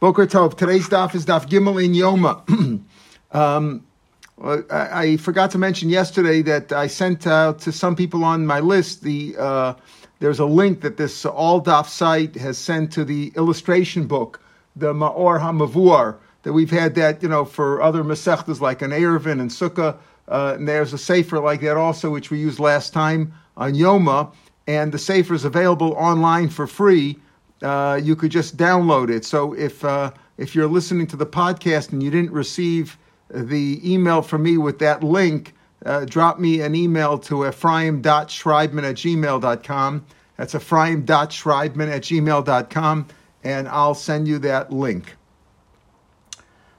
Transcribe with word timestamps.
Boker 0.00 0.26
Tov. 0.26 0.56
Today's 0.56 0.88
daf 0.88 1.14
is 1.14 1.26
daf 1.26 1.46
Gimel 1.46 1.84
in 1.84 1.92
Yoma. 1.92 2.40
um, 3.36 3.86
I, 4.42 4.62
I, 4.70 5.16
forgot 5.18 5.50
to 5.50 5.58
mention 5.58 5.90
yesterday 5.90 6.40
that 6.40 6.72
I 6.72 6.86
sent 6.86 7.26
out 7.26 7.58
to 7.60 7.72
some 7.72 7.94
people 7.94 8.24
on 8.24 8.46
my 8.46 8.60
list 8.60 9.02
the 9.02 9.36
uh, 9.38 9.74
there's 10.18 10.38
a 10.38 10.46
link 10.46 10.80
that 10.80 10.96
this 10.96 11.26
all 11.26 11.62
daf 11.62 11.86
site 11.86 12.34
has 12.36 12.56
sent 12.56 12.92
to 12.94 13.04
the 13.04 13.30
illustration 13.36 14.06
book, 14.06 14.40
the 14.74 14.94
Maor 14.94 15.38
Hamavuar, 15.38 16.16
that 16.44 16.54
we've 16.54 16.70
had 16.70 16.94
that 16.94 17.22
you 17.22 17.28
know 17.28 17.44
for 17.44 17.82
other 17.82 18.02
masechtas 18.02 18.58
like 18.58 18.80
an 18.80 18.92
Eruvin 18.92 19.38
and 19.38 19.50
Sukkah. 19.50 19.98
Uh, 20.26 20.54
and 20.56 20.66
there's 20.66 20.94
a 20.94 20.98
sefer 20.98 21.40
like 21.40 21.60
that 21.60 21.76
also, 21.76 22.08
which 22.08 22.30
we 22.30 22.38
used 22.38 22.58
last 22.58 22.94
time 22.94 23.34
on 23.58 23.74
Yoma, 23.74 24.32
and 24.66 24.92
the 24.92 24.98
sefer 24.98 25.34
is 25.34 25.44
available 25.44 25.92
online 25.92 26.48
for 26.48 26.66
free 26.66 27.18
uh, 27.62 28.00
you 28.02 28.16
could 28.16 28.30
just 28.30 28.56
download 28.56 29.10
it. 29.10 29.24
So 29.24 29.52
if 29.54 29.84
uh, 29.84 30.12
if 30.38 30.54
you're 30.54 30.68
listening 30.68 31.06
to 31.08 31.16
the 31.16 31.26
podcast 31.26 31.92
and 31.92 32.02
you 32.02 32.10
didn't 32.10 32.32
receive 32.32 32.96
the 33.28 33.80
email 33.84 34.22
from 34.22 34.42
me 34.42 34.56
with 34.56 34.78
that 34.80 35.02
link, 35.04 35.54
uh, 35.84 36.04
drop 36.04 36.38
me 36.38 36.60
an 36.62 36.74
email 36.74 37.18
to 37.18 37.46
ephraim.schreibman 37.46 38.82
at 38.88 38.96
gmail.com. 38.96 40.06
That's 40.36 40.54
ephraim.schreibman 40.54 41.90
at 41.90 42.02
gmail.com, 42.02 43.06
and 43.44 43.68
I'll 43.68 43.94
send 43.94 44.26
you 44.26 44.38
that 44.38 44.72
link. 44.72 45.16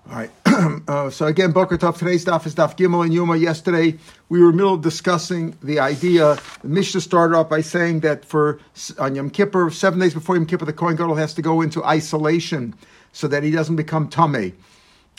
All 0.10 0.18
right. 0.18 0.32
uh, 0.88 1.10
so 1.10 1.28
again, 1.28 1.52
Boker 1.52 1.78
Tov. 1.78 1.98
Today's 1.98 2.26
daf 2.26 2.46
is 2.46 2.56
daf 2.56 2.76
Gimel 2.76 3.04
and 3.04 3.14
Yoma. 3.14 3.40
Yesterday 3.40 3.98
we 4.30 4.42
were 4.42 4.50
in 4.50 4.52
the 4.52 4.58
middle 4.58 4.74
of 4.74 4.82
discussing 4.82 5.56
the 5.62 5.80
idea. 5.80 6.38
The 6.64 6.68
Mishnah 6.68 7.02
started 7.02 7.38
off 7.38 7.50
by 7.50 7.62
saying 7.62 8.00
that 8.02 8.26
for 8.26 8.60
on 8.98 9.16
Yom 9.16 9.30
Kippur, 9.30 9.70
seven 9.70 10.00
days 10.00 10.14
before 10.14 10.36
Yom 10.36 10.48
Kippur, 10.48 10.66
the 10.66 10.74
Kohen 10.74 10.96
Gadol 10.96 11.16
has 11.16 11.34
to 11.36 11.42
go 11.42 11.62
into 11.62 11.84
isolation 11.84 12.74
so 13.14 13.28
that 13.28 13.44
he 13.44 13.52
doesn't 13.52 13.76
become 13.76 14.10
tamei. 14.10 14.54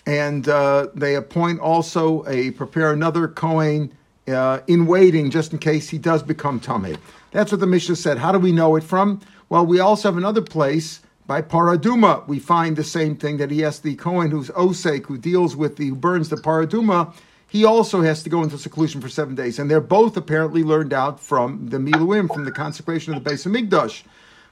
And 0.05 0.49
uh, 0.49 0.89
they 0.95 1.15
appoint 1.15 1.61
also 1.61 2.27
a 2.27 2.51
prepare 2.51 2.93
another 2.93 3.29
Kohen 3.29 3.93
uh, 4.27 4.61
in 4.67 4.87
waiting 4.87 5.31
just 5.31 5.53
in 5.53 5.59
case 5.59 5.89
he 5.91 5.99
does 5.99 6.23
become 6.25 6.59
tamei. 6.61 6.99
That's 7.31 7.53
what 7.53 7.61
the 7.61 7.67
Mishnah 7.67 7.97
said. 7.97 8.19
How 8.19 8.33
do 8.33 8.39
we 8.39 8.51
know 8.51 8.75
it 8.77 8.83
from? 8.83 9.21
Well, 9.49 9.65
we 9.65 9.79
also 9.79 10.09
have 10.09 10.19
another 10.19 10.43
place 10.43 11.01
by 11.27 11.41
paraduma, 11.41 12.27
we 12.27 12.39
find 12.39 12.77
the 12.77 12.85
same 12.85 13.17
thing 13.17 13.37
that 13.37 13.51
he 13.51 13.61
has 13.61 13.81
the 13.81 13.95
Kohen 13.95 14.31
who's 14.31 14.51
osek, 14.51 15.07
who 15.07 15.17
deals 15.17 15.55
with 15.55 15.77
the 15.77 15.89
who 15.89 15.95
burns 15.95 16.29
the 16.29 16.37
paraduma. 16.37 17.15
He 17.49 17.65
also 17.65 18.01
has 18.01 18.23
to 18.23 18.31
go 18.31 18.43
into 18.43 18.59
seclusion 18.59 19.01
for 19.01 19.09
seven 19.09 19.35
days, 19.35 19.59
and 19.59 19.71
they're 19.71 19.81
both 19.81 20.17
apparently 20.17 20.63
learned 20.65 20.93
out 20.93 21.21
from 21.21 21.69
the 21.69 21.79
miluim, 21.79 22.33
from 22.33 22.45
the 22.45 22.51
consecration 22.51 23.15
of 23.15 23.23
the 23.23 23.31
base 23.31 23.45
of 23.45 23.53
Migdash, 23.53 24.03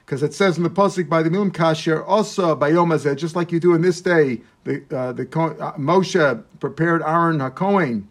because 0.05 0.23
it 0.23 0.33
says 0.33 0.57
in 0.57 0.63
the 0.63 0.69
pasuk 0.69 1.09
by 1.09 1.23
the 1.23 1.29
miluim 1.29 1.51
kasher 1.51 2.07
also 2.07 2.55
by 2.55 2.69
Yom 2.69 2.97
just 3.17 3.35
like 3.35 3.51
you 3.51 3.59
do 3.59 3.73
in 3.73 3.81
this 3.81 4.01
day. 4.01 4.41
The 4.63 4.83
uh, 4.95 5.11
the 5.13 5.23
uh, 5.23 5.73
Moshe 5.77 6.43
prepared 6.59 7.01
Aaron 7.01 7.39
Hakohen, 7.39 8.03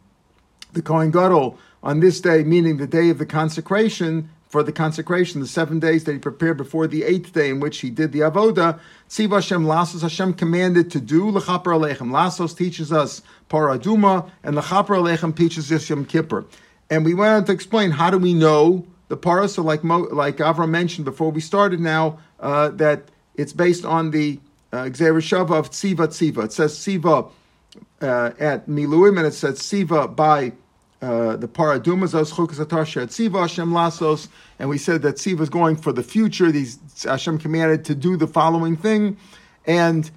the 0.72 0.82
Kohen 0.82 1.12
Gadol, 1.12 1.56
on 1.82 2.00
this 2.00 2.20
day, 2.20 2.42
meaning 2.42 2.76
the 2.76 2.86
day 2.86 3.08
of 3.08 3.18
the 3.18 3.26
consecration 3.26 4.28
for 4.50 4.64
the 4.64 4.72
consecration, 4.72 5.40
the 5.40 5.46
seven 5.46 5.78
days 5.78 6.04
that 6.04 6.12
he 6.12 6.18
prepared 6.18 6.56
before 6.56 6.88
the 6.88 7.04
eighth 7.04 7.32
day 7.32 7.48
in 7.50 7.60
which 7.60 7.78
he 7.78 7.88
did 7.88 8.10
the 8.10 8.18
avoda. 8.18 8.80
Tziv 9.08 9.32
Hashem 9.32 9.64
Lasos 9.64 10.02
Hashem 10.02 10.34
commanded 10.34 10.90
to 10.90 11.00
do 11.00 11.30
lechaper 11.30 11.72
alechem. 11.72 12.10
Lasos 12.10 12.56
teaches 12.56 12.92
us 12.92 13.22
paraduma, 13.48 14.28
and 14.42 14.56
lechaper 14.56 14.98
alechem 14.98 15.34
teaches 15.34 15.70
us 15.70 15.88
Yom 15.88 16.04
Kippur. 16.04 16.44
And 16.90 17.04
we 17.04 17.14
went 17.14 17.32
on 17.32 17.44
to 17.44 17.52
explain 17.52 17.92
how 17.92 18.10
do 18.10 18.18
we 18.18 18.34
know 18.34 18.84
the 19.06 19.16
para. 19.16 19.48
So, 19.48 19.62
like 19.62 19.84
Mo, 19.84 20.00
like 20.10 20.38
Avram 20.38 20.70
mentioned 20.70 21.04
before 21.04 21.30
we 21.30 21.40
started, 21.40 21.78
now 21.78 22.18
uh, 22.40 22.70
that 22.70 23.04
it's 23.36 23.52
based 23.52 23.84
on 23.84 24.10
the 24.10 24.40
uh, 24.72 24.78
of 24.78 24.90
Tziva 24.90 26.08
Tziva. 26.08 26.44
It 26.46 26.52
says 26.52 26.76
Tziva 26.76 27.30
uh, 28.00 28.30
at 28.40 28.66
Miluim, 28.66 29.16
and 29.16 29.26
it 29.28 29.34
says 29.34 29.60
Tziva 29.60 30.14
by 30.14 30.52
uh, 31.02 31.36
the 31.36 31.48
paradumas 31.48 32.18
as 32.18 32.30
tziva 32.30 33.40
Hashem 33.40 33.70
lasos, 33.70 34.28
and 34.58 34.68
we 34.68 34.78
said 34.78 35.02
that 35.02 35.16
tziva 35.16 35.40
is 35.40 35.48
going 35.48 35.76
for 35.76 35.92
the 35.92 36.02
future. 36.02 36.52
These 36.52 36.78
Hashem 37.04 37.38
commanded 37.38 37.84
to 37.86 37.94
do 37.94 38.16
the 38.16 38.26
following 38.26 38.76
thing, 38.76 39.16
and 39.64 40.10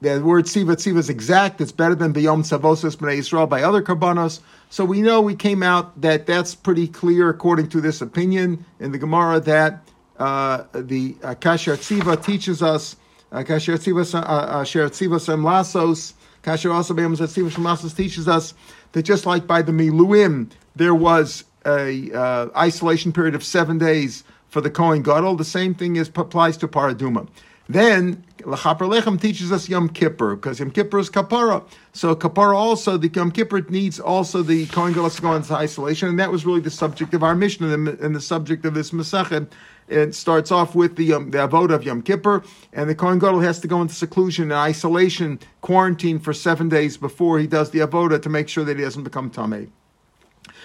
the 0.00 0.20
word 0.20 0.44
tziva 0.44 0.76
tziva 0.76 0.98
is 0.98 1.10
exact. 1.10 1.60
It's 1.60 1.72
better 1.72 1.94
than 1.94 2.12
biyom 2.12 2.42
tzavosis 2.42 2.96
b'nei 2.96 3.18
Yisrael 3.18 3.48
by 3.48 3.62
other 3.62 3.82
karbanos. 3.82 4.40
So 4.70 4.84
we 4.84 5.02
know 5.02 5.20
we 5.20 5.34
came 5.34 5.62
out 5.62 6.00
that 6.00 6.26
that's 6.26 6.54
pretty 6.54 6.88
clear 6.88 7.28
according 7.28 7.68
to 7.70 7.80
this 7.80 8.00
opinion 8.00 8.64
in 8.78 8.92
the 8.92 8.98
Gemara 8.98 9.40
that 9.40 9.82
uh, 10.18 10.64
the 10.72 11.16
uh, 11.22 11.34
kasher 11.34 11.76
tziva 11.76 12.22
teaches 12.22 12.62
us 12.62 12.96
uh, 13.32 13.38
kasher 13.38 13.74
tziva 13.76 14.02
uh, 14.02 15.18
sem 15.18 15.42
lasos. 15.42 16.14
Kasher 16.42 16.72
also 16.72 16.94
b'yom 16.94 17.96
teaches 17.96 18.28
us 18.28 18.54
that 18.92 19.02
just 19.02 19.26
like 19.26 19.46
by 19.46 19.62
the 19.62 19.72
Miluim, 19.72 20.50
there 20.74 20.94
was 20.94 21.44
a 21.64 22.10
uh, 22.12 22.48
isolation 22.56 23.12
period 23.12 23.34
of 23.34 23.44
seven 23.44 23.78
days 23.78 24.24
for 24.48 24.60
the 24.60 24.70
Kohen 24.70 25.02
Gadol, 25.02 25.36
the 25.36 25.44
same 25.44 25.74
thing 25.74 25.96
is, 25.96 26.10
applies 26.14 26.56
to 26.58 26.68
Paraduma. 26.68 27.26
Then 27.68 28.24
Lachaper 28.38 28.88
Lechem 28.88 29.20
teaches 29.20 29.52
us 29.52 29.68
Yom 29.68 29.88
Kippur 29.88 30.36
because 30.36 30.58
Yom 30.58 30.70
Kippur 30.70 30.98
is 30.98 31.08
Kapara. 31.08 31.64
So 31.92 32.14
Kapara 32.14 32.56
also 32.56 32.96
the 32.96 33.08
Yom 33.08 33.30
Kippur 33.30 33.62
needs 33.68 34.00
also 34.00 34.42
the 34.42 34.66
Kohen 34.66 34.92
Gadol 34.92 35.10
to 35.10 35.22
go 35.22 35.34
into 35.34 35.54
isolation, 35.54 36.08
and 36.08 36.18
that 36.18 36.32
was 36.32 36.44
really 36.44 36.60
the 36.60 36.70
subject 36.70 37.14
of 37.14 37.22
our 37.22 37.34
Mishnah 37.34 37.68
and 37.68 37.86
the, 37.86 38.04
and 38.04 38.14
the 38.14 38.20
subject 38.20 38.64
of 38.64 38.74
this 38.74 38.90
Masachet. 38.90 39.48
It 39.88 40.14
starts 40.14 40.50
off 40.50 40.74
with 40.74 40.96
the 40.96 41.12
um, 41.12 41.30
the 41.30 41.38
avoda 41.38 41.74
of 41.74 41.84
Yom 41.84 42.02
Kippur, 42.02 42.42
and 42.72 42.88
the 42.88 42.94
Kohen 42.94 43.18
Gadol 43.18 43.40
has 43.40 43.60
to 43.60 43.68
go 43.68 43.80
into 43.80 43.94
seclusion 43.94 44.44
and 44.44 44.52
isolation, 44.52 45.38
quarantine 45.60 46.18
for 46.18 46.32
seven 46.32 46.68
days 46.68 46.96
before 46.96 47.38
he 47.38 47.46
does 47.46 47.70
the 47.70 47.80
avoda 47.80 48.20
to 48.22 48.28
make 48.28 48.48
sure 48.48 48.64
that 48.64 48.76
he 48.76 48.82
doesn't 48.82 49.04
become 49.04 49.30
tamei. 49.30 49.68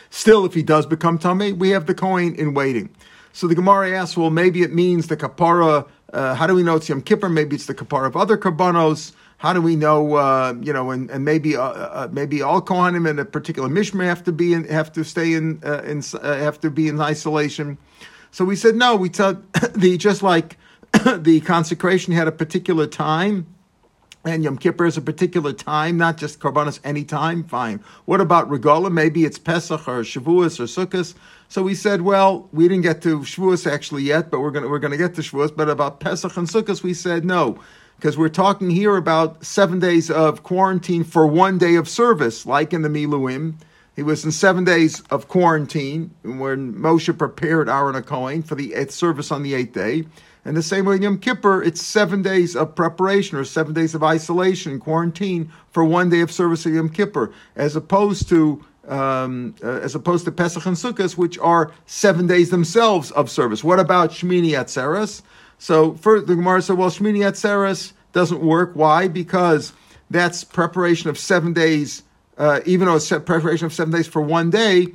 Still, 0.10 0.46
if 0.46 0.54
he 0.54 0.64
does 0.64 0.86
become 0.86 1.20
tamei, 1.20 1.56
we 1.56 1.70
have 1.70 1.86
the 1.86 1.94
Kohen 1.94 2.36
in 2.36 2.54
waiting. 2.54 2.90
So 3.38 3.46
the 3.46 3.54
Gemara 3.54 3.92
asks, 3.92 4.18
well, 4.18 4.32
maybe 4.32 4.64
it 4.64 4.74
means 4.74 5.10
the 5.10 5.16
kapara. 5.16 5.88
Uh, 6.12 6.34
how 6.34 6.48
do 6.48 6.56
we 6.56 6.64
know 6.64 6.78
it's 6.78 6.90
Yom 6.90 7.04
Kippur? 7.04 7.30
Maybe 7.30 7.56
it's 7.56 7.68
the 7.68 7.76
kapara 7.76 8.08
of 8.08 8.18
other 8.18 8.36
karbanos. 8.36 9.12
How 9.38 9.54
do 9.54 9.62
we 9.62 9.76
know? 9.76 10.16
Uh, 10.16 10.56
you 10.60 10.74
know, 10.74 10.90
and, 10.90 11.08
and 11.12 11.24
maybe 11.24 11.56
uh, 11.56 11.62
uh 11.62 12.08
maybe 12.12 12.42
all 12.42 12.64
kohanim 12.64 13.08
in 13.08 13.20
a 13.20 13.26
particular 13.26 13.70
mishmar 13.70 14.06
have 14.06 14.24
to 14.24 14.32
be 14.32 14.54
in, 14.54 14.64
have 14.64 14.92
to 14.94 15.04
stay 15.04 15.34
in, 15.34 15.62
uh, 15.64 15.84
in 15.84 16.02
uh, 16.20 16.36
have 16.38 16.60
to 16.62 16.72
be 16.72 16.88
in 16.88 17.00
isolation. 17.00 17.78
So 18.32 18.44
we 18.44 18.56
said 18.56 18.74
no. 18.74 18.96
We 18.96 19.08
told 19.08 19.54
the 19.76 19.98
just 19.98 20.24
like 20.24 20.58
the 21.06 21.40
consecration 21.42 22.14
had 22.14 22.28
a 22.28 22.32
particular 22.32 22.88
time, 22.88 23.46
and 24.28 24.44
Yom 24.44 24.58
Kippur 24.58 24.86
is 24.86 24.98
a 24.98 25.02
particular 25.02 25.54
time, 25.54 25.98
not 25.98 26.18
just 26.18 26.40
Karbanos 26.40 26.80
any 26.84 27.04
time. 27.04 27.44
Fine. 27.44 27.80
What 28.06 28.20
about 28.20 28.50
Regola? 28.50 28.92
Maybe 28.92 29.24
it's 29.24 29.40
Pesach 29.40 29.88
or 29.88 30.02
Shavuos 30.02 30.60
or 30.60 30.64
Sukkot. 30.64 31.14
So 31.48 31.64
we 31.64 31.76
said, 31.76 32.02
well, 32.02 32.50
we 32.52 32.68
didn't 32.68 32.84
get 32.84 33.02
to 33.04 33.20
Shavuos 33.20 33.72
actually 33.72 34.04
yet, 34.04 34.30
but 34.30 34.42
we're 34.42 34.52
gonna 34.52 34.68
we're 34.68 34.80
gonna 34.80 34.98
get 34.98 35.16
to 35.16 35.22
Shavuos. 35.22 35.56
But 35.56 35.70
about 35.70 36.00
Pesach 36.00 36.36
and 36.36 36.48
Sukkot, 36.48 36.84
we 36.84 36.94
said 36.94 37.24
no, 37.24 37.60
because 37.96 38.18
we're 38.18 38.30
talking 38.30 38.70
here 38.70 38.98
about 38.98 39.46
seven 39.46 39.80
days 39.80 40.12
of 40.12 40.44
quarantine 40.44 41.04
for 41.04 41.26
one 41.26 41.58
day 41.58 41.76
of 41.76 41.88
service, 41.88 42.46
like 42.46 42.74
in 42.74 42.82
the 42.82 42.90
Miluim. 42.90 43.56
He 43.96 44.04
was 44.04 44.24
in 44.24 44.32
seven 44.32 44.64
days 44.64 45.02
of 45.10 45.28
quarantine 45.28 46.12
when 46.22 46.74
Moshe 46.76 47.18
prepared 47.18 47.68
Aaron 47.68 48.02
Cohen 48.04 48.44
for 48.44 48.54
the 48.54 48.76
eighth 48.76 48.92
service 48.92 49.32
on 49.32 49.42
the 49.42 49.56
eighth 49.56 49.74
day. 49.74 50.04
And 50.48 50.56
the 50.56 50.64
same 50.64 50.86
way 50.86 50.96
in 50.96 51.02
Yom 51.02 51.18
Kippur, 51.20 51.62
it's 51.62 51.82
seven 51.82 52.22
days 52.22 52.56
of 52.56 52.74
preparation 52.74 53.38
or 53.38 53.44
seven 53.44 53.74
days 53.74 53.94
of 53.94 54.02
isolation, 54.02 54.80
quarantine 54.80 55.52
for 55.72 55.84
one 55.84 56.10
day 56.10 56.22
of 56.22 56.32
service 56.32 56.66
of 56.66 56.74
Yom 56.74 56.88
Kippur, 56.88 57.34
as 57.58 57.76
opposed 57.76 58.30
to 58.30 58.64
um, 58.88 59.54
uh, 59.62 59.82
as 59.82 59.94
opposed 59.94 60.24
to 60.24 60.32
Pesach 60.32 60.66
and 60.66 60.78
Sukkot, 60.78 61.18
which 61.18 61.38
are 61.40 61.74
seven 61.86 62.28
days 62.28 62.50
themselves 62.50 63.12
of 63.12 63.30
service. 63.30 63.62
What 63.62 63.82
about 63.82 64.12
Shmini 64.12 64.52
Atzeres? 64.52 65.22
So 65.58 65.96
for 65.96 66.22
the 66.22 66.38
Gemara 66.38 66.62
said, 66.62 66.78
well, 66.78 66.90
Shmini 66.90 67.20
Atzeres 67.30 67.92
doesn't 68.14 68.40
work. 68.40 68.72
Why? 68.74 69.10
Because 69.10 69.74
that's 70.10 70.46
preparation 70.46 71.10
of 71.10 71.20
seven 71.20 71.52
days 71.52 72.04
uh, 72.38 72.62
even 72.66 72.88
though 72.88 72.96
it's 72.96 73.10
preparation 73.10 73.66
of 73.66 73.74
seven 73.74 73.92
days 73.92 74.08
for 74.08 74.22
one 74.22 74.50
day, 74.50 74.88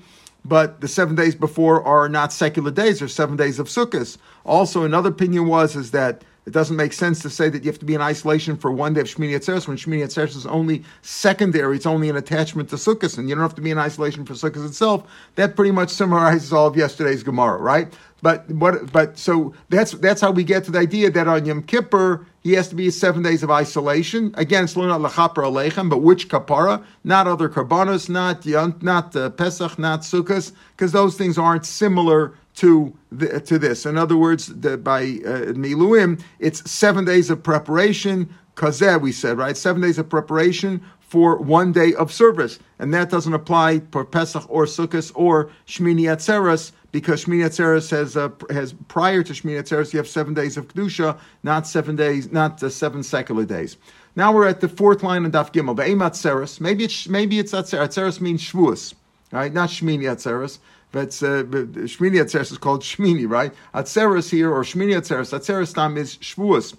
but 0.45 0.81
the 0.81 0.89
seven 0.89 1.15
days 1.15 1.35
before 1.35 1.83
are 1.85 2.09
not 2.09 2.33
secular 2.33 2.71
days; 2.71 2.99
they're 2.99 3.09
seven 3.09 3.37
days 3.37 3.59
of 3.59 3.69
Sukkot. 3.69 4.17
Also, 4.45 4.85
another 4.85 5.11
opinion 5.11 5.47
was 5.47 5.77
is 5.77 5.91
that 5.93 6.25
it 6.45 6.53
doesn't 6.53 6.77
make 6.77 6.93
sense 6.93 7.21
to 7.23 7.31
say 7.31 7.49
that 7.49 7.63
you 7.63 7.71
have 7.71 7.79
to 7.79 7.85
be 7.85 7.95
in 7.95 8.01
isolation 8.01 8.57
for 8.57 8.73
one 8.73 8.95
day 8.95 9.01
of 9.01 9.07
Shmini 9.07 9.37
Atzeres 9.37 9.69
when 9.69 9.77
Shmini 9.77 10.03
Atzeres 10.03 10.35
is 10.35 10.45
only 10.47 10.83
secondary. 11.03 11.77
It's 11.77 11.87
only 11.87 12.09
an 12.09 12.17
attachment 12.17 12.69
to 12.71 12.77
Sukkot, 12.77 13.17
and 13.17 13.29
you 13.29 13.37
don't 13.37 13.43
have 13.43 13.55
to 13.55 13.63
be 13.63 13.71
in 13.71 13.79
isolation 13.79 14.25
for 14.25 14.35
Sukkot 14.35 14.67
itself. 14.67 15.09
That 15.37 15.55
pretty 15.55 15.71
much 15.71 15.91
summarizes 15.91 16.53
all 16.53 16.67
of 16.67 16.77
yesterday's 16.77 17.23
Gemara, 17.23 17.59
right? 17.59 17.93
But 18.23 18.49
what? 18.51 18.93
But 18.93 19.19
so 19.19 19.53
that's 19.69 19.93
that's 19.93 20.21
how 20.21 20.31
we 20.31 20.45
get 20.45 20.65
to 20.65 20.71
the 20.71 20.79
idea 20.79 21.11
that 21.11 21.27
on 21.29 21.45
Yom 21.45 21.65
Kippur 21.65 22.25
he 22.43 22.53
has 22.55 22.69
to 22.69 22.75
be 22.75 22.91
seven 22.91 23.23
days 23.23 23.43
of 23.43 23.51
isolation. 23.51 24.33
Again, 24.37 24.65
it's 24.65 24.77
not 24.77 25.01
lachapra 25.01 25.45
alechem, 25.45 25.89
but 25.89 25.99
which 25.99 26.29
kapara? 26.29 26.85
Not 27.05 27.29
other 27.29 27.49
karbanos, 27.49 28.09
not 28.09 28.47
not 28.83 29.15
uh, 29.15 29.31
Pesach, 29.31 29.79
not 29.79 30.01
Sukkot, 30.01 30.53
because 30.77 30.93
those 30.93 31.17
things 31.17 31.39
aren't 31.39 31.67
similar 31.67 32.35
to 32.57 32.97
the, 33.11 33.41
to 33.41 33.59
this. 33.59 33.87
In 33.87 33.97
other 33.97 34.17
words, 34.17 34.47
the, 34.47 34.77
by 34.77 35.03
uh, 35.03 35.55
Miluim, 35.55 36.21
it's 36.39 36.69
seven 36.71 37.05
days 37.05 37.31
of 37.31 37.43
preparation. 37.43 38.33
Kazeh, 38.57 39.01
we 39.01 39.13
said, 39.13 39.39
right? 39.39 39.57
Seven 39.57 39.81
days 39.81 39.99
of 39.99 40.09
preparation 40.09 40.83
for 41.01 41.37
one 41.37 41.73
day 41.73 41.95
of 41.95 42.13
service. 42.13 42.59
And 42.79 42.93
that 42.93 43.09
doesn't 43.09 43.33
apply 43.33 43.83
for 43.91 44.05
Pesach 44.05 44.45
or 44.49 44.67
Sukkot 44.67 45.13
or 45.15 45.51
Shmini 45.67 46.03
Atzeres 46.03 46.73
because 46.93 47.25
Shmini 47.25 47.45
Atzeres 47.45 47.91
has, 47.91 48.17
uh, 48.17 48.29
has 48.51 48.75
prior 48.89 49.23
to 49.23 49.33
Shmini 49.33 49.59
Atzeres, 49.61 49.93
you 49.93 49.97
have 49.99 50.09
seven 50.09 50.35
days 50.35 50.57
of 50.57 50.69
Kedusha, 50.69 51.19
not 51.43 51.67
seven 51.67 51.97
days, 51.97 52.31
not 52.31 52.63
uh, 52.63 52.69
seven 52.69 53.03
secular 53.03 53.45
days. 53.45 53.79
Now 54.15 54.33
we're 54.33 54.47
at 54.47 54.61
the 54.61 54.69
fourth 54.69 55.03
line 55.03 55.25
of 55.25 55.33
Daf 55.33 55.53
Gimel. 55.53 55.75
Be'em 55.75 55.99
Atzeres. 56.01 56.61
Maybe 56.61 56.85
it's, 56.85 57.09
maybe 57.09 57.39
it's 57.39 57.53
Atzeres. 57.53 57.89
Atzeres 57.89 58.21
means 58.21 58.43
Shavuos, 58.43 58.95
right? 59.33 59.53
Not 59.53 59.71
Shmini 59.71 60.03
Atzeres. 60.03 60.59
But 60.93 61.09
uh, 61.23 61.45
Shmini 61.89 62.21
Atzeres 62.23 62.53
is 62.53 62.59
called 62.59 62.83
Shmini, 62.83 63.27
right? 63.29 63.53
Atzeres 63.75 64.31
here, 64.31 64.53
or 64.53 64.63
Shmini 64.63 64.95
Atzeres, 64.95 65.33
Atzeres 65.33 65.75
time 65.75 65.97
is 65.97 66.19
Shavuos. 66.19 66.77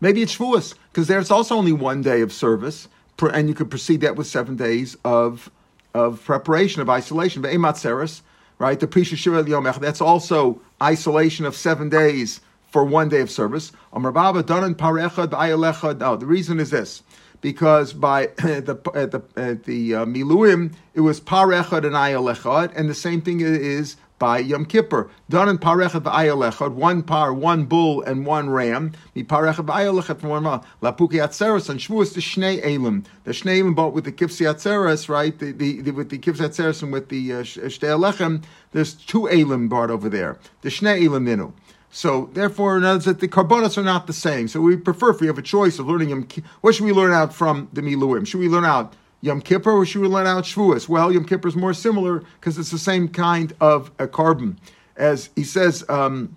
Maybe 0.00 0.22
it's 0.22 0.34
Shavuos, 0.34 0.74
because 0.90 1.06
there's 1.06 1.30
also 1.30 1.54
only 1.54 1.72
one 1.72 2.00
day 2.00 2.22
of 2.22 2.32
service, 2.32 2.88
and 3.20 3.48
you 3.48 3.54
could 3.54 3.68
proceed 3.68 4.00
that 4.00 4.16
with 4.16 4.26
seven 4.26 4.56
days 4.56 4.96
of, 5.04 5.50
of 5.92 6.24
preparation, 6.24 6.80
of 6.80 6.88
isolation. 6.88 7.42
But 7.42 7.52
Ematzeres, 7.52 8.22
right? 8.58 8.78
The 8.78 8.86
Prisha 8.86 9.16
Shira 9.16 9.42
Yomech, 9.42 9.80
that's 9.80 10.00
also 10.00 10.60
isolation 10.82 11.46
of 11.46 11.56
seven 11.56 11.88
days 11.88 12.40
for 12.70 12.84
one 12.84 13.08
day 13.08 13.20
of 13.20 13.30
service. 13.30 13.72
Amr 13.92 14.10
Baba 14.12 14.42
Danan 14.42 14.74
Parechad 14.74 15.28
Ayalechad. 15.28 15.98
No, 15.98 16.16
the 16.16 16.26
reason 16.26 16.58
is 16.58 16.70
this 16.70 17.02
because 17.40 17.92
by 17.92 18.26
the 18.38 18.80
at 18.94 19.10
the 19.12 19.22
at 19.36 19.64
the 19.64 19.94
uh, 19.94 20.04
miluim 20.06 20.72
it 20.94 21.02
was 21.02 21.20
par 21.20 21.48
echad 21.48 21.84
and 21.84 21.94
ayal 21.94 22.34
echad, 22.34 22.72
and 22.74 22.88
the 22.88 22.94
same 22.94 23.20
thing 23.20 23.40
is 23.40 23.96
by 24.24 24.38
Yom 24.38 24.64
Kippur. 24.64 25.10
Done 25.28 25.50
in 25.50 25.58
par 25.58 25.76
echad 25.76 26.72
one 26.72 27.02
par, 27.02 27.34
one 27.34 27.66
bull, 27.66 28.00
and 28.04 28.24
one 28.24 28.48
ram. 28.48 28.92
Mi 29.14 29.22
par 29.22 29.42
echad 29.42 29.66
ayal 29.66 30.02
echad 30.02 30.18
from 30.18 30.30
one. 30.30 30.44
Lapuki 30.80 31.20
atzeres 31.20 31.68
and 31.68 31.78
Shmuas 31.78 32.14
the 32.14 32.22
shnei 32.22 32.58
elim. 32.64 33.04
The 33.24 33.32
shnei 33.32 33.58
elim 33.58 33.74
bought 33.74 33.92
with 33.92 34.04
the 34.04 34.12
kifsi 34.12 34.46
atzeres, 34.50 35.10
right? 35.10 35.38
The, 35.38 35.52
the, 35.52 35.82
the, 35.82 35.90
with 35.90 36.08
the 36.08 36.18
kifsi 36.18 36.40
atzeres 36.40 36.82
and 36.82 36.90
with 36.90 37.10
the 37.10 37.34
uh, 37.34 37.42
shtei 37.42 37.98
lechem. 37.98 38.42
There's 38.72 38.94
two 38.94 39.26
elim 39.26 39.68
brought 39.68 39.90
over 39.90 40.08
there. 40.08 40.38
The 40.62 40.70
shnei 40.70 41.04
elim 41.04 41.26
ninu. 41.26 41.52
So 41.90 42.30
therefore, 42.32 42.80
notice 42.80 43.04
that 43.04 43.20
the 43.20 43.28
carbonas 43.28 43.76
are 43.76 43.82
not 43.82 44.06
the 44.06 44.14
same. 44.14 44.48
So 44.48 44.62
we 44.62 44.78
prefer 44.78 45.10
if 45.10 45.20
we 45.20 45.26
have 45.26 45.36
a 45.36 45.42
choice 45.42 45.78
of 45.78 45.86
learning 45.86 46.08
Yom 46.08 46.26
what 46.62 46.74
should 46.74 46.86
we 46.86 46.92
learn 46.92 47.12
out 47.12 47.34
from 47.34 47.68
the 47.74 47.82
Miluim? 47.82 48.26
Should 48.26 48.40
we 48.40 48.48
learn 48.48 48.64
out 48.64 48.94
Yom 49.24 49.40
Kippur 49.40 49.72
or 49.72 49.86
should 49.86 50.02
we 50.02 50.08
learn 50.08 50.26
out 50.26 50.44
Shavuos? 50.44 50.86
Well, 50.86 51.10
Yom 51.10 51.24
Kippur 51.24 51.48
is 51.48 51.56
more 51.56 51.72
similar 51.72 52.22
because 52.38 52.58
it's 52.58 52.70
the 52.70 52.78
same 52.78 53.08
kind 53.08 53.54
of 53.58 53.90
a 53.98 54.06
carbon. 54.06 54.58
As 54.96 55.30
he 55.34 55.44
says, 55.44 55.82
um, 55.88 56.36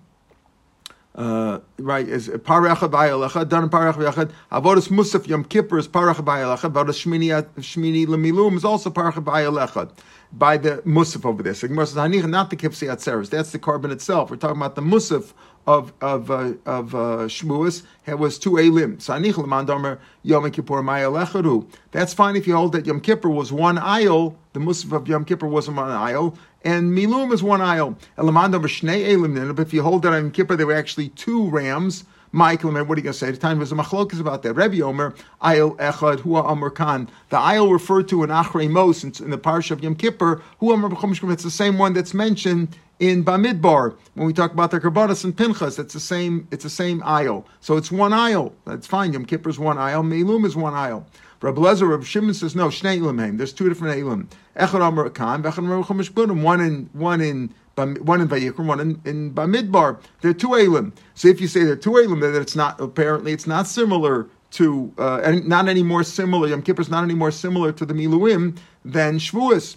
uh, 1.14 1.58
right, 1.78 2.08
is 2.08 2.28
parach 2.28 2.78
ba'alecha, 2.90 3.46
done 3.46 3.68
parach 3.68 3.92
b'yachad. 3.96 4.30
Avodas 4.50 4.88
musaf 4.88 5.26
Yom 5.26 5.44
Kippur 5.44 5.78
is 5.78 5.86
parach 5.86 6.14
ba'alecha. 6.14 6.72
Avodas 6.72 6.96
shmini 7.04 7.42
shmini 7.58 8.06
lemilum 8.06 8.56
is 8.56 8.64
also 8.64 8.88
parach 8.88 9.22
ba'alecha 9.22 9.90
by 10.32 10.56
the 10.56 10.78
musaf 10.86 11.26
over 11.26 11.42
there. 11.42 11.52
So 11.52 11.68
Gemara 11.68 11.86
says, 11.86 11.96
not 11.96 12.48
the 12.48 12.56
kipsi 12.56 12.88
atzeres. 12.88 13.28
That's 13.28 13.52
the 13.52 13.58
carbon 13.58 13.90
itself. 13.90 14.30
We're 14.30 14.36
talking 14.36 14.56
about 14.56 14.76
the 14.76 14.82
musaf 14.82 15.34
of 15.68 15.92
of 16.00 16.30
uh, 16.30 16.54
of 16.64 16.94
uh, 16.94 17.28
Shmuas 17.28 17.82
was 18.18 18.38
two 18.38 18.56
elim. 18.56 18.96
Sanich 18.96 19.34
lemandomer 19.34 19.98
Yom 20.22 20.50
Kippur 20.50 20.82
ma'alecharu. 20.82 21.68
That's 21.92 22.14
fine 22.14 22.36
if 22.36 22.46
you 22.46 22.56
hold 22.56 22.72
that 22.72 22.86
Yom 22.86 23.00
Kippur 23.00 23.28
was 23.28 23.52
one 23.52 23.76
aisle. 23.76 24.34
The 24.54 24.60
musaf 24.60 24.92
of 24.92 25.06
Yom 25.06 25.26
Kippur 25.26 25.46
was 25.46 25.68
one 25.68 25.90
aisle, 25.90 26.38
and 26.64 26.96
Milum 26.96 27.32
is 27.34 27.42
one 27.42 27.60
aisle. 27.60 27.98
Elamandomer 28.16 28.64
shnei 28.64 29.12
elim. 29.12 29.58
If 29.58 29.74
you 29.74 29.82
hold 29.82 30.02
that 30.02 30.14
on 30.14 30.22
Yom 30.24 30.30
Kippur, 30.30 30.56
there 30.56 30.66
were 30.66 30.72
actually 30.72 31.10
two 31.10 31.50
rams. 31.50 32.04
Michael, 32.32 32.72
what 32.72 32.80
are 32.80 32.82
you 32.82 32.86
going 32.86 33.04
to 33.04 33.12
say? 33.14 33.30
The 33.30 33.38
time 33.38 33.58
was 33.58 33.72
a 33.72 33.74
machlokas 33.74 34.20
about 34.20 34.42
that. 34.42 34.54
Rebbe 34.54 34.82
Omer, 34.82 35.14
Ayel 35.42 35.76
Echad, 35.78 36.20
Hua 36.20 36.42
Amr 36.42 36.70
Khan. 36.70 37.08
The 37.30 37.38
Ayel 37.38 37.72
referred 37.72 38.08
to 38.08 38.22
in 38.22 38.30
Achrei 38.30 38.68
Mos 38.68 39.02
in 39.02 39.30
the 39.30 39.38
parsha 39.38 39.70
of 39.70 39.82
Yom 39.82 39.94
Kippur, 39.94 40.42
Hua 40.58 40.74
Amr 40.74 41.32
It's 41.32 41.42
the 41.42 41.50
same 41.50 41.78
one 41.78 41.94
that's 41.94 42.12
mentioned 42.12 42.76
in 42.98 43.24
Bamidbar 43.24 43.96
when 44.14 44.26
we 44.26 44.32
talk 44.32 44.52
about 44.52 44.70
the 44.70 44.80
Karbanas 44.80 45.24
and 45.24 45.36
Pinchas. 45.36 45.78
It's 45.78 45.94
the 45.94 46.00
same. 46.00 46.46
It's 46.50 46.64
the 46.64 46.70
same 46.70 47.02
aisle. 47.04 47.46
So 47.60 47.76
it's 47.76 47.90
one 47.90 48.12
aisle. 48.12 48.52
That's 48.66 48.86
fine. 48.86 49.12
Yom 49.12 49.24
Kippur 49.24 49.48
is 49.48 49.58
one 49.58 49.78
aisle. 49.78 50.02
Meilum 50.02 50.44
is 50.44 50.56
one 50.56 50.74
aisle. 50.74 51.06
Rabbi 51.40 51.60
Lezer, 51.60 51.88
Rabbi 51.88 52.04
Shimon 52.04 52.34
says 52.34 52.56
no. 52.56 52.68
Shnei 52.68 52.98
Elim 52.98 53.36
There's 53.36 53.52
two 53.52 53.68
different 53.68 53.98
Elim. 53.98 54.28
Echad 54.56 54.86
Amar 54.86 55.08
Khan. 55.10 55.42
Vechad 55.42 55.58
Amar 55.58 56.34
One 56.34 56.60
in 56.60 56.90
one 56.92 57.20
in 57.20 57.54
one 57.86 58.20
in 58.20 58.28
Vayikram, 58.28 58.66
one 58.66 58.80
in, 58.80 59.00
in 59.04 59.32
Bamidbar. 59.32 60.00
They're 60.20 60.34
two 60.34 60.54
Elim. 60.54 60.92
So 61.14 61.28
if 61.28 61.40
you 61.40 61.48
say 61.48 61.64
they're 61.64 61.76
two 61.76 61.96
Elim, 61.96 62.20
then 62.20 62.34
it's 62.34 62.56
not 62.56 62.80
apparently 62.80 63.32
it's 63.32 63.46
not 63.46 63.66
similar 63.66 64.28
to 64.52 64.92
uh, 64.98 65.20
and 65.24 65.46
not 65.46 65.68
any 65.68 65.82
more 65.82 66.02
similar. 66.02 66.48
Yom 66.48 66.62
Kippur 66.62 66.82
is 66.82 66.90
not 66.90 67.04
any 67.04 67.14
more 67.14 67.30
similar 67.30 67.72
to 67.72 67.84
the 67.84 67.94
Miluim 67.94 68.56
than 68.84 69.18
Shavuos. 69.18 69.76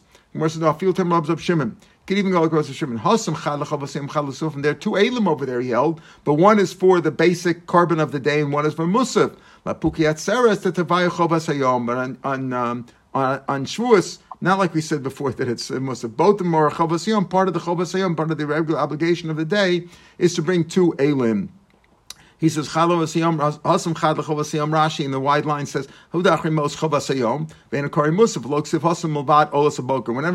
Could 2.07 2.17
even 2.17 2.31
go 2.31 2.43
across 2.43 2.67
the 2.67 2.73
Shimon. 2.73 2.99
And 3.03 4.63
there 4.63 4.71
are 4.71 4.75
two 4.75 4.95
elim 4.95 5.27
over 5.27 5.45
there 5.45 5.61
he 5.61 5.69
held, 5.69 6.01
but 6.23 6.33
one 6.35 6.57
is 6.57 6.73
for 6.73 7.01
the 7.01 7.11
basic 7.11 7.67
carbon 7.67 7.99
of 7.99 8.11
the 8.11 8.19
day, 8.19 8.41
and 8.41 8.51
one 8.51 8.65
is 8.65 8.73
for 8.73 8.85
musaf. 8.85 9.35
Lapuki 9.65 10.05
atzeres 10.05 10.63
to 10.63 10.71
tavayachovas 10.71 11.53
hayom. 11.53 11.85
But 11.85 11.97
on 11.97 12.17
on 12.23 12.53
um, 12.53 12.85
on, 13.13 13.41
on 13.47 13.65
Shavuos, 13.65 14.19
not 14.41 14.57
like 14.57 14.73
we 14.73 14.81
said 14.81 15.03
before 15.03 15.31
that 15.31 15.47
it's. 15.47 15.69
Both 15.69 16.01
of 16.33 16.37
them 16.39 16.55
are 16.55 16.69
chavasiyom. 16.71 17.29
Part 17.29 17.47
of 17.47 17.53
the 17.53 17.59
chavasiyom, 17.59 18.17
part 18.17 18.31
of 18.31 18.37
the 18.37 18.47
regular 18.47 18.79
obligation 18.79 19.29
of 19.29 19.37
the 19.37 19.45
day, 19.45 19.87
is 20.17 20.33
to 20.33 20.41
bring 20.41 20.65
two 20.65 20.93
elim. 20.93 21.51
He 22.41 22.49
says, 22.49 22.67
Rashi 22.69 23.21
in 25.05 25.11
the 25.11 25.19
wide 25.19 25.45
line 25.45 25.67
says. 25.67 25.87
Whenever 26.11 26.47
it 26.47 26.53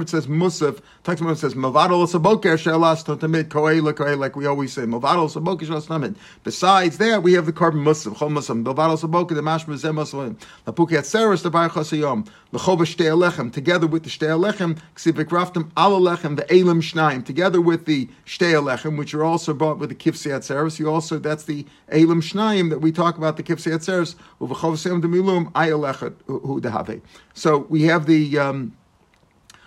says 0.09 0.27
Musaf, 0.29 0.79
it 0.79 1.39
says 1.39 1.55
Mavad 1.55 1.91
Olas 1.91 2.15
Aboker, 2.15 2.55
Shelas 2.55 3.05
Totamid, 3.05 3.49
Koela 3.49 3.93
Koela, 3.93 4.19
like 4.19 4.37
we 4.37 4.47
always 4.47 4.73
say, 4.73 4.83
Mavad 4.83 5.17
Olas 5.17 5.35
Aboker, 5.35 5.63
Shelas 5.63 5.89
Tamid. 5.89 6.15
Besides 6.45 6.99
that, 6.99 7.25
we 7.25 7.33
have 7.33 7.47
the 7.47 7.53
carbon 7.53 7.83
Musaf, 7.83 8.15
Chol 8.15 8.31
Musaf, 8.31 8.63
Mavad 8.63 8.91
Olas 8.91 9.03
Aboker, 9.03 9.35
the 9.35 9.41
Mashma 9.41 9.77
Zem 9.77 9.97
Muslim, 9.97 10.39
Lapuki 10.65 10.93
Atzeres, 10.93 11.43
the 11.43 11.51
Bar 11.51 11.69
Lechova 12.53 12.87
Shtei 12.87 13.11
Alechem, 13.11 13.53
together 13.53 13.89
with 13.89 14.05
the 14.05 14.11
Shtei 14.11 14.29
Alechem, 14.29 14.79
Ksivik 14.95 15.31
Raftam 15.31 15.73
Alechem, 15.73 16.37
the 16.37 16.47
Elim 16.55 16.81
Shnaim, 16.81 17.25
together 17.27 17.61
with 17.61 17.85
the 17.87 18.09
Shtei 18.25 18.55
Alechem, 18.55 18.97
which 18.97 19.13
are 19.13 19.25
also 19.25 19.53
brought 19.53 19.79
with 19.79 19.89
the 19.89 19.97
Kifsi 19.97 20.31
Atzeres, 20.31 20.79
you 20.79 20.89
also, 20.89 21.19
that's 21.19 21.43
the 21.45 21.67
Elim 21.97 22.21
Shnayim 22.21 22.71
that 22.71 22.81
we 22.81 22.93
talk 22.93 23.17
about 23.17 23.37
the 23.37 23.43
Kifsei 23.43 23.73
Atzeres 23.73 24.15
Uvachovsem 24.41 25.03
Demilum 25.03 25.51
Ayelechet 25.53 26.15
Hu 26.27 26.61
Dehave. 26.61 27.01
So 27.35 27.59
we 27.69 27.85
have 27.85 28.07
the. 28.07 28.39
Um, 28.39 28.77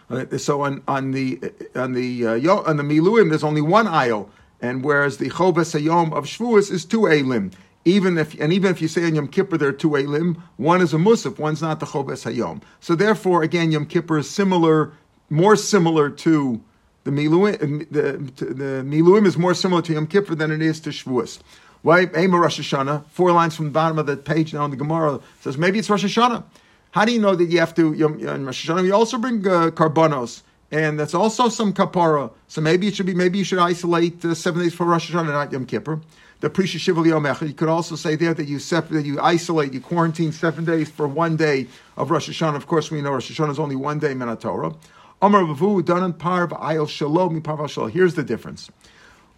uh, 0.09 0.37
so 0.37 0.61
on, 0.61 0.81
on 0.87 1.11
the 1.11 1.39
on 1.75 1.93
the 1.93 2.25
uh, 2.25 2.55
on 2.63 2.77
the 2.77 2.83
miluim, 2.83 3.29
there's 3.29 3.43
only 3.43 3.61
one 3.61 3.85
ayil, 3.85 4.27
and 4.59 4.83
whereas 4.83 5.17
the 5.17 5.29
chobes 5.29 5.73
hayom 5.73 6.11
of 6.13 6.25
Shavuos 6.25 6.71
is 6.71 6.83
two 6.83 7.05
elim. 7.05 7.51
Even 7.85 8.17
if 8.17 8.39
and 8.39 8.51
even 8.51 8.71
if 8.71 8.81
you 8.81 8.87
say 8.87 9.05
on 9.05 9.15
Yom 9.15 9.27
Kippur 9.27 9.57
there 9.57 9.69
are 9.69 9.73
two 9.73 9.95
elim, 9.95 10.41
one 10.57 10.81
is 10.81 10.93
a 10.93 10.97
musaf, 10.97 11.37
one's 11.37 11.61
not 11.61 11.79
the 11.79 11.85
chobes 11.85 12.23
hayom. 12.23 12.61
So 12.79 12.95
therefore, 12.95 13.43
again, 13.43 13.71
Yom 13.71 13.85
Kippur 13.85 14.17
is 14.17 14.29
similar, 14.29 14.93
more 15.29 15.55
similar 15.55 16.09
to 16.09 16.59
the 17.03 17.11
miluim. 17.11 17.87
The, 17.91 18.13
the 18.45 18.83
miluim 18.83 19.27
is 19.27 19.37
more 19.37 19.53
similar 19.53 19.83
to 19.83 19.93
Yom 19.93 20.07
Kippur 20.07 20.33
than 20.33 20.51
it 20.51 20.61
is 20.61 20.79
to 20.81 20.89
Shavuos. 20.89 21.39
Why 21.81 22.09
Ema 22.17 22.37
Rosh 22.37 22.59
Hashanah? 22.59 23.05
Four 23.07 23.31
lines 23.31 23.55
from 23.55 23.65
the 23.65 23.71
bottom 23.71 23.99
of 23.99 24.05
the 24.05 24.17
page 24.17 24.53
now 24.53 24.65
in 24.65 24.71
the 24.71 24.77
Gemara 24.77 25.19
says 25.41 25.57
maybe 25.57 25.79
it's 25.79 25.89
Rosh 25.89 26.03
Hashanah. 26.03 26.43
How 26.91 27.05
do 27.05 27.13
you 27.13 27.19
know 27.19 27.35
that 27.35 27.45
you 27.45 27.59
have 27.59 27.73
to 27.75 27.93
in 27.93 28.45
Rosh 28.45 28.67
Hashanah? 28.67 28.85
You 28.85 28.93
also 28.93 29.17
bring 29.17 29.47
uh, 29.47 29.69
karbonos, 29.71 30.41
and 30.71 30.99
that's 30.99 31.13
also 31.13 31.47
some 31.47 31.73
kapara. 31.73 32.31
So 32.47 32.59
maybe 32.59 32.87
it 32.87 32.95
should 32.95 33.05
be 33.05 33.13
maybe 33.13 33.37
you 33.37 33.43
should 33.45 33.59
isolate 33.59 34.25
uh, 34.25 34.33
seven 34.33 34.61
days 34.61 34.73
for 34.73 34.85
Rosh 34.85 35.09
Hashanah, 35.09 35.27
not 35.27 35.51
Yom 35.53 35.65
Kippur. 35.65 36.01
The 36.41 36.49
Prisha 36.49 36.79
Shival 36.79 37.05
Yom 37.05 37.47
You 37.47 37.53
could 37.53 37.67
also 37.67 37.95
say 37.95 38.15
there 38.15 38.33
that 38.33 38.47
you 38.47 38.59
separate, 38.59 39.05
you 39.05 39.19
isolate, 39.19 39.73
you 39.73 39.81
quarantine 39.81 40.31
seven 40.31 40.63
days 40.65 40.89
for 40.89 41.07
one 41.07 41.35
day 41.35 41.67
of 41.95 42.11
Rosh 42.11 42.29
Hashanah. 42.29 42.55
Of 42.55 42.67
course, 42.67 42.91
we 42.91 43.01
know 43.01 43.11
Rosh 43.11 43.31
Hashanah 43.31 43.51
is 43.51 43.59
only 43.59 43.75
one 43.75 43.99
day 43.99 44.13
Torah. 44.13 44.73
Amar 45.21 45.43
Danan 45.43 46.13
Parv 46.13 46.57
Ayel 46.61 46.87
Shalom 46.87 47.41
Parv. 47.41 47.91
Here's 47.91 48.15
the 48.15 48.23
difference. 48.23 48.69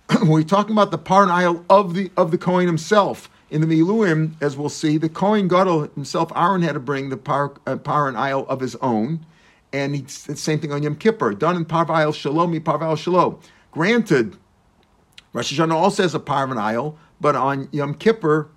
we're 0.23 0.43
talking 0.43 0.73
about 0.73 0.91
the 0.91 0.97
Paran 0.97 1.29
Isle 1.29 1.65
of 1.69 1.93
the 1.93 2.11
of 2.17 2.31
the 2.31 2.37
Kohen 2.37 2.67
himself, 2.67 3.29
in 3.51 3.61
the 3.61 3.67
Miluim, 3.67 4.33
as 4.41 4.57
we'll 4.57 4.69
see, 4.69 4.97
the 4.97 5.09
Kohen 5.09 5.47
Gadol 5.49 5.89
himself, 5.93 6.31
Aaron 6.35 6.61
had 6.61 6.73
to 6.73 6.79
bring 6.79 7.09
the 7.09 7.17
par, 7.17 7.53
uh, 7.67 7.77
of 8.47 8.59
his 8.61 8.77
own, 8.77 9.25
and 9.73 9.93
it's 9.93 10.23
the 10.23 10.37
same 10.37 10.59
thing 10.59 10.71
on 10.71 10.81
Yom 10.81 10.95
Kippur, 10.95 11.33
done 11.33 11.57
in 11.57 11.65
Parv 11.65 12.15
Shalom, 12.15 12.57
Parv 12.61 12.97
Shalom. 12.97 13.39
Granted, 13.71 14.37
Rosh 15.33 15.53
Hashanah 15.53 15.73
also 15.73 16.03
has 16.03 16.15
a 16.15 16.19
Parvan 16.19 16.57
Isle, 16.57 16.97
but 17.19 17.35
on 17.35 17.67
Yom 17.71 17.93
Kippur, 17.93 18.49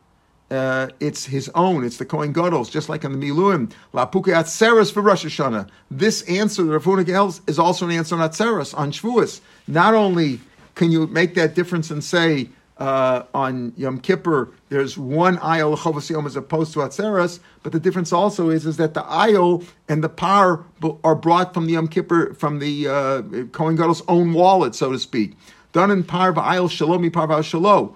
uh, 0.51 0.89
it's 1.01 1.27
his 1.27 1.51
own. 1.55 1.85
It's 1.85 1.97
the 1.97 2.05
Kohen 2.05 2.33
Gadol's, 2.33 2.71
just 2.71 2.89
like 2.89 3.03
in 3.03 3.19
the 3.19 3.31
Miluim. 3.31 3.73
La 3.93 4.09
Atzeres 4.09 4.93
for 4.93 5.01
Rosh 5.03 5.25
Hashanah. 5.25 5.69
This 5.91 6.23
answer, 6.23 6.63
the 6.63 6.79
Rav 6.79 7.41
is 7.49 7.59
also 7.59 7.87
an 7.87 7.93
answer 7.93 8.17
on 8.17 8.29
Atzeres, 8.29 8.77
on 8.77 8.93
Shavuos. 8.93 9.41
Not 9.67 9.95
only 9.95 10.41
can 10.75 10.90
you 10.90 11.07
make 11.09 11.35
that 11.35 11.54
difference 11.54 11.90
and 11.90 12.02
say 12.02 12.49
uh, 12.78 13.23
on 13.33 13.73
Yom 13.76 14.00
Kippur 14.00 14.50
there's 14.69 14.99
one 14.99 15.37
ayil 15.38 15.76
Chovos 15.76 16.11
Yom 16.11 16.26
as 16.26 16.37
opposed 16.37 16.73
to 16.73 16.81
Atzeres, 16.81 17.38
but 17.62 17.73
the 17.73 17.81
difference 17.81 18.12
also 18.12 18.50
is 18.50 18.66
is 18.66 18.76
that 18.78 18.95
the 18.95 19.02
ayil 19.02 19.64
and 19.88 20.02
the 20.02 20.09
par 20.09 20.64
are 21.04 21.14
brought 21.14 21.54
from 21.54 21.66
the 21.66 21.75
Yom 21.75 21.88
Kippur 21.88 22.35
from 22.35 22.59
the 22.59 22.88
uh, 22.88 23.23
Kohen 23.52 23.76
Gadol's 23.76 24.02
own 24.09 24.33
wallet, 24.33 24.75
so 24.75 24.90
to 24.90 24.99
speak. 24.99 25.37
Done 25.73 25.90
in 25.90 26.02
par 26.02 26.33
v'ayil 26.33 26.69
shalomi 26.69 27.12
par 27.12 27.28
v'ashalo. 27.28 27.95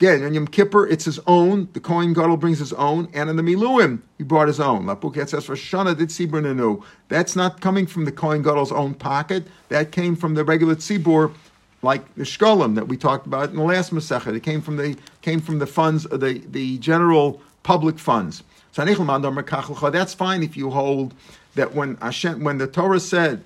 Again, 0.00 0.24
on 0.24 0.34
Yom 0.34 0.48
Kippur, 0.48 0.88
it's 0.88 1.04
his 1.04 1.20
own. 1.28 1.68
The 1.72 1.78
Kohen 1.78 2.12
Gadol 2.14 2.36
brings 2.36 2.58
his 2.58 2.72
own, 2.72 3.08
and 3.14 3.30
in 3.30 3.36
the 3.36 3.42
Miluim, 3.42 4.02
he 4.18 4.24
brought 4.24 4.48
his 4.48 4.58
own. 4.58 4.86
That's 7.08 7.36
not 7.36 7.60
coming 7.60 7.86
from 7.86 8.04
the 8.04 8.12
Kohen 8.12 8.42
Gadol's 8.42 8.72
own 8.72 8.94
pocket. 8.94 9.46
That 9.68 9.92
came 9.92 10.16
from 10.16 10.34
the 10.34 10.44
regular 10.44 10.74
Tzibur 10.74 11.32
like 11.84 12.14
the 12.16 12.24
shkolim 12.24 12.74
that 12.74 12.88
we 12.88 12.96
talked 12.96 13.26
about 13.26 13.50
in 13.50 13.56
the 13.56 13.62
last 13.62 13.92
Masechet. 13.92 14.34
It 14.34 14.42
came 14.42 14.60
from 14.60 14.76
the 14.76 14.96
came 15.22 15.40
from 15.40 15.58
the 15.58 15.66
funds, 15.66 16.04
the 16.04 16.42
the 16.50 16.78
general 16.78 17.40
public 17.62 17.98
funds. 17.98 18.42
That's 18.74 20.14
fine 20.14 20.42
if 20.42 20.56
you 20.56 20.70
hold 20.70 21.14
that 21.54 21.74
when 21.74 21.96
Hashem, 21.96 22.42
when 22.42 22.58
the 22.58 22.66
Torah 22.66 22.98
said 22.98 23.44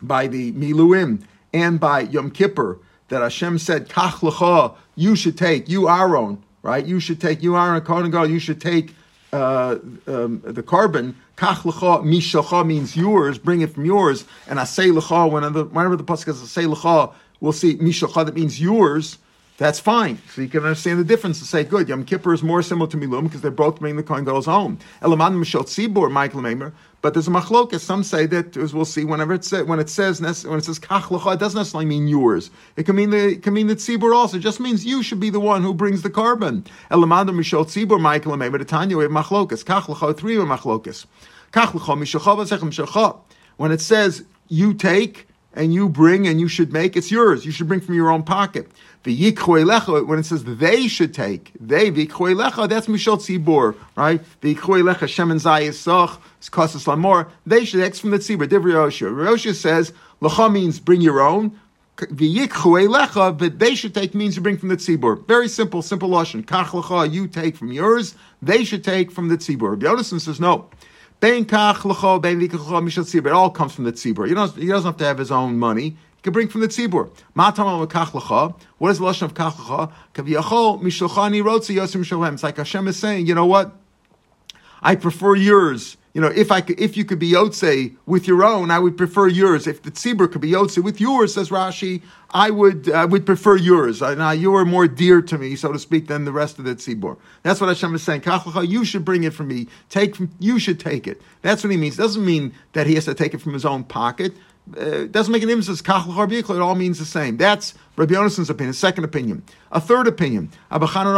by 0.00 0.28
the 0.28 0.52
Miluim 0.52 1.22
and 1.52 1.80
by 1.80 2.00
Yom 2.00 2.30
Kippur 2.30 2.78
that 3.08 3.22
Hashem 3.22 3.58
said 3.58 3.88
Kach 3.88 4.20
lecha, 4.20 4.74
you 4.94 5.16
should 5.16 5.36
take 5.36 5.68
you 5.68 5.88
Aaron, 5.88 6.42
right? 6.62 6.84
You 6.84 7.00
should 7.00 7.20
take 7.20 7.42
you 7.42 7.56
Aaron 7.56 7.80
Kohen 7.82 8.10
God. 8.10 8.30
You 8.30 8.38
should 8.38 8.60
take 8.60 8.94
uh, 9.32 9.78
um, 10.06 10.42
the 10.44 10.62
carbon. 10.62 11.16
Kach 11.36 11.62
lecha 11.62 12.02
mishacha 12.04 12.66
means 12.66 12.96
yours. 12.96 13.38
Bring 13.38 13.60
it 13.60 13.70
from 13.70 13.84
yours. 13.84 14.24
And 14.48 14.58
asay 14.58 14.96
lecha 14.96 15.30
whenever 15.30 15.64
whenever 15.64 15.96
the 15.96 16.04
pasuk 16.04 16.26
says 16.26 16.42
asay 16.42 16.72
lecha 16.72 17.12
we'll 17.40 17.52
see 17.52 17.76
Mishacha, 17.76 18.26
that 18.26 18.34
means 18.34 18.60
yours, 18.60 19.18
that's 19.58 19.80
fine. 19.80 20.18
So 20.34 20.42
you 20.42 20.48
can 20.48 20.64
understand 20.64 21.00
the 21.00 21.04
difference 21.04 21.38
to 21.38 21.46
say, 21.46 21.64
good, 21.64 21.88
Yom 21.88 22.04
Kippur 22.04 22.34
is 22.34 22.42
more 22.42 22.62
similar 22.62 22.90
to 22.90 22.96
Milum 22.96 23.24
because 23.24 23.40
they're 23.40 23.50
both 23.50 23.78
bringing 23.78 23.96
the 23.96 24.02
Kohen 24.02 24.26
Gadol's 24.26 24.44
home. 24.44 24.78
Elaman 25.00 25.38
Mishal 25.40 25.62
Tzibur, 25.62 26.10
Michael 26.10 26.42
Mamer. 26.42 26.74
But 27.00 27.14
there's 27.14 27.28
a 27.28 27.30
machlokas. 27.30 27.80
Some 27.80 28.02
say 28.02 28.26
that, 28.26 28.56
as 28.56 28.74
we'll 28.74 28.84
see, 28.84 29.04
whenever 29.04 29.32
it 29.32 29.44
says, 29.44 29.64
when 29.64 29.78
it 29.78 29.88
says 29.88 30.20
when 30.20 30.58
it 30.58 30.64
says 30.64 30.78
kach 30.78 31.32
it 31.32 31.38
doesn't 31.38 31.56
necessarily 31.56 31.86
mean 31.86 32.08
yours. 32.08 32.50
It 32.76 32.84
can 32.84 32.96
mean 32.96 33.10
the 33.10 33.28
it 33.28 33.42
can 33.42 33.54
mean 33.54 33.68
the 33.68 33.76
tzibur 33.76 34.14
also. 34.14 34.38
It 34.38 34.40
just 34.40 34.60
means 34.60 34.84
you 34.84 35.02
should 35.02 35.20
be 35.20 35.30
the 35.30 35.40
one 35.40 35.62
who 35.62 35.72
brings 35.72 36.02
the 36.02 36.10
carbon. 36.10 36.64
Elamadu 36.90 37.30
mishal 37.30 37.64
tzibur 37.64 38.00
Michael 38.00 38.36
Mamer. 38.36 38.58
Tanya 38.64 38.96
we 38.96 39.04
have 39.04 39.12
machlokas. 39.12 39.64
Kach 39.64 40.18
three 40.18 40.36
are 40.36 40.40
machlokas. 40.40 41.06
Kach 41.52 41.70
lecha 41.70 43.20
When 43.56 43.72
it 43.72 43.80
says 43.80 44.24
you 44.48 44.74
take 44.74 45.28
and 45.56 45.74
you 45.74 45.88
bring 45.88 46.28
and 46.28 46.38
you 46.38 46.46
should 46.46 46.72
make, 46.72 46.96
it's 46.96 47.10
yours. 47.10 47.44
You 47.44 47.50
should 47.50 47.66
bring 47.66 47.80
from 47.80 47.94
your 47.94 48.10
own 48.10 48.22
pocket. 48.22 48.70
The 49.02 49.32
when 49.32 50.18
it 50.18 50.26
says 50.26 50.44
they 50.44 50.86
should 50.86 51.14
take, 51.14 51.52
they, 51.58 51.90
lecha, 51.90 52.68
that's 52.68 52.86
Mishal 52.86 53.18
Tzibur, 53.18 53.74
right? 53.96 54.20
The 54.42 54.54
they 57.46 57.64
should, 57.64 57.80
that's 57.80 57.98
from 57.98 58.10
the 58.10 58.18
Tzibur, 58.18 58.48
Div 58.48 58.62
Roshia. 58.62 59.10
Roshia 59.10 59.54
says, 59.54 59.92
Lecha 60.20 60.52
means 60.52 60.78
bring 60.80 61.00
your 61.00 61.20
own, 61.20 61.58
lecha, 61.96 63.38
but 63.38 63.58
they 63.58 63.74
should 63.74 63.94
take 63.94 64.14
means 64.14 64.36
you 64.36 64.42
bring 64.42 64.58
from 64.58 64.68
the 64.68 64.76
tzibur. 64.76 65.26
Very 65.26 65.48
simple, 65.48 65.80
simple 65.80 66.10
lashon. 66.10 66.44
Kach 66.44 67.12
you 67.12 67.26
take 67.26 67.56
from 67.56 67.72
yours. 67.72 68.14
They 68.42 68.64
should 68.64 68.84
take 68.84 69.10
from 69.10 69.28
the 69.28 69.38
tzibur. 69.38 69.78
Yonason 69.78 70.20
says 70.20 70.38
no. 70.38 70.68
It 71.22 71.52
all 73.32 73.50
comes 73.50 73.74
from 73.74 73.84
the 73.84 73.92
tzibur. 73.92 74.28
He 74.28 74.34
doesn't, 74.34 74.60
he 74.60 74.68
doesn't 74.68 74.86
have 74.86 74.96
to 74.98 75.04
have 75.04 75.18
his 75.18 75.30
own 75.30 75.58
money. 75.58 75.90
He 75.90 76.22
can 76.22 76.32
bring 76.32 76.48
from 76.48 76.60
the 76.60 76.68
tzibur. 76.68 77.10
What 78.78 78.90
is 78.90 78.98
the 78.98 79.04
lashon 79.04 79.22
of 79.22 79.34
kach. 79.34 79.92
It's 82.34 82.42
like 82.42 82.56
Hashem 82.56 82.88
is 82.88 82.96
saying, 82.96 83.26
you 83.26 83.34
know 83.34 83.46
what? 83.46 83.72
I 84.82 84.94
prefer 84.94 85.34
yours 85.34 85.96
you 86.16 86.22
know, 86.22 86.28
if 86.28 86.50
I 86.50 86.62
could, 86.62 86.80
if 86.80 86.96
you 86.96 87.04
could 87.04 87.18
be 87.18 87.32
Yotze 87.32 87.94
with 88.06 88.26
your 88.26 88.42
own, 88.42 88.70
I 88.70 88.78
would 88.78 88.96
prefer 88.96 89.28
yours. 89.28 89.66
If 89.66 89.82
the 89.82 89.90
tzibur 89.90 90.32
could 90.32 90.40
be 90.40 90.52
Yotze 90.52 90.82
with 90.82 90.98
yours, 90.98 91.34
says 91.34 91.50
Rashi, 91.50 92.00
I 92.30 92.48
would 92.48 92.90
I 92.90 93.04
would 93.04 93.26
prefer 93.26 93.58
yours. 93.58 94.00
Now 94.00 94.30
you 94.30 94.54
are 94.54 94.64
more 94.64 94.88
dear 94.88 95.20
to 95.20 95.36
me, 95.36 95.56
so 95.56 95.72
to 95.72 95.78
speak, 95.78 96.06
than 96.06 96.24
the 96.24 96.32
rest 96.32 96.58
of 96.58 96.64
the 96.64 96.74
tzibur. 96.74 97.18
That's 97.42 97.60
what 97.60 97.68
Hashem 97.68 97.94
is 97.94 98.02
saying. 98.02 98.22
You 98.64 98.86
should 98.86 99.04
bring 99.04 99.24
it 99.24 99.34
from 99.34 99.48
me. 99.48 99.68
Take, 99.90 100.16
you 100.38 100.58
should 100.58 100.80
take 100.80 101.06
it. 101.06 101.20
That's 101.42 101.62
what 101.62 101.70
he 101.70 101.76
means. 101.76 101.98
It 101.98 102.02
doesn't 102.02 102.24
mean 102.24 102.54
that 102.72 102.86
he 102.86 102.94
has 102.94 103.04
to 103.04 103.12
take 103.12 103.34
it 103.34 103.42
from 103.42 103.52
his 103.52 103.66
own 103.66 103.84
pocket. 103.84 104.32
Uh, 104.74 104.80
it 104.80 105.12
doesn't 105.12 105.30
make 105.30 105.42
a 105.42 105.46
difference. 105.46 105.68
It 105.68 105.86
all 105.88 106.74
means 106.76 106.98
the 106.98 107.04
same. 107.04 107.36
That's 107.36 107.74
Rabbi 107.96 108.14
Yonason's 108.14 108.48
opinion. 108.48 108.72
Second 108.72 109.04
opinion. 109.04 109.42
A 109.70 109.82
third 109.82 110.08
opinion. 110.08 110.50
One 110.70 110.80
pasuk 110.80 111.12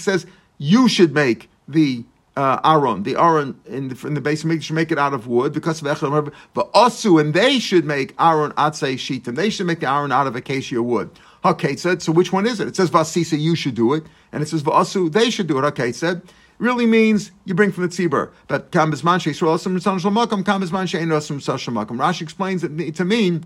says 0.00 0.26
you 0.58 0.88
should 0.88 1.14
make 1.14 1.50
the 1.68 2.04
uh, 2.36 2.60
Aaron, 2.64 3.04
the 3.04 3.16
Aaron 3.16 3.58
in 3.66 3.88
the, 3.88 4.06
in 4.06 4.14
the 4.14 4.20
base, 4.20 4.44
make, 4.44 4.62
should 4.62 4.74
make 4.74 4.90
it 4.90 4.98
out 4.98 5.14
of 5.14 5.26
wood 5.26 5.52
because 5.52 5.80
of 5.80 5.86
Echel. 5.86 6.32
But 6.52 6.72
Osu, 6.72 7.20
and 7.20 7.32
they 7.32 7.58
should 7.58 7.84
make 7.84 8.14
Aaron 8.18 8.50
Atzei 8.52 8.94
Shitim. 8.94 9.36
They 9.36 9.50
should 9.50 9.66
make 9.66 9.80
the 9.80 9.88
Aaron 9.88 10.10
out 10.10 10.26
of 10.26 10.34
acacia 10.34 10.82
wood. 10.82 11.10
Okay, 11.44 11.76
said. 11.76 12.02
So 12.02 12.10
which 12.10 12.32
one 12.32 12.46
is 12.46 12.58
it? 12.58 12.68
It 12.68 12.76
says 12.76 12.90
Vasisa, 12.90 13.38
you 13.38 13.54
should 13.54 13.74
do 13.74 13.92
it, 13.92 14.04
and 14.32 14.42
it 14.42 14.46
says 14.46 14.62
Vasu, 14.62 15.12
they 15.12 15.30
should 15.30 15.46
do 15.46 15.58
it. 15.58 15.64
Okay, 15.64 15.92
said. 15.92 16.22
Really 16.58 16.86
means 16.86 17.32
you 17.44 17.54
bring 17.54 17.72
from 17.72 17.82
the 17.82 17.88
tzibur. 17.88 18.30
But 18.46 18.70
kam 18.70 18.92
bisman 18.92 19.18
sheisrael 19.18 19.56
osam 19.56 19.76
ritzon 19.76 20.00
shalmakom, 20.00 20.46
kam 20.46 20.62
bisman 20.62 20.86
shein 20.86 21.08
osam 21.08 21.38
shalmakom. 21.38 21.98
Rashi 21.98 22.22
explains 22.22 22.62
it 22.62 22.94
to 22.94 23.04
mean 23.04 23.44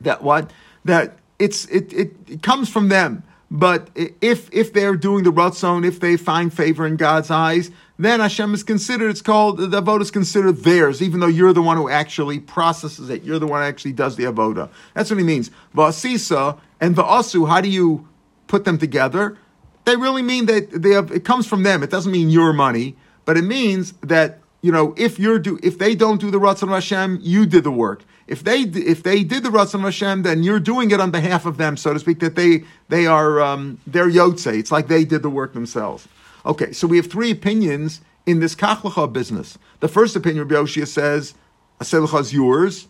that 0.00 0.22
what 0.22 0.50
that 0.84 1.16
it's 1.38 1.64
it, 1.66 1.92
it, 1.92 2.12
it 2.26 2.42
comes 2.42 2.68
from 2.68 2.88
them. 2.88 3.22
But 3.54 3.90
if 4.20 4.52
if 4.52 4.72
they're 4.72 4.96
doing 4.96 5.22
the 5.22 5.30
ratzon, 5.30 5.86
if 5.86 6.00
they 6.00 6.16
find 6.16 6.52
favor 6.52 6.84
in 6.84 6.96
God's 6.96 7.30
eyes, 7.30 7.70
then 7.96 8.18
Hashem 8.18 8.52
is 8.52 8.64
considered. 8.64 9.10
It's 9.10 9.22
called 9.22 9.58
the 9.58 9.80
avoda 9.80 10.02
is 10.02 10.10
considered 10.10 10.56
theirs, 10.64 11.00
even 11.00 11.20
though 11.20 11.28
you're 11.28 11.52
the 11.52 11.62
one 11.62 11.76
who 11.76 11.88
actually 11.88 12.40
processes 12.40 13.10
it. 13.10 13.22
You're 13.22 13.38
the 13.38 13.46
one 13.46 13.60
who 13.60 13.68
actually 13.68 13.92
does 13.92 14.16
the 14.16 14.24
avoda. 14.24 14.70
That's 14.94 15.08
what 15.08 15.20
he 15.20 15.24
means. 15.24 15.52
Va'asisa 15.72 16.58
and 16.80 16.96
va'asu. 16.96 17.48
How 17.48 17.60
do 17.60 17.68
you 17.68 18.08
put 18.48 18.64
them 18.64 18.76
together? 18.76 19.38
They 19.84 19.94
really 19.94 20.22
mean 20.22 20.46
that 20.46 20.72
they 20.72 20.90
have. 20.90 21.12
It 21.12 21.24
comes 21.24 21.46
from 21.46 21.62
them. 21.62 21.84
It 21.84 21.90
doesn't 21.90 22.10
mean 22.10 22.30
your 22.30 22.52
money, 22.52 22.96
but 23.24 23.36
it 23.36 23.42
means 23.42 23.92
that 24.00 24.40
you 24.62 24.72
know 24.72 24.94
if 24.96 25.20
you're 25.20 25.38
do 25.38 25.60
if 25.62 25.78
they 25.78 25.94
don't 25.94 26.20
do 26.20 26.32
the 26.32 26.40
ratzon 26.40 26.70
Hashem, 26.70 27.20
you 27.22 27.46
did 27.46 27.62
the 27.62 27.70
work. 27.70 28.02
If 28.26 28.42
they 28.42 28.60
if 28.62 29.02
they 29.02 29.22
did 29.22 29.42
the 29.42 29.50
Ratzon 29.50 29.80
Hashem, 29.80 30.22
then 30.22 30.42
you're 30.42 30.60
doing 30.60 30.90
it 30.90 31.00
on 31.00 31.10
behalf 31.10 31.44
of 31.46 31.58
them, 31.58 31.76
so 31.76 31.92
to 31.92 32.00
speak. 32.00 32.20
That 32.20 32.36
they 32.36 32.64
they 32.88 33.06
are 33.06 33.40
um, 33.40 33.78
they're 33.86 34.08
yotze. 34.08 34.58
It's 34.58 34.72
like 34.72 34.88
they 34.88 35.04
did 35.04 35.22
the 35.22 35.30
work 35.30 35.52
themselves. 35.52 36.08
Okay, 36.46 36.72
so 36.72 36.86
we 36.86 36.96
have 36.96 37.06
three 37.06 37.30
opinions 37.30 38.00
in 38.26 38.40
this 38.40 38.54
kachlecha 38.54 39.12
business. 39.12 39.58
The 39.80 39.88
first 39.88 40.16
opinion, 40.16 40.48
Rabbi 40.48 40.62
Yoshia 40.62 40.86
says, 40.86 41.34
"Aselecha 41.80 42.20
is 42.20 42.32
yours." 42.32 42.88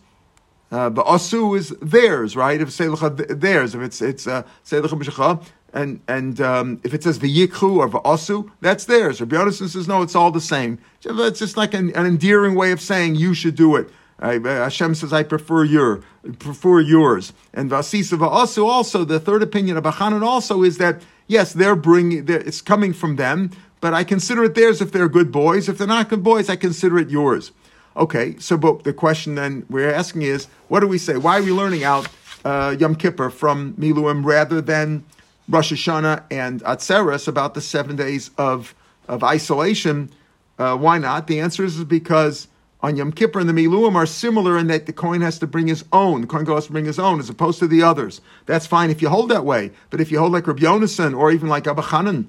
Uh, 0.71 0.89
but 0.89 1.05
asu 1.05 1.57
is 1.57 1.69
theirs, 1.81 2.35
right? 2.35 2.59
If 2.59 2.69
seilecha 2.69 3.39
theirs, 3.39 3.75
if 3.75 3.81
it's 3.81 4.01
it's 4.01 4.27
uh, 4.27 4.43
seilecha 4.63 5.45
and 5.73 5.99
and 6.07 6.41
um, 6.41 6.81
if 6.83 6.93
it 6.93 7.03
says 7.03 7.19
v'yikhu 7.19 7.77
or 7.77 7.89
v'asu, 7.89 8.49
that's 8.61 8.85
theirs. 8.85 9.19
Rabbi 9.19 9.35
Yonason 9.35 9.69
says 9.69 9.87
no, 9.87 10.01
it's 10.01 10.15
all 10.15 10.31
the 10.31 10.41
same. 10.41 10.79
It's 11.03 11.39
just 11.39 11.57
like 11.57 11.73
an, 11.73 11.91
an 11.95 12.05
endearing 12.05 12.55
way 12.55 12.71
of 12.71 12.81
saying 12.81 13.15
you 13.15 13.33
should 13.33 13.55
do 13.55 13.75
it. 13.75 13.89
I, 14.19 14.39
Hashem 14.39 14.95
says, 14.95 15.11
I 15.11 15.23
prefer 15.23 15.63
your, 15.63 16.01
prefer 16.39 16.79
yours. 16.79 17.33
And 17.53 17.69
Vasisa 17.69 18.19
also, 18.21 18.67
also, 18.67 19.03
the 19.03 19.19
third 19.19 19.43
opinion 19.43 19.77
of 19.77 19.83
Achanan 19.83 20.23
also 20.23 20.63
is 20.63 20.77
that, 20.77 21.01
yes, 21.27 21.53
they're 21.53 21.75
bringing, 21.75 22.25
they're, 22.25 22.39
it's 22.39 22.61
coming 22.61 22.93
from 22.93 23.17
them, 23.17 23.51
but 23.81 23.93
I 23.93 24.03
consider 24.03 24.45
it 24.45 24.55
theirs 24.55 24.81
if 24.81 24.91
they're 24.91 25.09
good 25.09 25.31
boys. 25.31 25.67
If 25.67 25.77
they're 25.77 25.87
not 25.87 26.09
good 26.09 26.23
boys, 26.23 26.49
I 26.49 26.55
consider 26.55 26.97
it 26.97 27.09
yours. 27.09 27.51
Okay, 27.97 28.35
so 28.39 28.57
but 28.57 28.83
the 28.83 28.93
question 28.93 29.35
then 29.35 29.65
we're 29.69 29.91
asking 29.91 30.23
is, 30.23 30.47
what 30.67 30.79
do 30.79 30.87
we 30.87 30.97
say? 30.97 31.17
Why 31.17 31.39
are 31.39 31.43
we 31.43 31.51
learning 31.51 31.83
out 31.83 32.07
uh, 32.43 32.75
Yom 32.79 32.95
Kippur 32.95 33.29
from 33.29 33.73
Miluim 33.73 34.25
rather 34.25 34.59
than 34.61 35.05
Rosh 35.47 35.71
Hashanah 35.71 36.23
and 36.31 36.61
Atzeres 36.63 37.27
about 37.27 37.53
the 37.53 37.61
seven 37.61 37.95
days 37.95 38.31
of, 38.37 38.73
of 39.07 39.23
isolation? 39.23 40.09
Uh, 40.57 40.75
why 40.77 40.97
not? 40.97 41.27
The 41.27 41.39
answer 41.39 41.63
is 41.63 41.83
because 41.83 42.47
on 42.85 42.95
Yom 42.95 43.11
Kippur 43.11 43.39
and 43.39 43.49
the 43.49 43.53
Miluim 43.53 43.95
are 43.95 44.05
similar 44.05 44.59
in 44.59 44.67
that 44.67 44.85
the 44.85 44.93
coin 44.93 45.21
has 45.21 45.39
to 45.39 45.47
bring 45.47 45.65
his 45.65 45.83
own. 45.91 46.21
The 46.21 46.27
coin 46.27 46.45
has 46.45 46.67
to 46.67 46.71
bring 46.71 46.85
his 46.85 46.99
own 46.99 47.19
as 47.19 47.29
opposed 47.29 47.57
to 47.59 47.67
the 47.67 47.81
others. 47.81 48.21
That's 48.45 48.67
fine 48.67 48.91
if 48.91 49.01
you 49.01 49.09
hold 49.09 49.31
that 49.31 49.43
way. 49.43 49.71
But 49.89 50.01
if 50.01 50.11
you 50.11 50.19
hold 50.19 50.33
like 50.33 50.45
Rabbi 50.45 50.61
Yonason 50.61 51.17
or 51.17 51.31
even 51.31 51.49
like 51.49 51.65
Abba 51.65 51.81
Chanan, 51.81 52.27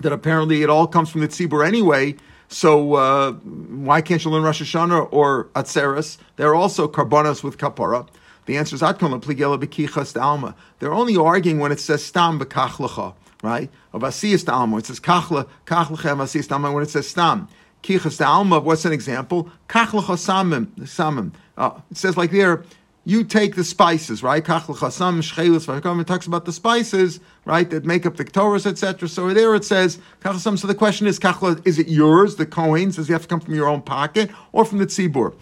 that 0.00 0.12
apparently 0.12 0.62
it 0.62 0.68
all 0.68 0.86
comes 0.86 1.08
from 1.08 1.22
the 1.22 1.28
Tzibur 1.28 1.66
anyway, 1.66 2.16
so 2.48 2.94
uh, 2.94 3.32
why 3.32 4.02
can't 4.02 4.22
you 4.22 4.30
learn 4.30 4.42
Rosh 4.42 4.62
Hashanah 4.62 5.08
or 5.10 5.44
Atzeres? 5.54 6.18
They're 6.36 6.54
also 6.54 6.86
karbonos 6.86 7.42
with 7.42 7.56
kapara. 7.56 8.06
The 8.44 8.58
answer 8.58 8.76
is 8.76 8.82
Atkon 8.82 9.20
Pligela 9.22 9.58
Bekichas 9.58 10.20
Alma. 10.20 10.54
They're 10.78 10.92
only 10.92 11.16
arguing 11.16 11.60
when 11.60 11.72
it 11.72 11.80
says 11.80 12.04
Stam 12.04 12.38
Bekachlecha, 12.38 13.14
right? 13.42 13.70
Of 13.92 14.02
Asiyas 14.02 14.50
Alma. 14.50 14.78
It 14.78 14.86
says 14.86 15.00
Kachla, 15.00 15.48
Kachlecha, 15.66 16.12
and 16.12 16.20
Asiyas 16.20 16.52
Alma 16.52 16.72
when 16.72 16.82
it 16.82 16.90
says 16.90 17.08
Stam. 17.08 17.48
Kichas 17.82 18.24
Alma, 18.24 18.60
what's 18.60 18.84
an 18.84 18.92
example? 18.92 19.50
Kachlecha 19.68 20.16
Samim. 20.16 21.32
Uh, 21.56 21.80
it 21.90 21.96
says 21.96 22.16
like 22.16 22.30
there, 22.30 22.64
you 23.08 23.24
take 23.24 23.54
the 23.54 23.64
spices, 23.64 24.22
right? 24.22 24.42
It 24.42 24.46
talks 24.46 24.66
about 24.68 26.44
the 26.44 26.52
spices, 26.52 27.20
right, 27.46 27.70
that 27.70 27.86
make 27.86 28.04
up 28.04 28.16
the 28.16 28.24
Torahs, 28.24 28.66
etc. 28.66 29.08
So 29.08 29.32
there 29.32 29.54
it 29.54 29.64
says, 29.64 29.98
so 30.22 30.66
the 30.66 30.74
question 30.76 31.06
is, 31.06 31.18
is 31.64 31.78
it 31.78 31.88
yours, 31.88 32.36
the 32.36 32.44
coins? 32.44 32.96
Does 32.96 33.08
it 33.08 33.12
have 33.14 33.22
to 33.22 33.28
come 33.28 33.40
from 33.40 33.54
your 33.54 33.66
own 33.66 33.80
pocket 33.80 34.30
or 34.52 34.66
from 34.66 34.76
the 34.76 34.84
tzibur? 34.84 35.32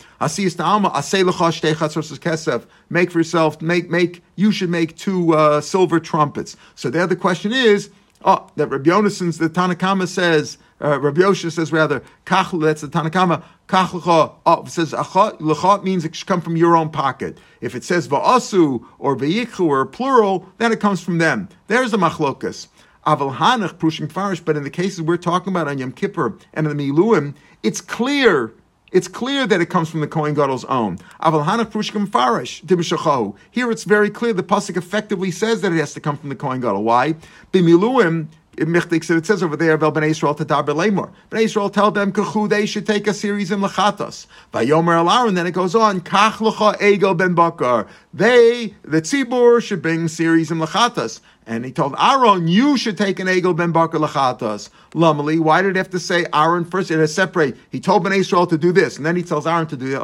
Make 2.88 3.10
for 3.10 3.18
yourself, 3.18 3.60
make, 3.60 3.90
make, 3.90 4.22
you 4.36 4.52
should 4.52 4.70
make 4.70 4.96
two 4.96 5.34
uh, 5.34 5.60
silver 5.60 5.98
trumpets. 5.98 6.56
So 6.76 6.88
there 6.88 7.08
the 7.08 7.16
question 7.16 7.52
is, 7.52 7.90
oh, 8.24 8.48
that 8.54 8.68
Rabbi 8.68 8.88
Yonasson's, 8.88 9.38
the 9.38 9.50
Tanakama 9.50 10.06
says, 10.06 10.58
uh, 10.80 11.00
Rabbi 11.00 11.20
Yosha 11.20 11.50
says 11.50 11.72
rather, 11.72 12.02
kach, 12.24 12.60
that's 12.60 12.82
the 12.82 12.88
Tanakama, 12.88 13.42
kach 13.68 14.34
oh, 14.46 14.64
says 14.66 14.92
l'cha 14.92 15.82
means 15.82 16.04
it 16.04 16.14
should 16.14 16.26
come 16.26 16.40
from 16.40 16.56
your 16.56 16.76
own 16.76 16.90
pocket. 16.90 17.38
If 17.60 17.74
it 17.74 17.84
says 17.84 18.08
va'asu 18.08 18.84
or 18.98 19.16
v'yikhu 19.16 19.66
or 19.66 19.86
plural, 19.86 20.46
then 20.58 20.72
it 20.72 20.80
comes 20.80 21.00
from 21.00 21.18
them. 21.18 21.48
There's 21.68 21.92
the 21.92 21.98
machlokas. 21.98 22.68
Aval 23.06 23.36
hanach 23.36 23.74
prushim 23.74 24.10
farish, 24.10 24.40
but 24.40 24.56
in 24.56 24.64
the 24.64 24.70
cases 24.70 25.00
we're 25.00 25.16
talking 25.16 25.52
about 25.52 25.68
on 25.68 25.78
Yom 25.78 25.92
Kippur 25.92 26.36
and 26.52 26.66
in 26.66 26.76
the 26.76 26.90
Miluim, 26.90 27.34
it's 27.62 27.80
clear 27.80 28.52
it's 28.92 29.08
clear 29.08 29.46
that 29.48 29.60
it 29.60 29.66
comes 29.66 29.90
from 29.90 30.00
the 30.00 30.06
Kohen 30.06 30.34
Gadol's 30.34 30.64
own. 30.66 30.98
Avalhanakh 31.20 31.66
Pushkam 31.66 32.10
Farish, 32.10 32.62
Dibushachou. 32.62 33.34
Here 33.50 33.70
it's 33.70 33.82
very 33.84 34.10
clear. 34.10 34.32
The 34.32 34.44
pasuk 34.44 34.76
effectively 34.76 35.32
says 35.32 35.60
that 35.62 35.72
it 35.72 35.78
has 35.78 35.92
to 35.94 36.00
come 36.00 36.16
from 36.16 36.28
the 36.28 36.36
Kohen 36.36 36.60
Gadol. 36.60 36.84
Why? 36.84 37.14
Bimiluim, 37.52 38.28
it 38.58 39.26
says 39.26 39.42
over 39.42 39.56
there, 39.56 39.76
Bnei 39.76 40.08
Israel 40.08 40.34
Tadaber 40.34 40.74
Lemor. 40.74 41.12
Bnei 41.30 41.72
tell 41.72 41.90
them, 41.90 42.12
Kachu, 42.12 42.48
they 42.48 42.66
should 42.66 42.86
take 42.86 43.06
a 43.06 43.14
series 43.14 43.50
in 43.50 43.60
Lachatos. 43.60 44.26
Vayomer 44.52 44.96
Al 44.96 45.30
then 45.32 45.46
it 45.46 45.52
goes 45.52 45.74
on, 45.74 46.00
Kach 46.00 46.38
Egel 46.78 47.16
Ben 47.16 47.34
Bakar. 47.34 47.86
They, 48.14 48.74
the 48.82 49.02
Tzibur, 49.02 49.62
should 49.62 49.82
bring 49.82 50.08
series 50.08 50.50
in 50.50 50.58
Lachatos. 50.58 51.20
And 51.48 51.64
he 51.64 51.70
told 51.70 51.94
Aaron, 51.98 52.48
you 52.48 52.76
should 52.76 52.98
take 52.98 53.20
an 53.20 53.28
Egel 53.28 53.54
Ben 53.54 53.70
Bakar 53.72 54.00
Lachatos. 54.00 54.70
Lamali, 54.92 55.38
why 55.38 55.62
did 55.62 55.76
he 55.76 55.78
have 55.78 55.90
to 55.90 56.00
say 56.00 56.26
Aaron 56.32 56.64
first? 56.64 56.90
It 56.90 56.98
has 56.98 57.14
separate. 57.14 57.56
He 57.70 57.78
told 57.78 58.04
Ben 58.04 58.12
Israel 58.12 58.46
to 58.46 58.58
do 58.58 58.72
this, 58.72 58.96
and 58.96 59.06
then 59.06 59.16
he 59.16 59.22
tells 59.22 59.46
Aaron 59.46 59.66
to 59.68 59.76
do 59.76 59.90
that. 59.90 60.02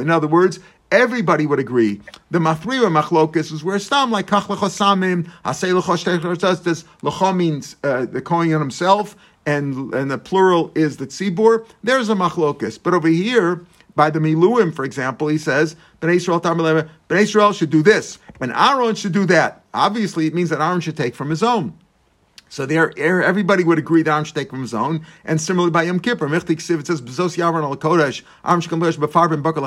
In 0.00 0.10
other 0.10 0.28
words, 0.28 0.60
everybody 0.92 1.46
would 1.46 1.58
agree. 1.58 2.00
The 2.30 2.38
Mathriwa 2.38 3.02
Machlokas 3.02 3.50
is 3.50 3.64
where 3.64 3.78
Stam 3.78 4.12
like 4.12 4.26
Kach 4.26 4.42
Lechosamim, 4.42 5.28
Lechosh 5.44 6.62
this 6.62 6.84
Lecho 7.02 7.36
means 7.36 7.74
uh, 7.82 8.04
the 8.04 8.20
Kohen 8.20 8.50
himself, 8.50 9.16
and 9.44 9.92
and 9.94 10.10
the 10.10 10.18
plural 10.18 10.70
is 10.76 10.98
the 10.98 11.06
Tzibur. 11.06 11.66
There's 11.82 12.08
a 12.08 12.14
Machlokas. 12.14 12.78
But 12.80 12.94
over 12.94 13.08
here, 13.08 13.64
by 13.96 14.10
the 14.10 14.20
Miluim, 14.20 14.74
for 14.74 14.84
example, 14.84 15.28
he 15.28 15.38
says, 15.38 15.74
Ben 16.00 16.10
Israel, 16.10 16.40
Israel 17.10 17.52
should 17.52 17.70
do 17.70 17.82
this, 17.82 18.18
and 18.40 18.52
Aaron 18.52 18.94
should 18.94 19.12
do 19.12 19.26
that. 19.26 19.64
Obviously, 19.74 20.26
it 20.26 20.34
means 20.34 20.50
that 20.50 20.60
Aaron 20.60 20.80
should 20.80 20.96
take 20.96 21.14
from 21.14 21.30
his 21.30 21.42
own. 21.42 21.76
So 22.48 22.66
there, 22.66 22.92
er, 22.98 23.22
everybody 23.22 23.64
would 23.64 23.78
agree 23.78 24.02
that 24.02 24.10
Aaron 24.10 24.24
should 24.24 24.34
take 24.34 24.50
from 24.50 24.60
his 24.60 24.74
own. 24.74 25.06
And 25.24 25.40
similarly 25.40 25.70
by 25.70 25.84
Yom 25.84 26.00
Kippur, 26.00 26.26
it 26.34 26.60
says, 26.60 27.00
Bezos 27.00 27.38
Yavran 27.38 27.62
al 27.62 27.76
Kodesh, 27.76 28.22
Aaron 28.44 28.60
should 28.60 28.68
come 28.68 28.80
Befar 28.80 29.30
ben 29.30 29.42
Bakal 29.42 29.66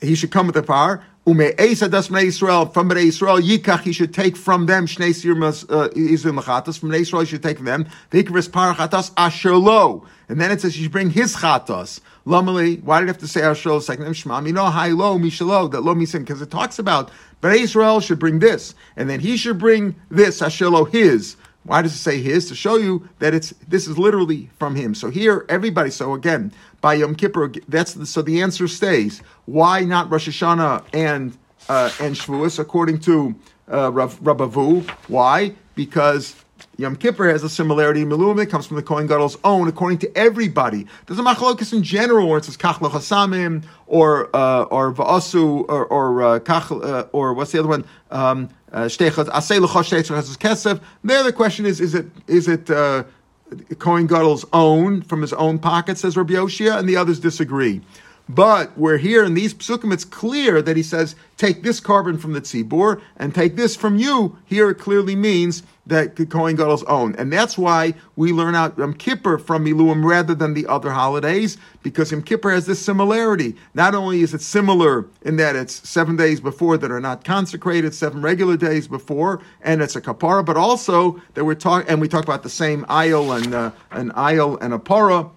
he 0.00 0.14
should 0.14 0.30
come 0.30 0.46
with 0.46 0.54
the 0.54 0.62
par. 0.62 1.02
Ume 1.26 1.52
Esa 1.58 1.90
das 1.90 2.10
Israel 2.10 2.66
from 2.66 2.88
Bnei 2.88 3.04
Israel 3.04 3.38
Yikach 3.38 3.80
he 3.80 3.92
should 3.92 4.14
take 4.14 4.34
from 4.34 4.64
them 4.64 4.86
Shnei 4.86 5.10
Sirmas 5.10 5.70
uh, 5.70 5.90
Israel 5.94 6.36
Machatas 6.36 6.78
from 6.78 6.88
Bnei 6.88 7.00
Israel 7.00 7.20
he 7.20 7.26
should 7.26 7.42
take 7.42 7.58
from 7.58 7.66
them. 7.66 7.86
Vikris 8.10 8.50
Par 8.50 8.74
Chatas 8.74 9.12
Asherlo 9.12 10.06
and 10.30 10.40
then 10.40 10.50
it 10.50 10.62
says 10.62 10.78
you 10.78 10.84
should 10.84 10.92
bring 10.92 11.10
his 11.10 11.36
Chatas 11.36 12.00
Lamali 12.26 12.82
why 12.82 13.00
did 13.00 13.04
you 13.04 13.08
have 13.08 13.18
to 13.18 13.28
say 13.28 13.42
Asherlo 13.42 13.82
second 13.82 14.04
name 14.04 14.14
Shema 14.14 14.40
know 14.40 14.64
Hi 14.64 14.88
Lo 14.88 15.18
Mishalo 15.18 15.70
that 15.70 15.82
Lo 15.82 15.94
Misim 15.94 16.20
because 16.20 16.40
it 16.40 16.50
talks 16.50 16.78
about 16.78 17.10
Bnei 17.42 17.58
Israel 17.58 18.00
should 18.00 18.18
bring 18.18 18.38
this. 18.38 18.74
And 18.96 19.10
then 19.10 19.20
he 19.20 19.36
should 19.36 19.58
bring 19.58 19.96
this 20.10 20.40
Asherlo 20.40 20.90
his 20.90 21.36
why 21.68 21.82
does 21.82 21.94
it 21.94 21.98
say 21.98 22.22
his? 22.22 22.48
To 22.48 22.54
show 22.54 22.76
you 22.76 23.06
that 23.18 23.34
it's 23.34 23.50
this 23.68 23.86
is 23.86 23.98
literally 23.98 24.48
from 24.58 24.74
him. 24.74 24.94
So 24.94 25.10
here, 25.10 25.44
everybody. 25.50 25.90
So 25.90 26.14
again, 26.14 26.50
by 26.80 26.94
Yom 26.94 27.14
Kippur, 27.14 27.52
that's 27.68 27.92
the, 27.92 28.06
so 28.06 28.22
the 28.22 28.40
answer 28.40 28.66
stays. 28.66 29.20
Why 29.44 29.84
not 29.84 30.10
Rosh 30.10 30.28
Hashanah 30.28 30.84
and 30.94 31.36
uh, 31.68 31.92
and 32.00 32.16
Shavuos 32.16 32.58
according 32.58 33.00
to 33.00 33.34
uh, 33.70 33.92
Rav, 33.92 34.18
Rabavu? 34.20 34.88
Why? 35.08 35.52
Because 35.74 36.34
Yom 36.78 36.94
Kippur 36.94 37.28
has 37.28 37.42
a 37.42 37.48
similarity 37.48 38.04
Miluim 38.04 38.36
that 38.36 38.46
comes 38.46 38.64
from 38.64 38.76
the 38.76 38.84
Kohen 38.84 39.08
Gadol's 39.08 39.36
own, 39.42 39.66
according 39.66 39.98
to 39.98 40.16
everybody. 40.16 40.86
There's 41.06 41.18
a 41.18 41.24
machlokas 41.24 41.72
in 41.72 41.82
general 41.82 42.28
where 42.28 42.38
it 42.38 42.44
says 42.44 42.56
Kach 42.56 42.76
Hasamim 42.76 43.64
or 43.88 44.30
uh, 44.34 44.62
or 44.62 44.94
Va'asu 44.94 45.64
or 45.68 45.86
or 45.86 46.22
uh, 46.22 46.38
Kach 46.38 46.70
uh, 46.70 47.08
or 47.10 47.34
what's 47.34 47.50
the 47.50 47.58
other 47.58 47.68
one? 47.68 47.84
Um, 48.12 48.48
uh, 48.72 48.88
there, 48.88 49.10
the 51.24 51.32
question 51.34 51.66
is: 51.66 51.80
Is 51.80 51.96
it 51.96 52.06
is 52.28 52.46
it 52.46 52.70
uh, 52.70 53.02
Gadol's 54.06 54.44
own 54.52 55.02
from 55.02 55.20
his 55.20 55.32
own 55.32 55.58
pocket? 55.58 55.98
Says 55.98 56.16
Rabbi 56.16 56.34
Yoshia, 56.34 56.78
and 56.78 56.88
the 56.88 56.96
others 56.96 57.18
disagree. 57.18 57.80
But 58.28 58.76
we're 58.76 58.98
here 58.98 59.24
in 59.24 59.32
these 59.32 59.54
psukim, 59.54 59.92
it's 59.92 60.04
clear 60.04 60.60
that 60.60 60.76
he 60.76 60.82
says, 60.82 61.16
take 61.38 61.62
this 61.62 61.80
carbon 61.80 62.18
from 62.18 62.34
the 62.34 62.42
tzibur 62.42 63.00
and 63.16 63.34
take 63.34 63.56
this 63.56 63.74
from 63.74 63.96
you. 63.96 64.36
Here 64.44 64.68
it 64.68 64.74
clearly 64.74 65.16
means 65.16 65.62
that 65.86 66.16
the 66.16 66.26
Kohen 66.26 66.54
Gadol's 66.54 66.82
own. 66.84 67.14
And 67.16 67.32
that's 67.32 67.56
why 67.56 67.94
we 68.16 68.30
learn 68.32 68.54
out 68.54 68.76
Yom 68.76 68.92
Kippur 68.92 69.38
from 69.38 69.64
Miluim 69.64 70.04
rather 70.04 70.34
than 70.34 70.52
the 70.52 70.66
other 70.66 70.90
holidays, 70.90 71.56
because 71.82 72.12
Yom 72.12 72.22
Kippur 72.22 72.50
has 72.50 72.66
this 72.66 72.84
similarity. 72.84 73.56
Not 73.72 73.94
only 73.94 74.20
is 74.20 74.34
it 74.34 74.42
similar 74.42 75.06
in 75.22 75.36
that 75.36 75.56
it's 75.56 75.88
seven 75.88 76.16
days 76.16 76.40
before 76.40 76.76
that 76.76 76.90
are 76.90 77.00
not 77.00 77.24
consecrated, 77.24 77.94
seven 77.94 78.20
regular 78.20 78.58
days 78.58 78.86
before, 78.86 79.40
and 79.62 79.80
it's 79.80 79.96
a 79.96 80.02
kapara, 80.02 80.44
but 80.44 80.58
also 80.58 81.18
that 81.32 81.46
we're 81.46 81.54
talking, 81.54 81.88
and 81.88 81.98
we 81.98 82.08
talk 82.08 82.24
about 82.24 82.42
the 82.42 82.50
same 82.50 82.84
aisle 82.90 83.32
and 83.32 83.54
uh, 83.54 83.70
an 83.92 84.12
aisle 84.14 84.58
and 84.58 84.74
a 84.74 84.78
para 84.78 85.30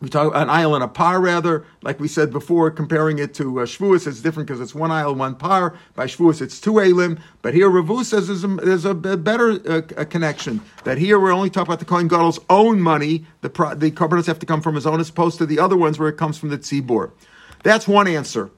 we 0.00 0.08
talk 0.08 0.34
an 0.34 0.48
aisle 0.48 0.74
and 0.74 0.82
a 0.82 0.88
par 0.88 1.20
rather, 1.20 1.64
like 1.82 2.00
we 2.00 2.08
said 2.08 2.32
before, 2.32 2.70
comparing 2.70 3.18
it 3.18 3.34
to 3.34 3.60
uh, 3.60 3.66
Shavuos, 3.66 4.06
it's 4.06 4.20
different 4.20 4.48
because 4.48 4.60
it's 4.60 4.74
one 4.74 4.90
aisle, 4.90 5.14
one 5.14 5.34
par. 5.34 5.76
By 5.94 6.06
Shavuos, 6.06 6.40
it's 6.40 6.58
two 6.58 6.80
alim. 6.80 7.18
But 7.42 7.52
here, 7.52 7.68
Ravu 7.68 8.02
says 8.04 8.28
there's 8.28 8.44
a, 8.44 8.48
there's 8.48 8.84
a 8.86 8.94
better 8.94 9.60
uh, 9.70 9.82
a 9.96 10.06
connection. 10.06 10.62
That 10.84 10.96
here 10.96 11.20
we're 11.20 11.32
only 11.32 11.50
talking 11.50 11.68
about 11.68 11.80
the 11.80 11.84
Kohen 11.84 12.08
Gadol's 12.08 12.40
own 12.48 12.80
money. 12.80 13.26
The 13.42 13.74
the 13.76 13.90
carbonates 13.90 14.26
have 14.26 14.38
to 14.38 14.46
come 14.46 14.62
from 14.62 14.74
his 14.74 14.86
own, 14.86 15.00
as 15.00 15.10
opposed 15.10 15.38
to 15.38 15.46
the 15.46 15.58
other 15.58 15.76
ones 15.76 15.98
where 15.98 16.08
it 16.08 16.16
comes 16.16 16.38
from 16.38 16.48
the 16.48 16.58
tzibor. 16.58 17.10
That's 17.62 17.86
one 17.86 18.08
answer 18.08 18.50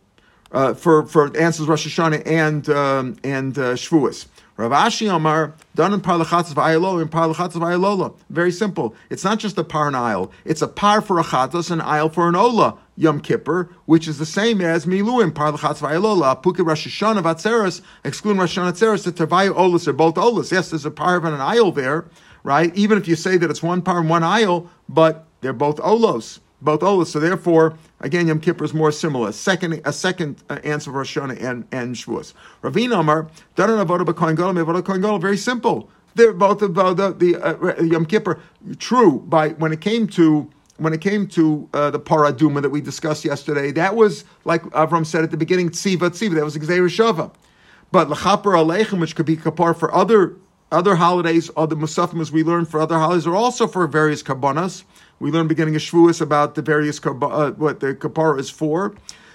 uh, 0.53 0.75
for 0.75 1.07
for 1.07 1.37
answers 1.37 1.67
Rosh 1.67 1.87
Hashanah 1.87 2.27
and 2.27 2.69
um, 2.69 3.17
and 3.25 3.59
uh, 3.59 3.75
Shavuos. 3.75 4.27
Rav 4.59 4.71
Ashi 4.71 5.12
Amar, 5.12 5.55
done 5.75 5.95
in 5.95 6.03
Parlachatz 6.03 6.53
Vayalola, 6.53 7.01
in 7.01 7.09
Parlachatz 7.09 7.55
Vayalola. 7.55 8.15
Very 8.29 8.53
simple. 8.53 8.95
It's 9.09 9.25
not 9.25 9.38
just 9.38 9.57
a 9.57 9.65
par 9.65 9.87
and 9.87 9.97
aisle. 9.97 10.31
It's 10.45 10.61
a 10.61 10.69
par 10.69 11.01
for 11.01 11.19
a 11.19 11.23
chatos, 11.25 11.71
an 11.71 11.81
aisle 11.81 12.11
for 12.11 12.29
an 12.29 12.37
ola, 12.37 12.77
Yom 12.97 13.21
Kippur, 13.21 13.71
which 13.87 14.07
is 14.07 14.19
the 14.19 14.27
same 14.27 14.61
as 14.61 14.85
Milu 14.85 15.23
in 15.23 15.33
Parlachatz 15.33 15.79
Vayalola. 15.79 16.37
Apuke 16.37 16.65
Rosh 16.65 16.87
Hashanah 16.87 17.23
Vatzeres, 17.23 17.81
excluding 18.05 18.41
Rosh 18.41 18.59
Hashanah 18.59 18.73
Vatzeres, 18.73 19.05
the 19.05 19.12
Tavaya 19.12 19.55
Olas 19.55 19.88
are 19.88 19.95
both 19.95 20.17
olas. 20.17 20.53
Yes, 20.53 20.69
there's 20.69 20.85
a 20.85 20.91
par 20.91 21.17
and 21.17 21.35
an 21.35 21.41
aisle 21.41 21.73
there, 21.73 22.05
right? 22.45 22.77
Even 22.77 22.99
if 22.99 23.09
you 23.09 23.17
say 23.17 23.38
that 23.38 23.51
it's 23.51 23.62
one 23.62 23.81
par 23.81 24.01
and 24.01 24.11
one 24.11 24.23
aisle, 24.23 24.71
but 24.87 25.27
they're 25.41 25.55
both 25.55 25.79
olos 25.79 26.41
both 26.62 26.81
olas. 26.81 27.09
So 27.09 27.20
therefore, 27.20 27.77
again, 28.01 28.29
Yom 28.29 28.40
Kippur 28.40 28.64
is 28.64 28.72
more 28.72 28.92
similar. 28.92 29.33
Second, 29.33 29.81
a 29.85 29.92
second 29.92 30.42
uh, 30.48 30.59
answer 30.64 30.92
for 30.92 31.03
Hashanah 31.03 31.42
and, 31.42 31.66
and 31.72 31.94
Shavuos. 31.94 32.33
Ravina 32.62 33.01
Amar, 33.01 33.29
Danan 33.57 33.85
Avodah 33.85 34.05
B'Kohen 34.05 34.37
Gadol, 34.37 35.18
very 35.18 35.37
simple. 35.37 35.90
They're 36.14 36.33
both 36.33 36.62
about 36.62 36.96
the, 36.96 37.12
the 37.12 37.37
uh, 37.37 37.83
Yom 37.83 38.07
Kippur. 38.07 38.40
True, 38.79 39.20
by 39.20 39.51
when 39.51 39.72
it 39.72 39.81
came 39.81 40.07
to 40.09 40.51
when 40.79 40.92
it 40.92 41.01
came 41.01 41.29
to 41.29 41.68
uh, 41.75 41.90
the 41.90 42.01
paraduma 42.01 42.61
that 42.62 42.70
we 42.70 42.81
discussed 42.81 43.25
yesterday, 43.25 43.70
that 43.72 43.94
was 43.94 44.25
like 44.44 44.62
Avram 44.70 45.07
said 45.07 45.22
at 45.22 45.31
the 45.31 45.37
beginning, 45.37 45.70
tziva 45.70 46.11
tziva. 46.11 46.35
That 46.35 46.44
was 46.44 46.57
Gzeira 46.57 46.88
Shava. 46.88 47.33
But 47.92 48.09
lachaper 48.09 48.55
aleichem, 48.55 49.01
which 49.01 49.14
could 49.14 49.27
be 49.27 49.37
kapar 49.37 49.77
for 49.77 49.94
other 49.94 50.37
other 50.70 50.96
holidays, 50.96 51.51
other 51.57 51.77
musafim 51.77 52.20
as 52.20 52.33
we 52.33 52.42
learned 52.42 52.68
for 52.68 52.81
other 52.81 52.98
holidays, 52.98 53.27
are 53.27 53.37
also 53.37 53.66
for 53.66 53.87
various 53.87 54.22
karbanas. 54.22 54.85
We 55.22 55.30
learned 55.30 55.48
beginning 55.48 55.76
of 55.76 55.82
Shavuos 55.82 56.20
about 56.20 56.56
the 56.56 56.62
various 56.62 56.98
uh, 57.06 57.52
what 57.52 57.78
the 57.78 57.94
kapara 57.94 58.40
is 58.40 58.50
for. 58.50 58.92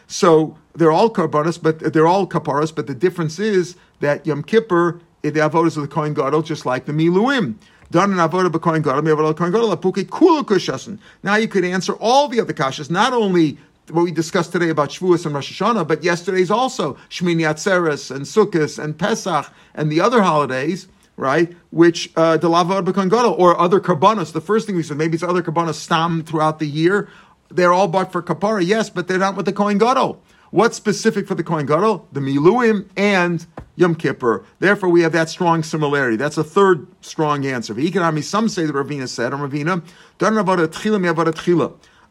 So 0.07 0.57
they're 0.75 0.91
all 0.91 1.09
karbanas, 1.09 1.63
but 1.63 1.93
they're 1.93 2.05
all 2.05 2.27
kaparas. 2.27 2.75
But 2.75 2.87
the 2.87 2.93
difference 2.93 3.39
is 3.39 3.77
that 4.01 4.27
Yom 4.27 4.43
Kippur, 4.43 4.99
the 5.21 5.31
avodas 5.31 5.77
of 5.77 5.83
the 5.83 5.87
Kohen 5.87 6.13
Gadol, 6.13 6.41
just 6.41 6.65
like 6.65 6.87
the 6.87 6.91
Miluim. 6.91 7.55
Done 7.89 8.11
an 8.11 8.17
avodah 8.17 8.51
b'Kohen 8.51 8.83
Gadol, 8.83 9.01
avodah 9.01 9.37
Kohen 9.37 9.53
Gadol, 9.53 9.77
apuke 9.77 10.03
kula 10.07 10.43
kushasin. 10.43 10.99
Now 11.23 11.37
you 11.37 11.47
could 11.47 11.63
answer 11.63 11.93
all 11.93 12.27
the 12.27 12.41
other 12.41 12.51
kashas, 12.51 12.91
not 12.91 13.13
only 13.13 13.57
what 13.89 14.03
we 14.03 14.11
discussed 14.11 14.51
today 14.51 14.67
about 14.67 14.89
Shavuos 14.89 15.25
and 15.25 15.33
Rosh 15.33 15.61
Hashanah, 15.61 15.87
but 15.87 16.03
yesterday's 16.03 16.51
also 16.51 16.95
Shmini 17.09 17.43
Atzeres 17.43 18.13
and 18.13 18.25
Sukkot 18.25 18.77
and 18.77 18.99
Pesach 18.99 19.49
and 19.73 19.89
the 19.89 20.01
other 20.01 20.21
holidays, 20.21 20.89
right? 21.17 21.53
Which 21.71 22.11
uh, 22.15 22.37
Delava 22.37 22.93
Kohen 22.93 23.09
Gadol 23.09 23.33
or 23.33 23.59
other 23.59 23.81
karbanos. 23.81 24.31
The 24.31 24.41
first 24.41 24.65
thing 24.65 24.75
we 24.75 24.83
said, 24.83 24.97
maybe 24.97 25.15
it's 25.15 25.23
other 25.23 25.43
karbanos 25.43 25.73
stam 25.73 26.23
throughout 26.23 26.59
the 26.59 26.67
year. 26.67 27.09
They're 27.49 27.73
all 27.73 27.87
bought 27.87 28.11
for 28.11 28.21
kapara, 28.21 28.65
yes, 28.65 28.89
but 28.89 29.07
they're 29.07 29.17
not 29.17 29.35
with 29.35 29.45
the 29.45 29.53
Kohen 29.53 29.77
Gadol. 29.77 30.21
What's 30.51 30.77
specific 30.77 31.27
for 31.27 31.35
the 31.35 31.43
Kohen 31.43 31.65
Gadol? 31.65 32.07
The 32.13 32.21
Miluim 32.21 32.87
and 32.95 33.45
Yom 33.75 33.95
Kippur. 33.95 34.45
Therefore, 34.59 34.89
we 34.89 35.01
have 35.01 35.11
that 35.11 35.29
strong 35.29 35.61
similarity. 35.61 36.15
That's 36.15 36.37
a 36.37 36.43
third 36.43 36.87
strong 37.01 37.45
answer. 37.45 37.73
Some 37.73 38.49
say 38.49 38.65
the 38.65 38.73
Ravina 38.73 39.09
said, 39.09 39.33
or 39.33 39.37
Ravina, 39.37 39.83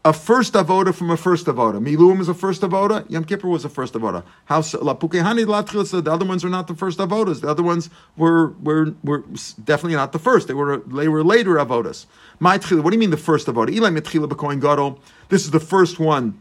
a 0.06 0.12
first 0.12 0.52
avoda 0.52 0.94
from 0.94 1.10
a 1.10 1.16
first 1.16 1.46
avoda. 1.46 1.82
Miluim 1.84 2.20
is 2.20 2.28
a 2.28 2.34
first 2.34 2.62
avoda. 2.62 3.04
Yom 3.10 3.24
Kippur 3.24 3.48
was 3.48 3.64
a 3.64 3.68
first 3.68 3.92
avoda. 3.94 4.22
How 4.44 4.60
the 4.60 6.10
other 6.12 6.24
ones 6.24 6.44
are 6.44 6.48
not 6.48 6.68
the 6.68 6.76
first 6.76 6.98
avodas. 7.00 7.40
The 7.40 7.48
other 7.48 7.64
ones 7.64 7.90
were 8.16 8.50
were 8.62 8.94
were 9.02 9.24
definitely 9.64 9.96
not 9.96 10.12
the 10.12 10.20
first. 10.20 10.46
They 10.46 10.54
were 10.54 10.76
they 10.78 11.08
were 11.08 11.24
later 11.24 11.56
avodas. 11.56 12.06
My 12.38 12.56
What 12.56 12.70
do 12.70 12.92
you 12.92 13.00
mean 13.00 13.10
the 13.10 13.16
first 13.16 13.48
avoda? 13.48 13.72
Eli 13.72 13.90
mitchila 13.90 14.28
b'koin 14.28 14.60
gadol. 14.60 15.00
This 15.28 15.44
is 15.44 15.50
the 15.50 15.58
first 15.58 15.98
one 15.98 16.40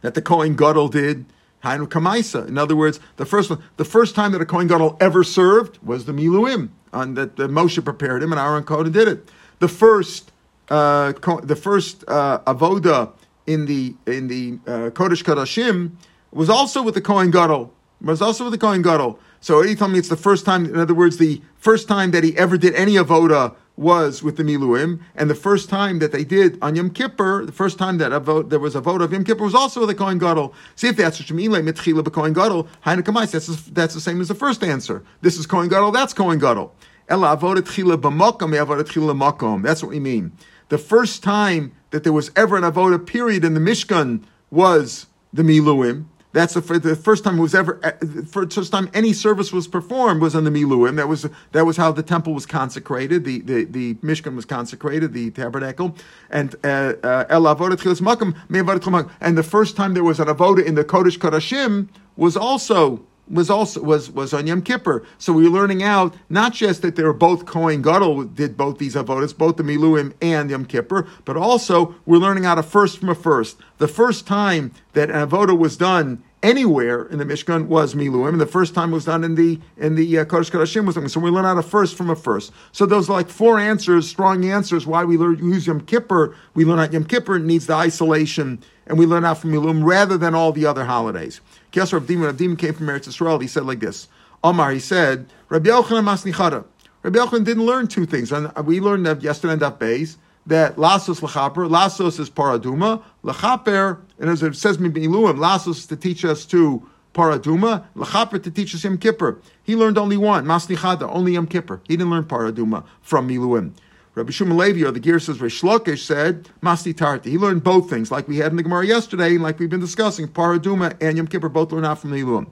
that 0.00 0.14
the 0.14 0.22
Kohen 0.22 0.56
Gadol 0.56 0.88
did. 0.88 1.26
Hainu 1.64 1.88
kamaisa. 1.88 2.48
In 2.48 2.56
other 2.56 2.76
words, 2.76 3.00
the 3.16 3.26
first 3.26 3.50
one, 3.50 3.62
the 3.76 3.84
first 3.84 4.14
time 4.14 4.32
that 4.32 4.40
a 4.40 4.46
Kohen 4.46 4.68
Gadol 4.68 4.96
ever 4.98 5.24
served 5.24 5.78
was 5.82 6.06
the 6.06 6.12
Miluim, 6.12 6.70
and 6.92 7.16
that 7.16 7.34
the 7.34 7.48
Moshe 7.48 7.84
prepared 7.84 8.22
him, 8.22 8.32
and 8.32 8.40
Aaron 8.40 8.62
Kohen 8.62 8.92
did 8.92 9.08
it. 9.08 9.28
The 9.58 9.66
first, 9.66 10.30
uh, 10.70 11.12
the 11.42 11.56
first 11.56 12.04
uh, 12.08 12.40
avoda 12.40 13.12
in 13.46 13.66
the 13.66 13.94
in 14.06 14.28
the 14.28 14.58
uh, 14.66 14.90
Kodesh 14.90 15.24
Kadashim 15.24 15.92
was 16.30 16.50
also 16.50 16.82
with 16.82 16.94
the 16.94 17.00
Kohen 17.00 17.30
Gadol. 17.30 17.72
Was 18.00 18.22
also 18.22 18.44
with 18.44 18.52
the 18.52 18.58
Kohen 18.58 18.82
Gadol. 18.82 19.18
So 19.40 19.62
you 19.62 19.74
tell 19.74 19.88
me 19.88 19.98
it's 19.98 20.08
the 20.08 20.16
first 20.16 20.44
time. 20.44 20.66
In 20.66 20.76
other 20.76 20.94
words, 20.94 21.16
the 21.16 21.42
first 21.56 21.88
time 21.88 22.12
that 22.12 22.22
he 22.22 22.36
ever 22.36 22.56
did 22.56 22.74
any 22.74 22.94
avoda 22.94 23.56
was 23.78 24.24
with 24.24 24.36
the 24.36 24.42
Miluim, 24.42 25.00
and 25.14 25.30
the 25.30 25.36
first 25.36 25.68
time 25.68 26.00
that 26.00 26.10
they 26.10 26.24
did 26.24 26.58
on 26.60 26.74
Yom 26.74 26.90
Kippur, 26.90 27.46
the 27.46 27.52
first 27.52 27.78
time 27.78 27.98
that 27.98 28.10
there 28.48 28.58
was 28.58 28.74
a 28.74 28.80
vote 28.80 29.00
of 29.00 29.12
Yom 29.12 29.22
Kippur 29.24 29.44
was 29.44 29.54
also 29.54 29.80
with 29.80 29.88
the 29.88 29.94
Kohen 29.94 30.18
Gadol. 30.18 30.52
See 30.74 30.88
if 30.88 30.96
that's 30.96 31.20
what 31.20 31.30
you 31.30 31.36
Shemile 31.36 31.62
Mitchila 31.62 32.12
Kohen 32.12 32.32
Gadol, 32.32 32.68
Hainakamais, 32.84 33.30
that's, 33.30 33.46
that's 33.46 33.94
the 33.94 34.00
same 34.00 34.20
as 34.20 34.28
the 34.28 34.34
first 34.34 34.64
answer. 34.64 35.04
This 35.20 35.38
is 35.38 35.46
Kohen 35.46 35.68
Gadol, 35.68 35.92
that's 35.92 36.12
Kohen 36.12 36.40
Gadol. 36.40 36.74
Ela 37.08 37.36
avodat 37.36 37.62
chila 37.62 37.96
b'makom, 37.96 38.52
avodat 38.52 38.88
chila 38.88 39.16
makom. 39.16 39.62
That's 39.62 39.82
what 39.82 39.90
we 39.90 40.00
mean. 40.00 40.32
The 40.68 40.78
first 40.78 41.22
time 41.22 41.72
that 41.90 42.04
there 42.04 42.12
was 42.12 42.30
ever 42.36 42.56
an 42.56 42.62
avoda 42.62 43.04
period 43.04 43.44
in 43.44 43.54
the 43.54 43.60
Mishkan 43.60 44.24
was 44.50 45.06
the 45.32 45.42
Miluim. 45.42 46.06
That's 46.32 46.52
the, 46.52 46.60
the 46.60 46.94
first 46.94 47.24
time 47.24 47.38
it 47.38 47.42
was 47.42 47.54
ever, 47.54 47.80
uh, 47.82 47.92
first 48.26 48.70
time 48.70 48.90
any 48.92 49.14
service 49.14 49.50
was 49.50 49.66
performed 49.66 50.20
was 50.20 50.34
on 50.36 50.44
the 50.44 50.50
Miluim. 50.50 50.96
That 50.96 51.08
was 51.08 51.26
that 51.52 51.64
was 51.64 51.78
how 51.78 51.90
the 51.90 52.02
temple 52.02 52.34
was 52.34 52.44
consecrated. 52.44 53.24
The 53.24 53.40
the, 53.40 53.64
the 53.64 53.94
Mishkan 53.94 54.36
was 54.36 54.44
consecrated, 54.44 55.14
the 55.14 55.30
tabernacle, 55.30 55.96
and 56.28 56.54
uh, 56.62 56.94
uh, 57.02 57.24
El 57.30 57.44
Avodah 57.44 59.10
And 59.20 59.38
the 59.38 59.42
first 59.42 59.74
time 59.74 59.94
there 59.94 60.04
was 60.04 60.20
an 60.20 60.28
avoda 60.28 60.64
in 60.64 60.74
the 60.74 60.84
Kodesh 60.84 61.18
Kodashim 61.18 61.88
was 62.14 62.36
also 62.36 63.06
was 63.30 63.50
also 63.50 63.82
was 63.82 64.10
was 64.10 64.32
on 64.32 64.46
Yom 64.46 64.62
Kippur. 64.62 65.04
So 65.18 65.32
we 65.32 65.46
are 65.46 65.50
learning 65.50 65.82
out 65.82 66.14
not 66.28 66.52
just 66.52 66.82
that 66.82 66.96
they 66.96 67.02
were 67.02 67.12
both 67.12 67.46
Kohen 67.46 67.82
Gadol 67.82 68.24
did 68.24 68.56
both 68.56 68.78
these 68.78 68.94
avodas, 68.94 69.36
both 69.36 69.56
the 69.56 69.62
Miluim 69.62 70.14
and 70.20 70.50
Yom 70.50 70.64
Kippur, 70.64 71.06
but 71.24 71.36
also 71.36 71.94
we're 72.06 72.18
learning 72.18 72.46
out 72.46 72.58
a 72.58 72.62
first 72.62 72.98
from 72.98 73.08
a 73.08 73.14
first. 73.14 73.58
The 73.78 73.88
first 73.88 74.26
time 74.26 74.72
that 74.92 75.10
an 75.10 75.28
avoda 75.28 75.56
was 75.56 75.76
done 75.76 76.22
anywhere 76.42 77.04
in 77.06 77.18
the 77.18 77.24
Mishkan 77.24 77.66
was 77.66 77.94
Miluim, 77.94 78.30
and 78.30 78.40
the 78.40 78.46
first 78.46 78.74
time 78.74 78.90
it 78.90 78.94
was 78.94 79.04
done 79.04 79.24
in 79.24 79.34
the 79.34 79.60
in 79.76 79.94
the 79.94 80.18
uh, 80.18 80.24
Kodesh 80.24 80.50
Kodashim 80.50 80.86
was 80.86 80.94
done. 80.94 81.08
So 81.08 81.20
we 81.20 81.30
learn 81.30 81.44
out 81.44 81.58
a 81.58 81.62
first 81.62 81.96
from 81.96 82.10
a 82.10 82.16
first. 82.16 82.52
So 82.72 82.86
those 82.86 83.08
like 83.08 83.28
four 83.28 83.58
answers, 83.58 84.08
strong 84.08 84.44
answers 84.44 84.86
why 84.86 85.04
we 85.04 85.16
learn 85.16 85.38
use 85.38 85.66
Yom 85.66 85.80
Kippur. 85.80 86.34
We 86.54 86.64
learn 86.64 86.78
out 86.78 86.92
Yom 86.92 87.04
Kippur 87.04 87.38
needs 87.38 87.66
the 87.66 87.74
isolation, 87.74 88.62
and 88.86 88.98
we 88.98 89.06
learn 89.06 89.24
out 89.24 89.38
from 89.38 89.52
Miluim 89.52 89.84
rather 89.84 90.16
than 90.16 90.34
all 90.34 90.52
the 90.52 90.66
other 90.66 90.84
holidays. 90.84 91.40
Kesser 91.72 91.98
of 91.98 92.06
Demon, 92.06 92.34
Demon 92.36 92.56
came 92.56 92.74
from 92.74 92.86
Eretz 92.86 93.08
Israel. 93.08 93.38
He 93.38 93.46
said 93.46 93.64
like 93.64 93.80
this: 93.80 94.08
Omar, 94.42 94.72
he 94.72 94.80
said, 94.80 95.26
Rabbi 95.48 95.68
Yochanan 95.68 96.04
Masnichada. 96.04 96.64
Rabbi 97.02 97.18
Yochanan 97.18 97.44
didn't 97.44 97.66
learn 97.66 97.86
two 97.86 98.06
things, 98.06 98.32
and 98.32 98.50
we 98.66 98.80
learned 98.80 99.06
that 99.06 99.22
yesterday 99.22 99.54
in 99.54 99.60
Daf 99.60 99.78
Beis 99.78 100.16
that 100.46 100.76
lasos 100.76 101.20
lachaper, 101.20 101.68
lasos 101.68 102.18
is 102.18 102.30
paraduma, 102.30 103.02
lachaper, 103.22 104.00
and 104.18 104.30
as 104.30 104.42
it 104.42 104.56
says 104.56 104.78
me 104.78 104.88
Miluim, 104.88 105.36
lasos 105.36 105.86
to 105.88 105.96
teach 105.96 106.24
us 106.24 106.46
to 106.46 106.86
paraduma, 107.14 107.84
lachaper 107.94 108.42
to 108.42 108.50
teach 108.50 108.74
us 108.74 108.82
Yom 108.82 108.96
Kippur. 108.96 109.38
He 109.62 109.76
learned 109.76 109.98
only 109.98 110.16
one, 110.16 110.46
masnichada, 110.46 111.02
only 111.14 111.32
Yom 111.32 111.46
Kippur. 111.46 111.80
He 111.86 111.96
didn't 111.96 112.10
learn 112.10 112.24
paraduma 112.24 112.84
from 113.02 113.28
Miluim. 113.28 113.72
Rabbi 114.18 114.32
Shimon 114.32 114.56
Levi, 114.56 114.84
or 114.86 114.90
the 114.90 115.00
Gear 115.00 115.20
says 115.20 115.40
Rish 115.40 115.62
Lakish 115.62 116.00
said, 116.00 116.48
Masti 116.60 116.94
Tarti. 116.94 117.30
He 117.30 117.38
learned 117.38 117.62
both 117.62 117.88
things, 117.88 118.10
like 118.10 118.26
we 118.26 118.38
had 118.38 118.50
in 118.50 118.56
the 118.56 118.62
Gemara 118.64 118.84
yesterday, 118.84 119.30
and 119.30 119.42
like 119.42 119.58
we've 119.58 119.70
been 119.70 119.80
discussing. 119.80 120.26
Paraduma 120.26 120.96
and 121.00 121.16
Yom 121.16 121.28
Kippur 121.28 121.48
both 121.48 121.72
learn 121.72 121.84
out 121.84 122.00
from 122.00 122.10
the 122.10 122.16
Iluim. 122.20 122.46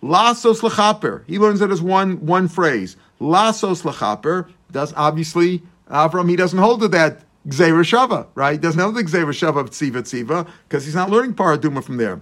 Lasos 0.00 0.60
Lachaper. 0.60 1.24
He 1.26 1.38
learns 1.40 1.60
it 1.60 1.70
as 1.70 1.82
one, 1.82 2.24
one 2.24 2.46
phrase. 2.46 2.96
Lasos 3.20 3.82
Lachaper 3.82 4.48
does 4.70 4.94
obviously, 4.96 5.62
Avram, 5.90 6.30
he 6.30 6.36
doesn't 6.36 6.58
hold 6.58 6.80
to 6.82 6.88
that 6.88 7.22
Gzeira 7.48 7.82
Shava, 7.82 8.26
right? 8.36 8.52
He 8.52 8.58
doesn't 8.58 8.80
have 8.80 8.94
the 8.94 9.02
Gzeira 9.02 9.30
Shava 9.30 9.58
of 9.58 9.70
Tziva 9.70 10.02
Tziva, 10.02 10.48
because 10.68 10.84
he's 10.84 10.94
not 10.94 11.10
learning 11.10 11.34
Paraduma 11.34 11.82
from 11.82 11.96
there. 11.96 12.20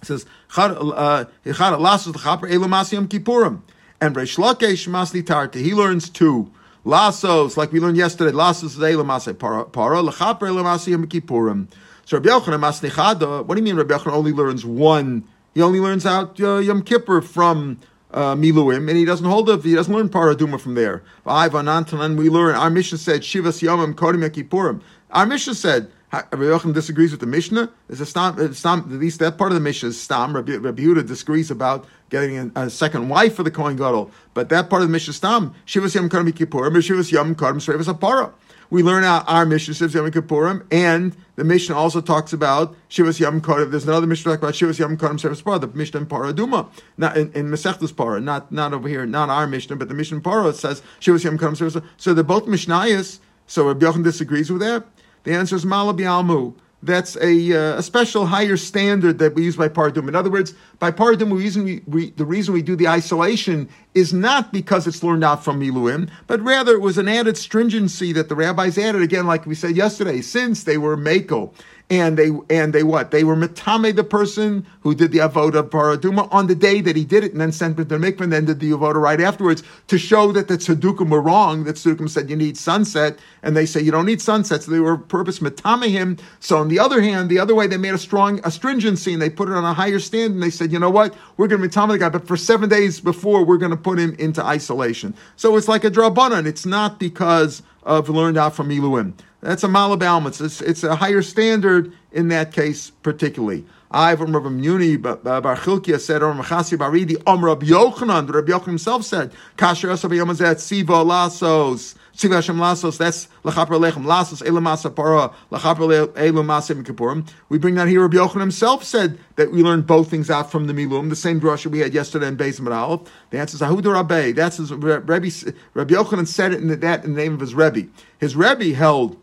He 0.00 0.06
says, 0.06 0.26
uh, 0.56 1.24
Lasos 1.46 2.12
Lachaper, 2.12 2.50
Elamasi 2.50 2.92
Yom 2.92 3.08
Kippurim. 3.08 3.62
And 4.00 4.14
Rish 4.14 4.36
Lakish 4.36 4.86
Masli 4.86 5.26
Tarti. 5.26 5.60
He 5.62 5.74
learns 5.74 6.08
two. 6.08 6.52
Lasos, 6.88 7.58
like 7.58 7.70
we 7.70 7.80
learned 7.80 7.98
yesterday, 7.98 8.32
lasos 8.32 8.64
is 8.64 8.78
elamase 8.78 9.38
para, 9.38 9.66
lechaper 10.02 10.48
elamase 10.48 10.88
yom 10.88 11.06
kippurim. 11.06 11.68
So 12.06 12.16
Rabbi 12.16 12.30
Yochanan 12.30 12.60
masnichada, 12.60 13.44
what 13.44 13.56
do 13.56 13.60
you 13.60 13.64
mean 13.64 13.76
Rabbi 13.76 13.94
Yochanan 13.94 14.14
only 14.14 14.32
learns 14.32 14.64
one? 14.64 15.28
He 15.52 15.60
only 15.60 15.80
learns 15.80 16.06
out 16.06 16.40
uh, 16.40 16.56
Yom 16.56 16.82
Kippur 16.82 17.20
from 17.20 17.78
uh, 18.10 18.34
Miluim, 18.34 18.88
and 18.88 18.96
he 18.96 19.04
doesn't 19.04 19.26
hold 19.26 19.50
it, 19.50 19.62
he 19.62 19.74
doesn't 19.74 19.92
learn 19.92 20.08
Paraduma 20.08 20.58
from 20.58 20.76
there. 20.76 21.02
We 21.26 22.30
learn, 22.30 22.54
our 22.54 22.70
Mishnah 22.70 22.96
said, 22.96 23.20
Shivas 23.20 23.60
Yomim 23.60 23.94
Kodim 23.94 24.26
Kippurim. 24.30 24.80
Our 25.10 25.26
Mishnah 25.26 25.56
said, 25.56 25.90
Rabbi 26.10 26.36
Yochanan 26.36 26.72
disagrees 26.72 27.10
with 27.10 27.20
the 27.20 27.26
Mishnah. 27.26 27.70
It's 27.90 28.00
a 28.00 28.06
stam, 28.06 28.54
stam, 28.54 28.78
at 28.80 28.88
least 28.88 29.18
that 29.18 29.36
part 29.36 29.50
of 29.50 29.56
the 29.56 29.60
Mishnah 29.60 29.90
is 29.90 30.00
stam. 30.00 30.34
Rabbi, 30.34 30.54
Rabbi 30.54 31.02
disagrees 31.02 31.50
about 31.50 31.86
getting 32.10 32.52
a, 32.54 32.62
a, 32.62 32.70
second 32.70 33.08
wife 33.08 33.34
for 33.34 33.42
the 33.42 33.50
Kohen 33.50 33.76
Gadol. 33.76 34.10
But 34.34 34.48
that 34.48 34.70
part 34.70 34.82
of 34.82 34.88
the 34.88 34.92
Mishnah 34.92 35.14
stam, 35.14 35.54
Shivas 35.66 35.94
Yom 35.94 36.08
Karim 36.08 36.32
Kippurim, 36.32 36.72
Shivas 36.76 37.12
Yom 37.12 37.34
Karim 37.34 37.58
Srevas 37.58 37.92
Apara. 37.92 38.32
We 38.70 38.82
learn 38.82 39.02
out 39.02 39.24
our 39.26 39.46
Mishnah 39.46 39.74
Shivas 39.74 39.94
Yom 39.94 40.10
Kippurim, 40.10 40.66
and 40.70 41.16
the 41.36 41.44
Mishnah 41.44 41.74
also 41.74 42.00
talks 42.00 42.32
about 42.32 42.76
Shivas 42.90 43.20
Yom 43.20 43.40
Karim. 43.40 43.70
There's 43.70 43.84
another 43.84 44.06
Mishnah 44.06 44.32
talk 44.32 44.42
about 44.42 44.54
Shivas 44.54 44.78
Yom 44.78 44.96
Karim 44.96 45.16
Srevas 45.16 45.42
Apara, 45.42 45.60
the 45.60 45.68
Mishnah 45.68 46.00
in 46.00 46.06
Paraduma, 46.06 46.68
not 46.96 47.16
in, 47.16 47.32
in 47.32 47.46
Masechtas 47.50 47.94
Para, 47.94 48.20
not 48.20 48.52
not 48.52 48.72
over 48.72 48.88
here, 48.88 49.06
not 49.06 49.28
our 49.28 49.46
Mishnah, 49.46 49.76
but 49.76 49.88
the 49.88 49.94
Mishnah 49.94 50.18
in 50.18 50.22
Para 50.22 50.52
says 50.52 50.82
Shivas 51.00 51.24
Yom 51.24 51.38
Karim 51.38 51.54
Srevas. 51.54 51.82
So 51.96 52.14
they're 52.14 52.24
both 52.24 52.46
Mishnayos. 52.46 53.20
So 53.46 53.66
Rabbi 53.66 53.86
Yochanan 53.86 54.04
disagrees 54.04 54.52
with 54.52 54.60
that. 54.60 54.84
The 55.24 55.32
answer 55.32 55.56
is 55.56 55.64
Malabi 55.64 56.00
Almu. 56.00 56.54
That's 56.82 57.16
a, 57.16 57.52
uh, 57.52 57.78
a 57.78 57.82
special 57.82 58.26
higher 58.26 58.56
standard 58.56 59.18
that 59.18 59.34
we 59.34 59.42
use 59.42 59.56
by 59.56 59.68
Paradum. 59.68 60.06
In 60.06 60.14
other 60.14 60.30
words, 60.30 60.54
by 60.78 60.92
reason 60.92 61.64
we, 61.64 61.82
we, 61.86 62.10
the 62.10 62.24
reason 62.24 62.54
we 62.54 62.62
do 62.62 62.76
the 62.76 62.86
isolation 62.86 63.68
is 63.94 64.12
not 64.12 64.52
because 64.52 64.86
it's 64.86 65.02
learned 65.02 65.24
out 65.24 65.42
from 65.42 65.60
Miluim, 65.60 66.08
but 66.28 66.40
rather 66.40 66.74
it 66.74 66.80
was 66.80 66.96
an 66.96 67.08
added 67.08 67.36
stringency 67.36 68.12
that 68.12 68.28
the 68.28 68.36
rabbis 68.36 68.78
added, 68.78 69.02
again, 69.02 69.26
like 69.26 69.44
we 69.44 69.56
said 69.56 69.76
yesterday, 69.76 70.20
since 70.20 70.64
they 70.64 70.78
were 70.78 70.96
Mako 70.96 71.52
and 71.90 72.18
they 72.18 72.30
and 72.50 72.74
they 72.74 72.82
what 72.82 73.10
they 73.10 73.24
were 73.24 73.36
mitame 73.36 73.94
the 73.96 74.04
person 74.04 74.66
who 74.80 74.94
did 74.94 75.10
the 75.10 75.18
avoda 75.18 75.62
paraduma 75.68 76.28
on 76.32 76.46
the 76.46 76.54
day 76.54 76.80
that 76.80 76.96
he 76.96 77.04
did 77.04 77.24
it, 77.24 77.32
and 77.32 77.40
then 77.40 77.50
sent 77.50 77.78
it 77.78 77.88
to 77.88 77.96
the 77.96 77.98
mikvah, 77.98 78.22
and 78.22 78.32
then 78.32 78.44
did 78.44 78.60
the 78.60 78.70
avoda 78.70 78.96
right 78.96 79.20
afterwards 79.20 79.62
to 79.86 79.96
show 79.96 80.30
that 80.32 80.48
the 80.48 80.58
tzedukim 80.58 81.08
were 81.08 81.20
wrong. 81.20 81.64
That 81.64 81.76
tzedukim 81.76 82.08
said 82.10 82.28
you 82.28 82.36
need 82.36 82.58
sunset, 82.58 83.18
and 83.42 83.56
they 83.56 83.64
say 83.64 83.80
you 83.80 83.90
don't 83.90 84.06
need 84.06 84.20
sunset, 84.20 84.62
so 84.62 84.70
they 84.70 84.80
were 84.80 84.98
purpose 84.98 85.38
mitame 85.38 85.88
him. 85.88 86.18
So 86.40 86.58
on 86.58 86.68
the 86.68 86.78
other 86.78 87.00
hand, 87.00 87.30
the 87.30 87.38
other 87.38 87.54
way 87.54 87.66
they 87.66 87.78
made 87.78 87.94
a 87.94 87.98
strong 87.98 88.40
astringency 88.44 89.14
and 89.14 89.22
they 89.22 89.30
put 89.30 89.48
it 89.48 89.54
on 89.54 89.64
a 89.64 89.72
higher 89.72 89.98
stand, 89.98 90.34
And 90.34 90.42
they 90.42 90.50
said 90.50 90.72
you 90.72 90.78
know 90.78 90.90
what 90.90 91.14
we're 91.36 91.48
going 91.48 91.62
to 91.62 91.68
mitame 91.68 91.88
the 91.88 91.98
guy, 91.98 92.10
but 92.10 92.26
for 92.26 92.36
seven 92.36 92.68
days 92.68 93.00
before 93.00 93.44
we're 93.44 93.56
going 93.56 93.70
to 93.70 93.76
put 93.76 93.98
him 93.98 94.14
into 94.18 94.44
isolation. 94.44 95.14
So 95.36 95.56
it's 95.56 95.68
like 95.68 95.84
a 95.84 95.90
drabanan. 95.90 96.46
It's 96.46 96.66
not 96.66 96.98
because 96.98 97.62
of 97.82 98.10
learned 98.10 98.36
out 98.36 98.54
from 98.54 98.68
Miluim. 98.68 99.14
That's 99.40 99.62
a 99.62 99.68
malabalmutz. 99.68 100.44
It's, 100.44 100.60
it's 100.60 100.82
a 100.82 100.96
higher 100.96 101.22
standard 101.22 101.92
in 102.10 102.28
that 102.28 102.52
case, 102.52 102.90
particularly. 102.90 103.64
I've 103.90 104.20
Rabbi 104.20 104.48
Muni, 104.50 104.96
Bar 104.96 105.16
Chilkia 105.22 105.98
said, 105.98 106.22
or 106.22 106.34
Machasi 106.34 106.76
Baridi, 106.76 107.22
Om 107.26 107.44
Rabbi 107.44 107.66
Yochanan, 107.66 108.32
Rabbi 108.32 108.52
Yochanan 108.52 108.66
himself 108.66 109.04
said, 109.04 109.32
Kasher 109.56 109.90
Asa 109.90 110.08
B'yomazet 110.08 110.58
Siva 110.60 110.92
Lasos. 110.92 111.94
Tziva 112.18 112.34
Hashem 112.34 112.56
lasos, 112.56 112.98
that's 112.98 113.28
lachaper 113.44 113.78
lechem 113.78 114.02
lasos 114.02 114.42
elamasa 114.42 114.92
para 114.92 115.32
lachaper 115.52 116.08
elamasa 116.14 116.82
kippurim. 116.82 117.24
We 117.48 117.58
bring 117.58 117.76
that 117.76 117.86
here. 117.86 118.02
Rabbi 118.02 118.16
Yochanan 118.16 118.40
himself 118.40 118.82
said 118.82 119.20
that 119.36 119.52
we 119.52 119.62
learned 119.62 119.86
both 119.86 120.10
things 120.10 120.28
out 120.28 120.50
from 120.50 120.66
the 120.66 120.72
milum. 120.72 121.10
The 121.10 121.16
same 121.16 121.40
drasha 121.40 121.68
we 121.68 121.78
had 121.78 121.94
yesterday 121.94 122.26
in 122.26 122.36
Beis 122.36 122.60
Aleph. 122.60 123.08
The 123.30 123.38
answer 123.38 123.54
is 123.54 123.60
Ahuda 123.60 123.92
Rabbi. 123.92 124.32
That's 124.32 124.56
his 124.56 124.72
Rabbi. 124.72 125.30
Rabbi 125.74 125.94
Yochanan 125.94 126.26
said 126.26 126.52
it 126.52 126.60
in 126.60 126.66
the, 126.66 126.76
that 126.76 127.04
in 127.04 127.14
the 127.14 127.22
name 127.22 127.34
of 127.34 127.40
his 127.40 127.54
Rebbe. 127.54 127.86
His 128.18 128.34
Rebbe 128.34 128.74
held 128.74 129.16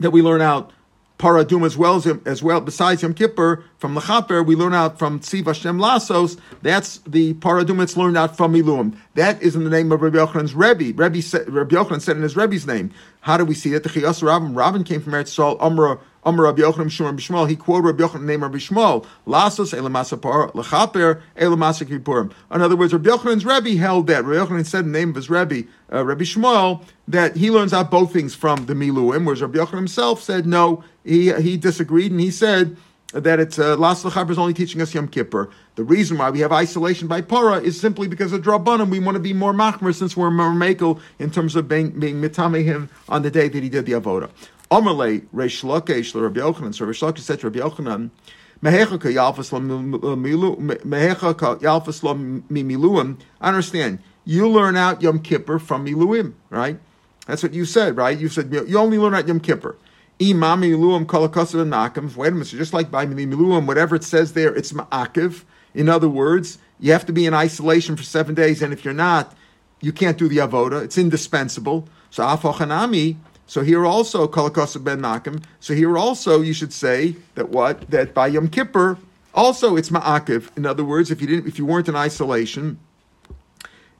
that 0.00 0.10
we 0.10 0.22
learn 0.22 0.40
out 0.40 0.72
paradum 1.18 1.66
as 1.66 1.76
well 1.76 1.96
as, 1.96 2.06
as 2.24 2.42
well. 2.42 2.60
Besides 2.60 3.02
Yom 3.02 3.12
Kippur, 3.12 3.64
from 3.78 3.96
Lechaper, 3.96 4.44
we 4.44 4.54
learn 4.54 4.72
out 4.72 4.98
from 4.98 5.20
Tziv 5.20 5.46
Hashem 5.46 5.78
Lasos. 5.78 6.38
That's 6.62 6.98
the 6.98 7.34
paradum 7.34 7.78
that's 7.78 7.96
learned 7.96 8.16
out 8.16 8.36
from 8.36 8.54
Miluim. 8.54 8.96
That 9.14 9.42
is 9.42 9.56
in 9.56 9.64
the 9.64 9.70
name 9.70 9.90
of 9.92 10.00
Rabbi 10.00 10.18
Yochanan's 10.18 10.54
Rebbe. 10.54 10.96
Rebbe, 10.96 11.50
Rabbi 11.50 11.74
Yochanan 11.74 12.00
said 12.00 12.16
in 12.16 12.22
his 12.22 12.36
Rebbe's 12.36 12.66
name. 12.66 12.92
How 13.20 13.36
do 13.36 13.44
we 13.44 13.54
see 13.54 13.70
that? 13.70 13.82
The 13.82 13.88
Chiyas 13.88 14.22
Rabin, 14.22 14.54
Rabin 14.54 14.84
came 14.84 15.02
from 15.02 15.12
Eretz 15.12 15.34
Yisrael, 15.34 15.60
Amra 15.60 15.98
Amar 16.28 16.44
Rabbi 16.44 16.60
Yochanan 16.60 16.90
Shmuel 16.90 17.16
Bishmuel. 17.16 17.48
He 17.48 17.56
quoted 17.56 17.86
Rabbi 17.86 18.02
Yochanan 18.04 18.24
name 18.24 18.42
Rabbi 18.42 18.58
Shmuel. 18.58 19.06
Lasos 19.26 19.72
elamasa 19.72 20.20
par 20.20 20.50
lechaper 20.52 21.22
elamasa 21.36 21.86
kippurim. 21.86 22.32
In 22.52 22.60
other 22.60 22.76
words, 22.76 22.92
Rabbi 22.92 23.08
Yochanan's 23.08 23.46
Rebbe 23.46 23.78
held 23.78 24.06
that. 24.08 24.24
Rabbi 24.24 24.44
Yochanan 24.44 24.66
said 24.66 24.84
the 24.84 24.90
name 24.90 25.10
of 25.10 25.16
his 25.16 25.30
Rebbe, 25.30 25.66
uh, 25.90 26.04
Rabbi 26.04 26.24
Shmuel, 26.24 26.84
that 27.08 27.36
he 27.36 27.50
learns 27.50 27.72
out 27.72 27.90
both 27.90 28.12
things 28.12 28.34
from 28.34 28.66
the 28.66 28.74
Miluim, 28.74 29.24
whereas 29.24 29.40
Rabbi 29.40 29.58
Yochanan 29.58 29.76
himself 29.76 30.22
said 30.22 30.46
no. 30.46 30.84
He 31.04 31.32
he 31.32 31.56
disagreed 31.56 32.10
and 32.10 32.20
he 32.20 32.30
said 32.30 32.76
that 33.14 33.40
it's 33.40 33.58
uh, 33.58 33.74
Las 33.76 34.04
is 34.04 34.38
only 34.38 34.52
teaching 34.52 34.82
us 34.82 34.92
Yom 34.92 35.08
Kippur. 35.08 35.48
The 35.76 35.84
reason 35.84 36.18
why 36.18 36.28
we 36.28 36.40
have 36.40 36.52
isolation 36.52 37.08
by 37.08 37.22
para 37.22 37.60
is 37.60 37.80
simply 37.80 38.06
because 38.06 38.32
of 38.32 38.42
Drabanim. 38.42 38.90
We 38.90 39.00
want 39.00 39.14
to 39.14 39.20
be 39.20 39.32
more 39.32 39.54
machmer 39.54 39.94
since 39.94 40.14
we're 40.14 40.30
more 40.30 40.50
makel 40.50 41.00
in 41.18 41.30
terms 41.30 41.56
of 41.56 41.68
being, 41.68 41.98
being 41.98 42.20
mitame 42.20 42.62
him 42.62 42.90
on 43.08 43.22
the 43.22 43.30
day 43.30 43.48
that 43.48 43.62
he 43.62 43.70
did 43.70 43.86
the 43.86 43.92
avoda. 43.92 44.28
Amalei 44.70 45.26
Reish 45.34 45.64
Lakish 45.64 46.20
Rabbi 46.20 46.40
Yochanan. 46.40 46.74
So 46.74 46.86
Reish 46.86 47.02
Lakish 47.02 47.20
said 47.20 47.40
to 47.40 47.50
Rabbi 47.50 47.60
Yochanan, 47.60 48.10
Mehechaka 48.62 49.12
Yalfas 49.12 49.52
Lo 52.02 52.14
Mimiluim. 52.14 53.20
I 53.40 53.48
understand. 53.48 54.00
You 54.24 54.48
learn 54.48 54.76
out 54.76 55.00
Yom 55.00 55.20
Kippur 55.20 55.58
from 55.58 55.86
Miluim, 55.86 56.34
right? 56.50 56.78
That's 57.26 57.42
what 57.42 57.54
you 57.54 57.64
said, 57.64 57.96
right? 57.96 58.18
You 58.18 58.28
said 58.28 58.52
you 58.52 58.78
only 58.78 58.98
learn 58.98 59.14
out 59.14 59.26
Yom 59.26 59.40
Kippur. 59.40 59.76
Imam 60.20 60.62
Miluim 60.62 61.06
Kolakosav 61.06 61.62
and. 61.62 62.16
Wait 62.16 62.28
a 62.28 62.30
minute. 62.32 62.46
So 62.48 62.56
just 62.56 62.72
like 62.72 62.90
by 62.90 63.06
Miluim, 63.06 63.66
whatever 63.66 63.96
it 63.96 64.04
says 64.04 64.32
there, 64.32 64.54
it's 64.54 64.72
Ma'akiv. 64.72 65.44
In 65.74 65.88
other 65.88 66.08
words, 66.08 66.58
you 66.80 66.92
have 66.92 67.06
to 67.06 67.12
be 67.12 67.26
in 67.26 67.34
isolation 67.34 67.96
for 67.96 68.02
seven 68.02 68.34
days, 68.34 68.60
and 68.62 68.72
if 68.72 68.84
you're 68.84 68.94
not, 68.94 69.34
you 69.80 69.92
can't 69.92 70.18
do 70.18 70.28
the 70.28 70.38
avoda. 70.38 70.82
It's 70.82 70.98
indispensable. 70.98 71.88
So 72.10 72.24
Afochanami, 72.24 73.16
so 73.48 73.62
here 73.62 73.86
also, 73.86 74.28
Kolakosa 74.28 74.84
ben 74.84 75.00
Makim. 75.00 75.42
So 75.58 75.74
here 75.74 75.96
also, 75.96 76.42
you 76.42 76.52
should 76.52 76.72
say 76.72 77.16
that 77.34 77.48
what 77.48 77.90
that 77.90 78.12
by 78.12 78.26
Yom 78.26 78.48
Kippur 78.48 78.98
also 79.32 79.74
it's 79.74 79.88
ma'akiv. 79.88 80.54
In 80.58 80.66
other 80.66 80.84
words, 80.84 81.10
if 81.10 81.22
you 81.22 81.26
didn't, 81.26 81.46
if 81.46 81.58
you 81.58 81.64
weren't 81.64 81.88
in 81.88 81.96
isolation, 81.96 82.78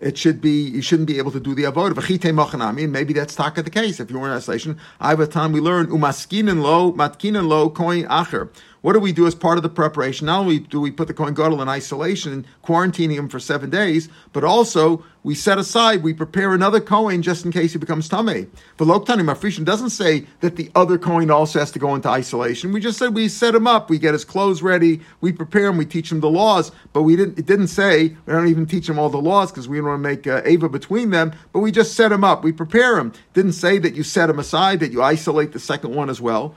it 0.00 0.18
should 0.18 0.42
be 0.42 0.68
you 0.68 0.82
shouldn't 0.82 1.08
be 1.08 1.16
able 1.16 1.30
to 1.30 1.40
do 1.40 1.54
the 1.54 1.62
avodah. 1.62 1.94
V'chite 1.94 2.30
machanami, 2.34 2.84
and 2.84 2.92
maybe 2.92 3.14
that's 3.14 3.34
taka 3.34 3.62
the 3.62 3.70
case. 3.70 4.00
If 4.00 4.10
you 4.10 4.18
were 4.18 4.28
in 4.28 4.34
isolation, 4.34 4.78
I 5.00 5.08
have 5.08 5.20
a 5.20 5.26
time 5.26 5.52
we 5.52 5.60
learn 5.60 5.86
umaskinin 5.86 6.60
lo 6.60 6.92
matkinin 6.92 7.48
lo 7.48 7.70
koin 7.70 8.06
acher. 8.06 8.50
What 8.80 8.92
do 8.92 9.00
we 9.00 9.12
do 9.12 9.26
as 9.26 9.34
part 9.34 9.58
of 9.58 9.62
the 9.62 9.68
preparation? 9.68 10.26
Not 10.26 10.40
only 10.40 10.60
do 10.60 10.80
we 10.80 10.90
put 10.90 11.08
the 11.08 11.14
Kohen 11.14 11.34
Gadol 11.34 11.60
in 11.60 11.68
isolation, 11.68 12.32
and 12.32 12.46
quarantining 12.62 13.16
him 13.16 13.28
for 13.28 13.40
seven 13.40 13.70
days, 13.70 14.08
but 14.32 14.44
also 14.44 15.04
we 15.24 15.34
set 15.34 15.58
aside, 15.58 16.02
we 16.02 16.14
prepare 16.14 16.54
another 16.54 16.80
Kohen 16.80 17.22
just 17.22 17.44
in 17.44 17.50
case 17.50 17.72
he 17.72 17.78
becomes 17.78 18.08
Tameh. 18.08 18.48
But 18.76 18.86
Loktani 18.86 19.22
Mafrishan 19.22 19.64
doesn't 19.64 19.90
say 19.90 20.26
that 20.40 20.56
the 20.56 20.70
other 20.74 20.96
Kohen 20.96 21.30
also 21.30 21.58
has 21.58 21.72
to 21.72 21.78
go 21.78 21.94
into 21.94 22.08
isolation. 22.08 22.72
We 22.72 22.80
just 22.80 22.98
said 22.98 23.14
we 23.14 23.28
set 23.28 23.54
him 23.54 23.66
up, 23.66 23.90
we 23.90 23.98
get 23.98 24.14
his 24.14 24.24
clothes 24.24 24.62
ready, 24.62 25.00
we 25.20 25.32
prepare 25.32 25.66
him, 25.66 25.76
we 25.76 25.84
teach 25.84 26.12
him 26.12 26.20
the 26.20 26.30
laws, 26.30 26.70
but 26.92 27.02
we 27.02 27.16
didn't, 27.16 27.38
it 27.38 27.46
didn't 27.46 27.68
say, 27.68 28.16
we 28.26 28.32
don't 28.32 28.48
even 28.48 28.66
teach 28.66 28.88
him 28.88 28.98
all 28.98 29.10
the 29.10 29.18
laws 29.18 29.50
because 29.50 29.68
we 29.68 29.78
don't 29.78 29.86
want 29.86 29.98
to 29.98 30.08
make 30.08 30.26
uh, 30.26 30.40
Ava 30.44 30.68
between 30.68 31.10
them, 31.10 31.32
but 31.52 31.60
we 31.60 31.72
just 31.72 31.94
set 31.94 32.12
him 32.12 32.22
up, 32.22 32.44
we 32.44 32.52
prepare 32.52 32.98
him. 32.98 33.12
Didn't 33.34 33.52
say 33.52 33.78
that 33.78 33.96
you 33.96 34.04
set 34.04 34.30
him 34.30 34.38
aside, 34.38 34.80
that 34.80 34.92
you 34.92 35.02
isolate 35.02 35.52
the 35.52 35.58
second 35.58 35.94
one 35.94 36.08
as 36.08 36.20
well 36.20 36.54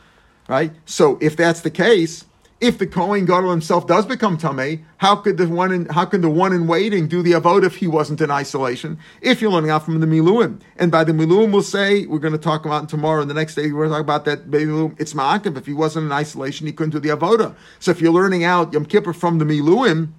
right? 0.51 0.73
So 0.85 1.17
if 1.21 1.37
that's 1.37 1.61
the 1.61 1.71
case, 1.71 2.25
if 2.59 2.77
the 2.77 2.85
Kohen 2.85 3.25
Gadol 3.25 3.49
himself 3.49 3.87
does 3.87 4.05
become 4.05 4.37
Tameh, 4.37 4.83
how 4.97 5.15
could 5.15 5.37
the 5.37 5.47
one 5.47 5.71
in, 5.71 5.85
how 5.85 6.03
can 6.03 6.19
the 6.19 6.29
one 6.29 6.51
in 6.51 6.67
waiting 6.67 7.07
do 7.07 7.23
the 7.23 7.31
Avod 7.31 7.63
if 7.63 7.77
he 7.77 7.87
wasn't 7.87 8.19
in 8.19 8.29
isolation? 8.29 8.99
If 9.21 9.41
you're 9.41 9.49
learning 9.49 9.71
out 9.71 9.85
from 9.85 10.01
the 10.01 10.05
Miluim. 10.05 10.59
And 10.75 10.91
by 10.91 11.05
the 11.05 11.13
Miluim 11.13 11.53
we'll 11.53 11.63
say, 11.63 12.05
we're 12.05 12.19
going 12.19 12.33
to 12.33 12.37
talk 12.37 12.65
about 12.65 12.89
tomorrow 12.89 13.21
and 13.21 13.29
the 13.29 13.33
next 13.33 13.55
day 13.55 13.71
we're 13.71 13.87
going 13.87 13.91
to 13.91 13.95
talk 13.95 14.01
about 14.01 14.25
that 14.25 14.51
Miluim, 14.51 14.99
it's 14.99 15.13
Ma'akiv. 15.13 15.57
If 15.57 15.65
he 15.65 15.73
wasn't 15.73 16.07
in 16.07 16.11
isolation, 16.11 16.67
he 16.67 16.73
couldn't 16.73 16.91
do 16.91 16.99
the 16.99 17.15
Avoda. 17.15 17.55
So 17.79 17.91
if 17.91 18.01
you're 18.01 18.11
learning 18.11 18.43
out 18.43 18.73
Yom 18.73 18.85
Kippur 18.85 19.13
from 19.13 19.39
the 19.39 19.45
Miluim, 19.45 20.09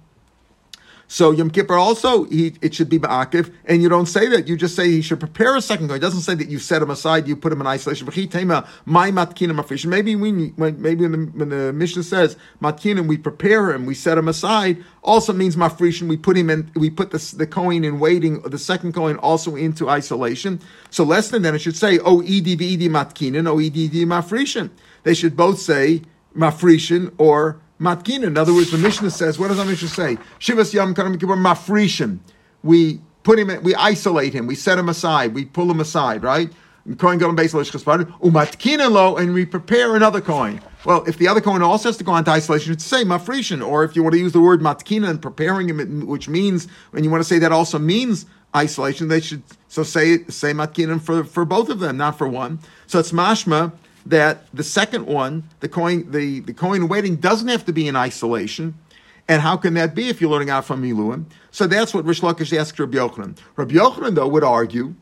so 1.13 1.29
Yom 1.29 1.51
Kippur 1.51 1.75
also, 1.75 2.23
he, 2.23 2.55
it 2.59 2.73
should 2.73 2.89
be 2.89 2.97
Ma'akiv, 2.97 3.53
and 3.65 3.83
you 3.83 3.87
don't 3.87 4.07
say 4.07 4.27
that. 4.29 4.47
You 4.47 4.57
just 4.57 4.75
say 4.75 4.89
he 4.89 5.03
should 5.03 5.19
prepare 5.19 5.55
a 5.55 5.61
second 5.61 5.89
guy. 5.89 5.97
It 5.97 5.99
doesn't 5.99 6.21
say 6.21 6.33
that 6.33 6.49
you 6.49 6.57
set 6.57 6.81
him 6.81 6.89
aside, 6.89 7.27
you 7.27 7.35
put 7.35 7.53
him 7.53 7.61
in 7.61 7.67
isolation. 7.67 8.07
Maybe 8.07 10.15
we, 10.15 10.31
maybe 10.57 11.07
when 11.07 11.11
the, 11.11 11.31
when 11.35 11.49
the 11.49 11.71
Mishnah 11.71 12.01
says 12.01 12.35
Matkinim, 12.63 13.05
we 13.05 13.17
prepare 13.17 13.71
him, 13.71 13.85
we 13.85 13.93
set 13.93 14.17
him 14.17 14.27
aside, 14.27 14.83
also 15.03 15.33
means 15.33 15.55
Mafrishin, 15.55 16.07
we 16.07 16.17
put 16.17 16.35
him 16.35 16.49
in, 16.49 16.71
we 16.73 16.89
put 16.89 17.11
the, 17.11 17.35
the 17.37 17.45
coin 17.45 17.83
in 17.83 17.99
waiting, 17.99 18.41
the 18.41 18.57
second 18.57 18.95
coin 18.95 19.17
also 19.17 19.55
into 19.55 19.91
isolation. 19.91 20.59
So 20.89 21.03
less 21.03 21.29
than 21.29 21.43
that, 21.43 21.53
it 21.53 21.59
should 21.59 21.77
say, 21.77 21.99
O 21.99 22.23
Edi 22.23 22.57
V'Edi 22.57 22.89
Matkinim, 22.89 23.47
O 23.47 23.59
Edi 23.59 24.03
Mafrishin. 24.03 24.71
They 25.03 25.13
should 25.13 25.37
both 25.37 25.59
say 25.59 26.01
Mafrishin 26.35 27.13
or 27.19 27.61
Matkin. 27.83 28.23
In 28.23 28.37
other 28.37 28.53
words, 28.53 28.71
the 28.71 28.77
Mishnah 28.77 29.11
says, 29.11 29.37
what 29.37 29.49
does 29.49 29.57
the 29.57 29.65
Mishnah 29.65 29.89
say? 29.89 30.17
Shivas 30.39 30.73
Yom 30.73 30.95
Karam 30.95 31.17
Kippur 31.17 31.35
Mafrishim. 31.35 32.19
We 32.63 33.01
put 33.23 33.39
him, 33.39 33.51
we 33.63 33.75
isolate 33.75 34.33
him, 34.33 34.47
we 34.47 34.55
set 34.55 34.77
him 34.77 34.89
aside, 34.89 35.33
we 35.33 35.45
pull 35.45 35.69
him 35.69 35.79
aside, 35.79 36.23
right? 36.23 36.51
Coin 36.97 37.17
going 37.17 37.35
base 37.35 37.53
umatkina 37.53 38.91
lo, 38.91 39.15
and 39.15 39.33
we 39.33 39.45
prepare 39.45 39.95
another 39.95 40.19
coin. 40.19 40.61
Well, 40.83 41.05
if 41.05 41.17
the 41.17 41.29
other 41.29 41.39
coin 41.39 41.61
also 41.61 41.87
has 41.87 41.97
to 41.97 42.03
go 42.03 42.13
into 42.17 42.29
isolation, 42.29 42.73
it's 42.73 42.83
say 42.83 43.05
mafrishin. 43.05 43.65
Or 43.65 43.85
if 43.85 43.95
you 43.95 44.03
want 44.03 44.13
to 44.13 44.19
use 44.19 44.33
the 44.33 44.41
word 44.41 44.59
matkina 44.59 45.09
and 45.09 45.21
preparing 45.21 45.69
him, 45.69 46.05
which 46.05 46.27
means, 46.27 46.67
and 46.91 47.05
you 47.05 47.11
want 47.11 47.23
to 47.23 47.27
say 47.27 47.39
that 47.39 47.53
also 47.53 47.79
means 47.79 48.25
isolation, 48.53 49.07
they 49.07 49.21
should 49.21 49.43
so 49.69 49.83
say 49.83 50.25
say 50.25 50.51
matkina 50.51 51.01
for 51.01 51.23
for 51.23 51.45
both 51.45 51.69
of 51.69 51.79
them, 51.79 51.95
not 51.95 52.17
for 52.17 52.27
one. 52.27 52.59
So 52.87 52.99
it's 52.99 53.13
mashma 53.13 53.71
that 54.05 54.45
the 54.53 54.63
second 54.63 55.05
one, 55.05 55.49
the 55.59 55.69
coin, 55.69 56.11
the, 56.11 56.39
the 56.41 56.53
coin 56.53 56.87
waiting 56.87 57.15
doesn't 57.15 57.47
have 57.47 57.65
to 57.65 57.73
be 57.73 57.87
in 57.87 57.95
isolation. 57.95 58.77
And 59.27 59.41
how 59.41 59.55
can 59.55 59.73
that 59.75 59.95
be 59.95 60.09
if 60.09 60.19
you're 60.19 60.29
learning 60.29 60.49
out 60.49 60.65
from 60.65 60.83
Miluim? 60.83 61.25
So 61.51 61.65
that's 61.65 61.93
what 61.93 62.03
Rish 62.03 62.21
Lakish 62.21 62.57
asked 62.57 62.77
Rabbi 62.77 62.97
Yochanan. 62.97 63.37
Rabbi 63.55 63.75
Yochanan, 63.75 64.15
though, 64.15 64.27
would 64.27 64.43
argue, 64.43 64.95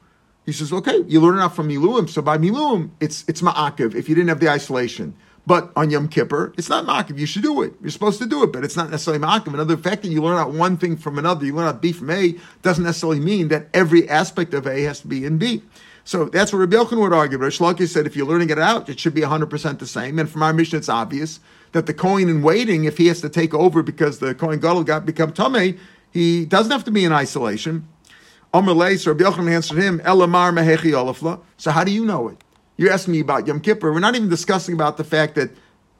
he 0.46 0.52
says, 0.52 0.72
okay, 0.72 1.04
you 1.08 1.20
learn 1.20 1.40
out 1.40 1.56
from 1.56 1.70
Miluim, 1.70 2.10
so 2.10 2.22
by 2.22 2.38
Miluim, 2.38 2.92
it's, 3.00 3.26
it's 3.28 3.42
Ma'akiv 3.42 3.96
if 3.96 4.08
you 4.08 4.16
didn't 4.16 4.30
have 4.30 4.40
the 4.40 4.50
isolation. 4.50 5.16
But 5.48 5.72
on 5.76 5.90
Yom 5.90 6.08
Kippur, 6.08 6.54
it's 6.56 6.70
not 6.70 6.86
Ma'akiv. 6.86 7.18
You 7.18 7.26
should 7.26 7.42
do 7.42 7.64
it. 7.64 7.74
You're 7.82 7.90
supposed 7.90 8.20
to 8.20 8.28
do 8.28 8.44
it, 8.44 8.52
but 8.52 8.64
it's 8.64 8.78
not 8.78 8.92
necessarily 8.92 9.24
Ma'akiv. 9.24 9.54
Another 9.54 9.76
fact 9.76 10.04
that 10.04 10.10
you 10.10 10.22
learn 10.22 10.38
out 10.38 10.54
one 10.54 10.78
thing 10.78 10.98
from 10.98 11.18
another, 11.18 11.46
you 11.46 11.56
learn 11.56 11.68
out 11.68 11.82
B 11.82 11.92
from 11.92 12.12
A, 12.12 12.36
doesn't 12.62 12.84
necessarily 12.84 13.20
mean 13.20 13.48
that 13.48 13.68
every 13.74 14.08
aspect 14.08 14.54
of 14.54 14.68
A 14.68 14.84
has 14.84 15.00
to 15.02 15.08
be 15.08 15.26
in 15.26 15.40
B. 15.40 15.64
So 16.04 16.26
that's 16.26 16.52
what 16.52 16.60
Rabbi 16.60 16.76
Yochanan 16.76 17.02
would 17.02 17.14
argue. 17.14 17.38
Rish 17.38 17.60
Lakish 17.60 17.90
said 17.90 18.08
if 18.08 18.16
you're 18.16 18.26
learning 18.26 18.50
it 18.50 18.60
out, 18.60 18.90
it 18.90 19.00
should 19.00 19.14
be 19.14 19.22
100% 19.22 19.80
the 19.80 19.88
same. 19.88 20.18
And 20.20 20.30
from 20.30 20.44
our 20.44 20.54
Mishnah, 20.54 20.80
it's 20.80 20.90
obvious 20.90 21.40
that 21.74 21.86
the 21.86 21.94
Kohen 21.94 22.28
in 22.28 22.42
waiting, 22.42 22.86
if 22.86 22.98
he 22.98 23.08
has 23.08 23.22
to 23.22 23.30
take 23.30 23.54
over 23.54 23.84
because 23.84 24.20
the 24.20 24.34
Kohen 24.34 24.60
Gadol 24.60 24.84
got 24.84 25.06
become 25.06 25.32
Tomei, 25.32 25.78
he 26.12 26.46
doesn't 26.46 26.72
have 26.72 26.84
to 26.86 26.92
be 26.92 27.06
in 27.06 27.14
isolation. 27.14 27.88
Omer 28.54 28.74
Leis, 28.74 29.08
Rabbi 29.08 29.24
Yochanan 29.24 29.52
answered 29.52 29.78
him, 29.78 30.00
Elamar 30.00 30.52
Mehechi 30.52 30.92
Olafla. 30.92 31.40
So 31.58 31.72
how 31.72 31.84
do 31.84 31.92
you 31.92 32.04
know 32.04 32.28
it? 32.28 32.44
You're 32.78 32.92
asking 32.92 33.14
me 33.14 33.20
about 33.20 33.48
Yom 33.48 33.62
Kippur. 33.62 33.94
We're 33.94 34.00
not 34.00 34.16
even 34.16 34.28
discussing 34.28 34.74
about 34.74 34.98
the 34.98 35.04
fact 35.04 35.36
that 35.36 35.52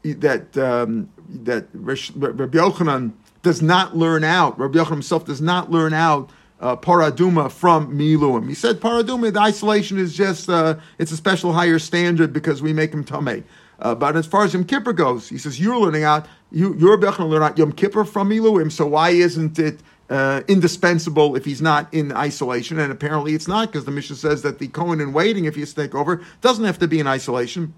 that 0.04 0.58
um, 0.58 1.10
that 1.30 1.68
Rabbi 1.74 2.58
Yochanan 2.58 3.14
does 3.44 3.62
not 3.62 3.96
learn 3.96 4.24
out. 4.24 4.58
Rabbi 4.60 4.80
Yochanan 4.80 4.90
himself 4.90 5.26
does 5.26 5.42
not 5.42 5.72
learn 5.72 5.94
out 5.94 6.30
uh, 6.62 6.76
paraduma 6.76 7.52
from 7.52 7.98
miluim. 7.98 8.48
He 8.48 8.54
said 8.54 8.80
paraduma, 8.80 9.34
the 9.34 9.40
isolation 9.40 9.98
is 9.98 10.14
just 10.16 10.50
uh, 10.50 10.78
it's 10.98 11.12
a 11.12 11.18
special 11.18 11.54
higher 11.54 11.80
standard 11.80 12.32
because 12.32 12.62
we 12.62 12.72
make 12.72 12.94
him 12.94 13.04
tamei. 13.04 13.44
Uh, 13.80 13.96
but 13.96 14.16
as 14.16 14.28
far 14.28 14.44
as 14.44 14.54
Yom 14.54 14.64
Kippur 14.64 14.94
goes, 14.94 15.28
he 15.28 15.40
says 15.40 15.60
you're 15.60 15.78
learning 15.78 16.04
out 16.04 16.28
you 16.52 16.76
you're 16.78 16.98
to 16.98 17.26
learn 17.26 17.42
out 17.42 17.58
Yom 17.58 17.72
Kippur 17.72 18.06
from 18.06 18.30
miluim. 18.30 18.72
So 18.72 18.86
why 18.86 19.10
isn't 19.10 19.58
it 19.58 19.80
uh, 20.10 20.42
indispensable 20.48 21.36
if 21.36 21.46
he's 21.46 21.62
not 21.62 21.92
in 21.92 22.12
isolation? 22.12 22.78
And 22.78 22.92
apparently 22.92 23.34
it's 23.34 23.48
not 23.48 23.72
because 23.72 23.86
the 23.86 23.92
Mishnah 23.92 24.18
says 24.18 24.44
that 24.44 24.60
the 24.60 24.68
Cohen 24.68 25.02
in 25.02 25.14
waiting, 25.14 25.46
if 25.46 25.56
he 25.56 25.62
has 25.62 25.76
over, 25.96 26.22
doesn't 26.42 26.66
have 26.66 26.78
to 26.80 26.88
be 26.88 27.00
in 27.00 27.08
isolation. 27.08 27.74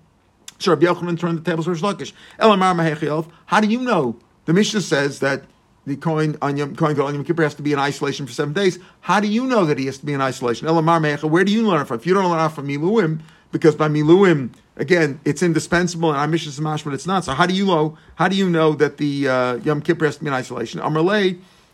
So 0.60 0.72
Rabbi 0.72 0.86
Yochanan 0.86 1.20
turned 1.20 1.38
the 1.40 1.50
tables 1.50 1.66
for 1.66 1.74
Shlokish. 1.74 2.12
Elamar 2.40 3.28
How 3.46 3.62
do 3.62 3.68
you 3.68 3.82
know? 3.82 4.18
The 4.46 4.54
Mishnah 4.54 4.82
says 4.82 5.20
that 5.20 5.44
the 5.86 5.96
Kohen 5.96 6.38
on 6.42 6.58
Yom, 6.58 6.74
Gadol 6.74 7.08
on 7.08 7.16
Yom 7.16 7.24
Kippur 7.24 7.44
has 7.44 7.56
to 7.56 7.62
be 7.62 7.74
in 7.74 7.80
isolation 7.80 8.26
for 8.26 8.34
seven 8.34 8.54
days. 8.54 8.80
How 9.02 9.20
do 9.20 9.28
you 9.28 9.46
know 9.46 9.66
that 9.66 9.78
he 9.78 9.86
has 9.88 9.98
to 9.98 10.06
be 10.06 10.14
in 10.14 10.22
isolation? 10.22 10.68
Elamar 10.68 11.02
Mecha, 11.02 11.30
where 11.30 11.44
do 11.44 11.52
you 11.52 11.68
learn 11.68 11.82
it 11.82 11.86
from? 11.86 12.00
If 12.00 12.06
you 12.06 12.14
don't 12.14 12.30
learn 12.30 12.46
it 12.46 12.50
from 12.50 12.68
Miluim, 12.68 13.20
because 13.52 13.76
by 13.76 13.88
Miluim, 13.88 14.52
again, 14.78 15.20
it's 15.26 15.44
indispensable, 15.44 16.12
and 16.12 16.20
I'm 16.20 16.32
Mishas 16.32 16.60
Samash, 16.60 16.84
but 16.84 16.94
it's 16.94 17.06
not. 17.06 17.26
So 17.26 17.34
how 17.34 17.46
do 17.46 17.54
you 17.54 17.66
know? 17.66 17.98
How 18.16 18.28
do 18.28 18.36
you 18.36 18.50
know 18.50 18.74
that 18.74 18.98
the 18.98 19.28
uh, 19.28 19.56
Yom 19.58 19.82
Kippur 19.82 20.06
has 20.06 20.18
to 20.18 20.24
be 20.24 20.28
in 20.28 20.34
isolation? 20.34 20.80
Amar 20.80 21.04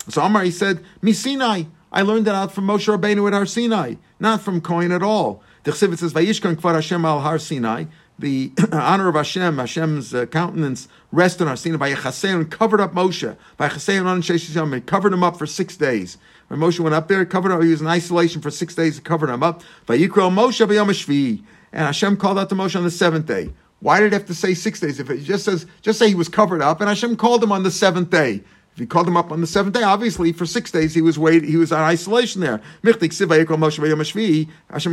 so 0.08 0.22
Amar 0.22 0.42
he 0.42 0.50
said, 0.50 0.84
Misinai. 1.02 1.66
I 1.92 2.02
learned 2.02 2.26
that 2.26 2.36
out 2.36 2.52
from 2.52 2.66
Moshe 2.66 2.86
Rabbeinu 2.86 3.26
at 3.26 3.32
Har 3.32 3.46
Sinai, 3.46 3.94
not 4.20 4.40
from 4.40 4.60
Kohen 4.60 4.92
at 4.92 5.02
all. 5.02 5.42
The 5.64 5.72
Chsivit 5.72 5.98
says, 5.98 6.12
Vayishkan 6.12 6.56
Kvar 6.56 6.74
Hashem 6.74 7.04
al 7.04 7.20
Har 7.20 7.38
Sinai. 7.38 7.86
The 8.20 8.52
honor 8.72 9.08
of 9.08 9.14
Hashem, 9.14 9.56
Hashem's 9.56 10.14
uh, 10.14 10.26
countenance 10.26 10.88
rested 11.10 11.44
on 11.44 11.48
Har 11.48 11.56
Sinai. 11.56 11.94
Vayechasein 11.94 12.50
covered 12.50 12.78
up 12.78 12.92
Moshe. 12.92 13.34
Vayechasein 13.58 14.04
on 14.04 14.20
Sheshis 14.20 14.86
covered 14.86 15.14
him 15.14 15.22
up 15.22 15.38
for 15.38 15.46
six 15.46 15.74
days. 15.74 16.18
When 16.48 16.60
Moshe 16.60 16.78
went 16.80 16.94
up 16.94 17.08
there, 17.08 17.24
covered 17.24 17.50
up, 17.50 17.62
he 17.62 17.70
was 17.70 17.80
in 17.80 17.86
isolation 17.86 18.42
for 18.42 18.50
six 18.50 18.74
days, 18.74 19.00
covered 19.00 19.30
him 19.30 19.42
up. 19.42 19.62
Vayikro 19.86 20.30
Moshe 20.30 20.66
b'yom 20.66 21.42
And 21.72 21.86
Hashem 21.86 22.18
called 22.18 22.38
out 22.38 22.50
to 22.50 22.54
Moshe 22.54 22.76
on 22.76 22.84
the 22.84 22.90
seventh 22.90 23.24
day. 23.24 23.54
Why 23.78 24.00
did 24.00 24.08
it 24.08 24.12
have 24.12 24.26
to 24.26 24.34
say 24.34 24.52
six 24.52 24.80
days? 24.80 25.00
If 25.00 25.08
it 25.08 25.20
just 25.20 25.46
says, 25.46 25.64
just 25.80 25.98
say 25.98 26.08
he 26.08 26.14
was 26.14 26.28
covered 26.28 26.60
up, 26.60 26.80
and 26.80 26.90
Hashem 26.90 27.16
called 27.16 27.42
him 27.42 27.52
on 27.52 27.62
the 27.62 27.70
seventh 27.70 28.10
day. 28.10 28.42
If 28.72 28.78
he 28.78 28.86
called 28.86 29.08
him 29.08 29.16
up 29.16 29.32
on 29.32 29.40
the 29.40 29.46
seventh 29.46 29.74
day, 29.74 29.82
obviously 29.82 30.32
for 30.32 30.46
six 30.46 30.70
days 30.70 30.94
he 30.94 31.02
was 31.02 31.18
wait, 31.18 31.42
he 31.42 31.56
was 31.56 31.72
on 31.72 31.80
isolation 31.80 32.40
there. 32.40 32.60
Hashem 32.82 32.96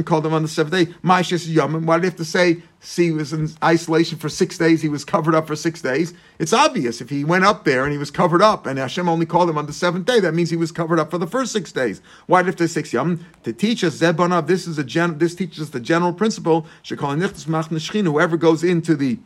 called 0.03 0.25
him 0.25 0.33
on 0.33 0.41
the 0.41 0.47
seventh 0.47 0.73
day. 0.73 0.93
Why 1.01 1.21
did 1.21 1.41
he 1.41 1.55
have 1.55 2.15
to 2.15 2.25
say 2.25 2.63
see 2.79 3.05
he 3.05 3.11
was 3.11 3.33
in 3.33 3.49
isolation 3.63 4.17
for 4.17 4.29
six 4.29 4.57
days? 4.57 4.81
He 4.81 4.89
was 4.89 5.05
covered 5.05 5.35
up 5.35 5.47
for 5.47 5.55
six 5.55 5.81
days. 5.81 6.13
It's 6.39 6.53
obvious 6.53 7.01
if 7.01 7.09
he 7.09 7.23
went 7.23 7.45
up 7.45 7.65
there 7.65 7.83
and 7.83 7.91
he 7.91 7.97
was 7.97 8.11
covered 8.11 8.41
up, 8.41 8.65
and 8.65 8.79
Hashem 8.79 9.07
only 9.07 9.27
called 9.27 9.49
him 9.49 9.57
on 9.57 9.67
the 9.67 9.73
seventh 9.73 10.05
day. 10.05 10.19
That 10.19 10.33
means 10.33 10.49
he 10.49 10.57
was 10.57 10.71
covered 10.71 10.99
up 10.99 11.11
for 11.11 11.19
the 11.19 11.27
first 11.27 11.51
six 11.51 11.71
days. 11.71 12.01
Why 12.25 12.41
did 12.41 12.45
he 12.45 12.49
have 12.49 12.55
to 12.57 12.67
say 12.67 12.73
six 12.73 12.93
yom 12.93 13.25
to 13.43 13.53
teach 13.53 13.83
us 13.83 13.99
zebanav? 13.99 14.47
This 14.47 14.67
is 14.67 14.77
a 14.77 14.83
gen, 14.83 15.19
this 15.19 15.35
teaches 15.35 15.61
us 15.61 15.69
the 15.69 15.79
general 15.79 16.13
principle. 16.13 16.65
Whoever 16.83 18.37
goes 18.37 18.63
into 18.63 18.95
the 18.95 19.19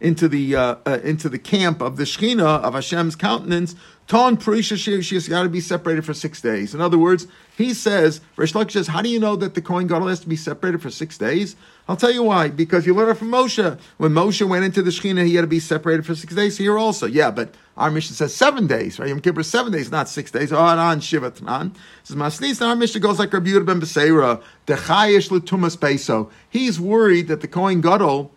into 0.00 0.28
the 0.28 0.56
uh, 0.56 0.76
uh, 0.86 0.98
into 1.04 1.28
the 1.28 1.38
camp 1.38 1.80
of 1.80 1.96
the 1.96 2.04
Shechina 2.04 2.60
of 2.62 2.74
Hashem's 2.74 3.16
countenance, 3.16 3.74
Ton 4.10 4.36
Purisha 4.36 4.76
she 4.76 5.14
has 5.14 5.28
got 5.28 5.44
to 5.44 5.48
be 5.48 5.60
separated 5.60 6.04
for 6.04 6.14
six 6.14 6.40
days. 6.40 6.74
In 6.74 6.80
other 6.80 6.98
words, 6.98 7.28
he 7.56 7.72
says, 7.72 8.20
Reish 8.36 8.54
Lakish 8.54 8.72
says, 8.72 8.88
how 8.88 9.02
do 9.02 9.08
you 9.08 9.20
know 9.20 9.36
that 9.36 9.54
the 9.54 9.62
Kohen 9.62 9.86
Gadol 9.86 10.08
has 10.08 10.18
to 10.18 10.28
be 10.28 10.34
separated 10.34 10.82
for 10.82 10.90
six 10.90 11.16
days? 11.16 11.54
I'll 11.86 11.96
tell 11.96 12.10
you 12.10 12.24
why. 12.24 12.48
Because 12.48 12.86
you 12.86 12.94
learn 12.94 13.10
it 13.10 13.18
from 13.18 13.30
Moshe. 13.30 13.78
When 13.98 14.12
Moshe 14.12 14.48
went 14.48 14.64
into 14.64 14.82
the 14.82 14.90
Shechina, 14.90 15.24
he 15.26 15.36
had 15.36 15.42
to 15.42 15.46
be 15.46 15.60
separated 15.60 16.04
for 16.04 16.16
six 16.16 16.34
days. 16.34 16.56
Here 16.56 16.76
also, 16.76 17.06
yeah, 17.06 17.30
but 17.30 17.54
our 17.76 17.90
Mishnah 17.90 18.16
says 18.16 18.34
seven 18.34 18.66
days, 18.66 18.98
right? 18.98 19.08
Yom 19.08 19.20
Kippur 19.20 19.44
seven 19.44 19.70
days, 19.70 19.92
not 19.92 20.08
six 20.08 20.32
days. 20.32 20.52
Oh, 20.52 20.58
on 20.58 20.98
Shiva 20.98 21.30
Tanan. 21.30 21.76
Says 22.02 22.16
Masnis. 22.16 22.66
Our 22.66 22.74
Mishnah 22.74 23.00
goes 23.00 23.20
like 23.20 23.32
Rabbi 23.32 23.50
Yehuda 23.50 23.66
ben 23.66 23.80
Beseira, 23.80 24.42
the 24.66 24.74
Chayish 24.74 25.28
Letumas 25.28 25.76
Beso. 25.76 26.30
He's 26.48 26.80
worried 26.80 27.28
that 27.28 27.42
the 27.42 27.48
Kohen 27.48 27.80
Gadol 27.80 28.32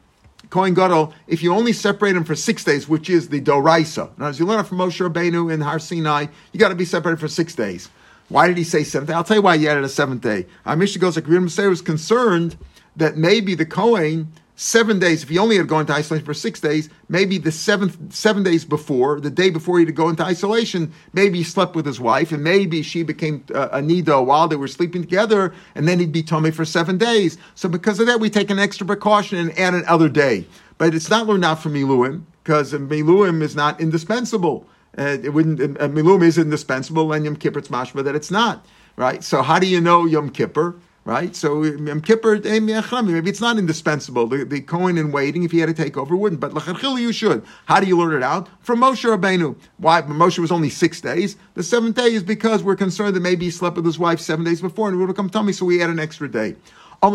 Kohen 0.54 0.76
Gadol, 0.76 1.12
if 1.26 1.42
you 1.42 1.52
only 1.52 1.74
separate 1.74 2.16
him 2.16 2.24
for 2.24 2.36
six 2.36 2.64
days, 2.64 2.88
which 2.88 3.10
is 3.10 3.30
the 3.30 3.42
Doraisa. 3.42 4.16
Now, 4.20 4.28
as 4.28 4.38
you 4.38 4.46
learn 4.46 4.64
from 4.64 4.78
Moshe 4.78 5.02
Rabbeinu 5.02 5.52
in 5.52 5.62
Har 5.62 5.80
Sinai, 5.80 6.28
you 6.52 6.60
got 6.60 6.70
to 6.70 6.76
be 6.76 6.86
separated 6.86 7.20
for 7.20 7.28
six 7.28 7.56
days. 7.56 7.90
Why 8.30 8.48
did 8.48 8.60
he 8.60 8.64
say 8.64 8.84
seventh 8.84 9.10
day? 9.10 9.16
I'll 9.16 9.24
tell 9.24 9.38
you 9.38 9.42
why 9.42 9.58
he 9.58 9.68
added 9.68 9.84
a 9.84 9.90
seventh 9.90 10.22
day. 10.22 10.46
Our 10.68 10.76
Mishnah 10.76 11.02
goes 11.02 11.16
like 11.16 11.28
Rebbe 11.28 11.50
was 11.68 11.82
concerned 11.82 12.56
that 12.96 13.18
maybe 13.18 13.56
the 13.56 13.66
Kohen 13.66 14.32
seven 14.64 14.98
days, 14.98 15.24
if 15.24 15.30
he 15.30 15.38
only 15.38 15.58
had 15.58 15.68
gone 15.68 15.82
into 15.82 15.92
isolation 15.92 16.26
for 16.26 16.34
six 16.34 16.62
days, 16.62 16.90
maybe 17.10 17.38
the 17.38 17.52
seventh 17.52 18.14
seven 18.14 18.44
days 18.44 18.64
before, 18.64 19.20
the 19.20 19.30
day 19.30 19.50
before 19.50 19.78
he 19.78 19.84
had 19.84 19.88
to 19.90 19.94
go 19.94 20.08
into 20.08 20.24
isolation, 20.24 20.90
maybe 21.12 21.40
he 21.40 21.44
slept 21.44 21.76
with 21.76 21.86
his 21.86 22.00
wife, 22.00 22.32
and 22.32 22.42
maybe 22.42 22.82
she 22.82 23.04
became 23.04 23.44
uh, 23.54 23.68
a 23.74 23.82
nido 23.82 24.22
while 24.24 24.48
they 24.48 24.56
were 24.56 24.70
sleeping 24.70 25.02
together, 25.02 25.54
and 25.76 25.86
then 25.86 26.00
he'd 26.00 26.14
be 26.14 26.24
tummy 26.24 26.50
for 26.50 26.64
seven 26.64 26.98
days. 26.98 27.38
So 27.56 27.68
because 27.68 28.00
of 28.00 28.08
that, 28.08 28.22
we 28.22 28.30
take 28.30 28.50
an 28.50 28.58
extra 28.58 28.88
precaution 28.88 29.38
and 29.38 29.60
add 29.60 29.74
another 29.74 30.08
day. 30.08 30.48
But 30.78 30.96
it's 30.96 31.10
not 31.10 31.28
learned 31.28 31.44
out 31.44 31.62
from 31.62 31.74
Miluim, 31.74 32.24
because 32.42 32.72
Miluim 32.72 33.42
is 33.42 33.58
not 33.58 33.82
indispensable. 33.82 34.66
Uh, 34.98 35.18
it 35.22 35.34
wouldn't. 35.34 35.60
Uh, 35.60 35.90
Miluim 35.90 36.24
is 36.24 36.38
indispensable, 36.38 37.12
and 37.12 37.26
Yom 37.26 37.36
Kippur 37.36 37.60
it's 37.60 37.68
mashma 37.68 38.02
that 38.06 38.16
it's 38.16 38.32
not. 38.32 38.66
Right. 38.96 39.24
So 39.24 39.42
how 39.42 39.60
do 39.60 39.68
you 39.68 39.82
know 39.82 40.06
Yom 40.06 40.30
Kippur? 40.30 40.76
Right? 41.06 41.36
So 41.36 41.64
Yom 41.64 42.02
Kippur, 42.02 42.36
eh, 42.46 42.60
maybe 42.60 43.30
it's 43.30 43.42
not 43.42 43.58
indispensable. 43.58 44.28
The, 44.28 44.46
the 44.46 44.62
Kohen 44.62 44.98
in 44.98 45.12
waiting, 45.12 45.44
if 45.44 45.52
he 45.52 45.60
had 45.60 45.68
to 45.68 45.74
take 45.74 45.98
over, 45.98 46.16
wouldn't. 46.16 46.40
But 46.40 46.54
Lachachil, 46.54 47.00
you 47.00 47.12
should. 47.12 47.44
How 47.66 47.80
do 47.80 47.88
you 47.88 47.98
learn 47.98 48.14
it 48.14 48.24
out? 48.24 48.50
From 48.62 48.80
Moshe 48.80 49.04
Rabbeinu. 49.04 49.56
Why? 49.78 50.02
Moshe 50.02 50.40
was 50.40 50.52
only 50.52 50.70
six 50.70 51.02
days. 51.02 51.36
The 51.56 51.64
seventh 51.64 51.96
day 51.96 52.14
is 52.14 52.24
because 52.24 52.64
we're 52.64 52.76
concerned 52.76 53.16
that 53.16 53.22
maybe 53.22 53.46
he 53.46 53.52
slept 53.52 53.76
with 53.76 53.86
his 53.86 54.00
wife 54.00 54.20
seven 54.20 54.46
days 54.46 54.62
before 54.62 54.88
and 54.88 54.96
it 54.96 55.00
would 55.00 55.10
have 55.10 55.18
come 55.18 55.30
tummy, 55.30 55.54
so 55.54 55.66
we 55.66 55.82
add 55.82 55.90
an 55.90 56.00
extra 56.00 56.30
day. 56.30 56.56
I 57.02 57.08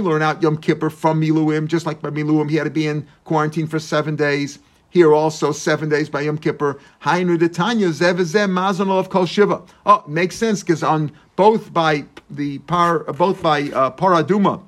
learn 0.00 0.22
out 0.22 0.42
Yom 0.42 0.56
Kippur 0.56 0.90
from 0.90 1.20
Miluim, 1.20 1.68
just 1.68 1.86
like 1.86 2.02
by 2.02 2.10
Miluim, 2.10 2.50
he 2.50 2.56
had 2.56 2.64
to 2.64 2.70
be 2.70 2.86
in 2.86 3.06
quarantine 3.24 3.66
for 3.66 3.78
seven 3.78 4.16
days. 4.16 4.58
Here 4.92 5.14
also, 5.14 5.52
seven 5.52 5.88
days 5.88 6.10
by 6.10 6.20
Yom 6.20 6.36
Kippur. 6.36 6.78
Hainu 7.00 7.38
detanya 7.38 7.88
zevezem 7.88 8.50
mazon 8.50 8.90
of 8.90 9.08
kol 9.08 9.24
shiva. 9.24 9.62
Oh, 9.86 10.04
makes 10.06 10.36
sense 10.36 10.62
because 10.62 10.82
on 10.82 11.10
both 11.34 11.72
by 11.72 12.04
the 12.28 12.58
par, 12.58 12.98
both 13.04 13.42
by 13.42 13.62
uh, 13.62 13.90
paraduma, 13.92 14.60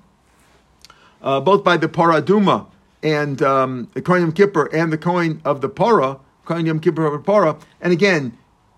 uh, 1.20 1.40
both 1.40 1.62
by 1.62 1.76
the 1.76 1.88
paraduma 1.88 2.66
and 3.02 3.42
um, 3.42 3.90
the 3.92 4.00
coin 4.00 4.22
Yom 4.22 4.32
Kippur 4.32 4.70
and 4.72 4.90
the 4.90 4.96
coin 4.96 5.42
of 5.44 5.60
the 5.60 5.68
para, 5.68 6.18
coin 6.46 6.64
Yom 6.64 6.80
Kippur 6.80 7.04
of 7.04 7.12
the 7.12 7.18
para. 7.18 7.58
And 7.82 7.92
again, 7.92 8.36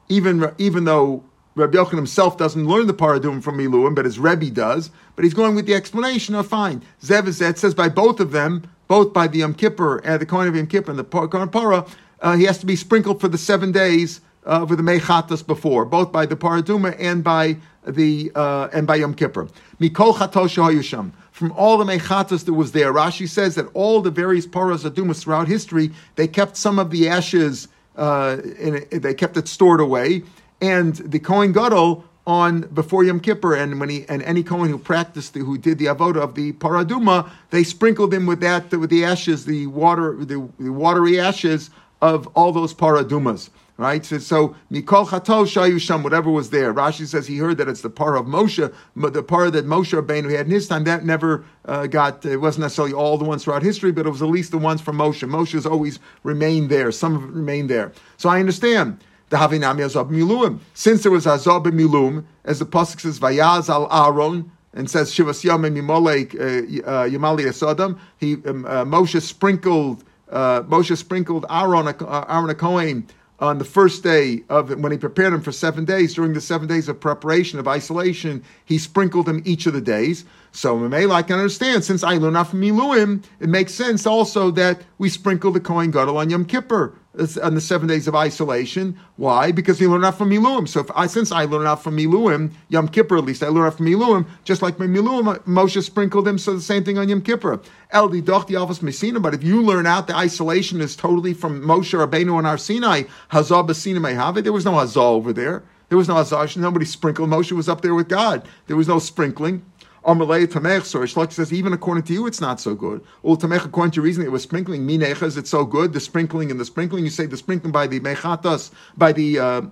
even 0.09 0.53
even 0.59 0.83
though 0.83 1.23
Rabbi 1.55 1.79
Yochanan 1.79 1.95
himself 1.95 2.37
doesn't 2.37 2.67
learn 2.67 2.89
the 2.89 2.93
paradum 2.93 3.41
from 3.41 3.57
Miluim, 3.59 3.95
but 3.95 4.05
his 4.05 4.19
Rebbe 4.19 4.51
does. 4.51 4.91
But 5.15 5.25
he's 5.25 5.33
going 5.33 5.55
with 5.55 5.67
the 5.67 5.75
explanation 5.75 6.35
of 6.35 6.49
fine. 6.49 6.83
Zev 7.01 7.33
says 7.57 7.73
by 7.73 7.89
both 7.89 8.19
of 8.19 8.33
them, 8.33 8.69
both 8.88 9.12
by 9.12 9.27
the 9.27 9.38
Yom 9.38 9.55
Kippur 9.55 9.99
and 9.99 10.20
the 10.20 10.27
coin 10.27 10.49
of 10.49 10.57
Yom 10.57 10.66
Kippur 10.66 10.90
and 10.90 10.99
the 10.99 11.05
Kohen 11.05 11.49
Para, 11.49 11.87
uh, 12.20 12.37
he 12.37 12.44
has 12.44 12.59
to 12.59 12.66
be 12.66 12.77
sprinkled 12.77 13.20
for 13.20 13.29
the 13.29 13.38
seven 13.38 13.72
days 13.72 14.20
uh, 14.44 14.64
with 14.68 14.79
the 14.79 14.85
Mechatas 14.85 15.46
before, 15.46 15.85
both 15.85 16.12
by 16.12 16.25
the 16.25 16.37
Paraduma 16.37 16.96
and 16.99 17.22
by 17.22 17.57
the 17.87 18.33
uh, 18.35 18.68
and 18.72 18.87
by 18.87 18.96
Yom 18.96 19.14
Kippur. 19.14 19.49
Mikol 19.81 20.14
Chatosh 20.14 21.12
From 21.33 21.53
all 21.53 21.79
the 21.79 21.85
Mechatas 21.85 22.44
that 22.44 22.55
was 22.55 22.72
there, 22.72 22.92
Rashi 22.92 23.29
says 23.29 23.55
that 23.57 23.66
all 23.75 24.01
the 24.01 24.11
various 24.11 24.46
Paras 24.46 24.85
Adumas 24.85 25.22
throughout 25.22 25.49
history, 25.49 25.90
they 26.14 26.29
kept 26.29 26.57
some 26.57 26.79
of 26.79 26.90
the 26.90 27.09
ashes, 27.09 27.68
uh, 27.96 28.38
in, 28.59 28.87
they 28.90 29.14
kept 29.14 29.37
it 29.37 29.49
stored 29.49 29.81
away, 29.81 30.22
and 30.61 30.96
the 30.96 31.18
Kohen 31.18 31.53
Gadol 31.53 32.05
on 32.27 32.62
before 32.62 33.05
Yom 33.05 33.21
Kippur, 33.21 33.55
and 33.55 33.79
when 33.79 33.89
he 33.89 34.05
and 34.09 34.23
any 34.23 34.43
Kohen 34.43 34.69
who 34.71 34.79
practiced 34.79 35.35
the, 35.35 35.41
who 35.41 35.57
did 35.57 35.79
the 35.79 35.87
avoda 35.87 36.17
of 36.17 36.35
the 36.35 36.53
paraduma, 36.55 37.31
they 37.51 37.62
sprinkled 37.62 38.12
him 38.12 38.27
with 38.27 38.41
that 38.41 38.71
with 38.73 38.91
the 38.91 39.05
ashes, 39.05 39.45
the 39.45 39.67
water, 39.69 40.17
the, 40.19 40.49
the 40.59 40.73
watery 40.73 41.21
ashes 41.21 41.71
of 42.03 42.27
all 42.29 42.53
those 42.53 42.75
paradumas. 42.75 43.51
Right, 43.79 44.03
so, 44.07 44.17
so 44.17 44.57
Mikol 44.73 45.11
Chato 45.11 45.45
Shayu 45.45 45.79
Sham, 45.79 46.03
whatever 46.03 46.31
was 46.31 46.49
there. 46.49 46.73
Rashi 46.73 47.07
says 47.07 47.27
he 47.27 47.37
heard 47.37 47.59
that 47.59 47.69
it's 47.69 47.83
the 47.83 47.91
par 47.91 48.17
of 48.17 48.25
Moshe, 48.25 48.73
but 48.97 49.12
the 49.12 49.23
par 49.23 49.51
that 49.51 49.67
Moshe 49.67 49.93
Rabbeinu 49.93 50.31
had 50.31 50.47
in 50.47 50.53
his 50.53 50.67
time. 50.67 50.85
That 50.85 51.05
never 51.05 51.45
uh, 51.67 51.87
got. 51.87 52.25
It 52.25 52.39
wasn't 52.39 52.62
necessarily 52.62 52.95
all 52.95 53.19
the 53.19 53.27
ones 53.27 53.45
throughout 53.45 53.62
history, 53.62 53.93
but 53.93 54.07
it 54.07 54.09
was 54.09 54.23
at 54.23 54.29
least 54.29 54.51
the 54.51 54.57
ones 54.57 54.81
from 54.81 54.97
Moshe. 54.97 55.29
Moshe 55.29 55.53
has 55.53 55.67
always 55.67 55.99
remained 56.23 56.71
there. 56.71 56.91
Some 56.91 57.17
of 57.17 57.25
it 57.25 57.33
remained 57.33 57.69
there. 57.69 57.93
So 58.17 58.31
I 58.31 58.41
understand 58.41 59.05
the 59.29 59.37
Havinami 59.37 59.81
Azab 59.81 60.11
Miluim. 60.11 60.61
Since 60.75 61.03
there 61.03 61.12
was 61.12 61.27
Azab 61.27 61.65
Milum, 61.67 62.25
as 62.45 62.59
the 62.59 62.67
Pasuk 62.67 63.01
says, 63.01 63.19
Vayaz 63.19 63.69
al 63.69 63.89
Aaron, 63.91 64.51
and 64.73 64.91
says 64.91 65.11
Shivas 65.11 65.43
Yamim 65.43 65.77
Yimolek 65.77 66.35
uh, 66.35 66.89
uh, 66.89 67.09
Yamali 67.09 67.47
Asodam, 67.47 67.99
he 68.19 68.35
um, 68.47 68.65
uh, 68.67 68.85
Moshe 68.85 69.21
sprinkled 69.23 70.05
uh, 70.29 70.62
Moshe 70.62 70.97
sprinkled 70.97 71.47
Aaron 71.49 71.89
Aaron 71.89 72.51
a 72.51 72.55
Kohen 72.55 73.09
on 73.39 73.59
the 73.59 73.65
first 73.65 74.03
day 74.03 74.43
of 74.49 74.71
when 74.81 74.93
he 74.93 74.99
prepared 74.99 75.33
him 75.33 75.41
for 75.41 75.53
seven 75.53 75.85
days. 75.85 76.15
During 76.15 76.33
the 76.35 76.41
seven 76.41 76.69
days 76.69 76.89
of 76.89 77.01
preparation 77.01 77.59
of 77.59 77.69
isolation, 77.69 78.43
he 78.65 78.79
sprinkled 78.79 79.29
him 79.29 79.43
each 79.45 79.67
of 79.67 79.73
the 79.73 79.81
days. 79.81 80.25
So 80.53 80.77
Mamela, 80.77 81.12
I 81.12 81.23
can 81.23 81.37
understand 81.37 81.85
since 81.85 82.01
from 82.01 82.11
Miluim, 82.11 83.25
it 83.41 83.49
makes 83.49 83.75
sense 83.75 84.07
also 84.07 84.51
that 84.53 84.81
we 84.99 85.09
sprinkle 85.09 85.53
the 85.53 85.61
Kohen 85.61 85.91
Gadol 85.91 86.17
on 86.17 86.31
Yom 86.31 86.45
Kippur 86.45 86.95
on 87.43 87.55
the 87.55 87.61
seven 87.61 87.89
days 87.89 88.07
of 88.07 88.15
isolation. 88.15 88.99
Why? 89.17 89.53
Because 89.53 89.79
he 89.79 89.87
learn 89.87 90.05
out 90.05 90.19
from 90.19 90.31
Miluim. 90.31 90.69
So 90.69 90.81
if 90.81 90.91
I, 90.95 91.07
since 91.07 91.33
I 91.33 91.45
learned 91.45 91.67
out 91.67 91.83
from 91.83 91.97
Miluim, 91.97 92.53
Yom 92.69 92.89
Kippur 92.89 93.17
at 93.17 93.25
least, 93.25 93.43
I 93.43 93.49
learned 93.49 93.67
out 93.67 93.77
from 93.77 93.87
Miluim, 93.87 94.27
just 94.45 94.63
like 94.63 94.79
my 94.79 94.87
Miluim, 94.87 95.35
uh, 95.35 95.39
Moshe 95.41 95.83
sprinkled 95.83 96.29
him, 96.29 96.39
so 96.39 96.55
the 96.55 96.61
same 96.61 96.85
thing 96.85 96.99
on 96.99 97.09
Yom 97.09 97.23
Kippur. 97.23 97.61
El 97.91 98.09
Doch 98.09 98.49
Alvas 98.49 98.83
Messina, 98.83 99.21
but 99.21 99.35
if 99.35 99.43
you 99.43 99.62
learn 99.62 99.87
out 99.87 100.07
the 100.07 100.17
isolation 100.17 100.81
is 100.81 100.97
totally 100.97 101.33
from 101.33 101.62
Moshe 101.62 101.99
Rabbeinu 101.99 102.37
and 102.39 102.47
Har 102.47 102.59
Sinai, 102.59 103.05
Hazah 103.31 103.67
Basina 103.67 103.99
Mehave, 103.99 104.43
there 104.43 104.53
was 104.53 104.64
no 104.64 104.73
Hazah 104.73 104.97
over 104.97 105.33
there. 105.33 105.62
There 105.89 105.99
was 105.99 106.09
no 106.09 106.14
Hazah, 106.14 106.57
nobody 106.57 106.85
sprinkled. 106.85 107.31
Moshe 107.31 107.53
was 107.53 107.69
up 107.69 107.81
there 107.81 107.95
with 107.95 108.09
God. 108.09 108.47
There 108.67 108.77
was 108.77 108.89
no 108.89 108.99
sprinkling. 108.99 109.64
Amalei 110.07 110.47
Tamech, 110.47 110.85
so 110.85 111.01
Reish 111.01 111.33
says, 111.33 111.53
even 111.53 111.73
according 111.73 112.05
to 112.05 112.13
you, 112.13 112.27
it's 112.27 112.41
not 112.41 112.61
so 112.61 112.75
good. 112.77 113.05
Ul 113.25 113.37
Tamech, 113.37 113.65
according 113.65 113.91
to 113.93 113.97
your 113.97 114.05
reasoning, 114.05 114.29
it 114.29 114.31
was 114.31 114.43
sprinkling. 114.43 114.87
Minechas, 114.87 115.37
it's 115.37 115.51
so 115.51 115.65
good. 115.65 115.93
The 115.93 116.01
sprinkling 116.01 116.53
and 116.53 116.61
the 116.61 116.65
sprinkling, 116.65 117.03
you 117.03 117.11
say 117.11 117.27
the 117.27 117.37
sprinkling 117.37 117.73
by 117.73 117.89
the 117.89 117.99
Mechatas, 117.99 118.71
by 118.97 119.13
the, 119.13 119.41
uh, 119.41 119.45
uh, 119.45 119.63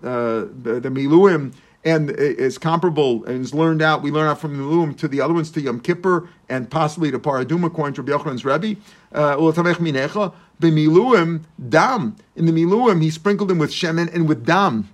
the, 0.60 0.80
the 0.82 0.88
Miluim, 0.88 1.54
and 1.84 2.10
is 2.10 2.58
comparable 2.58 3.24
and 3.26 3.44
is 3.44 3.54
learned 3.54 3.82
out. 3.82 4.02
We 4.02 4.10
learn 4.10 4.26
out 4.26 4.40
from 4.40 4.56
the 4.56 4.62
Miluim 4.62 4.96
to 4.98 5.06
the 5.06 5.20
other 5.20 5.34
ones 5.34 5.50
to 5.52 5.60
Yom 5.60 5.80
Kippur 5.80 6.28
and 6.48 6.68
possibly 6.70 7.10
to 7.10 7.18
Paraduma, 7.18 7.66
according 7.66 7.94
to 7.94 8.02
Rabbi 8.02 8.24
Yochanan's 8.24 8.44
Rebbe. 8.44 8.80
Uh, 9.12 9.36
Minecha, 9.36 10.32
dam. 11.68 12.16
In 12.34 12.46
the 12.46 12.52
Miluim, 12.52 13.02
he 13.02 13.10
sprinkled 13.10 13.50
them 13.50 13.58
with 13.58 13.70
shemen 13.70 14.12
and 14.14 14.28
with 14.28 14.46
dam 14.46 14.88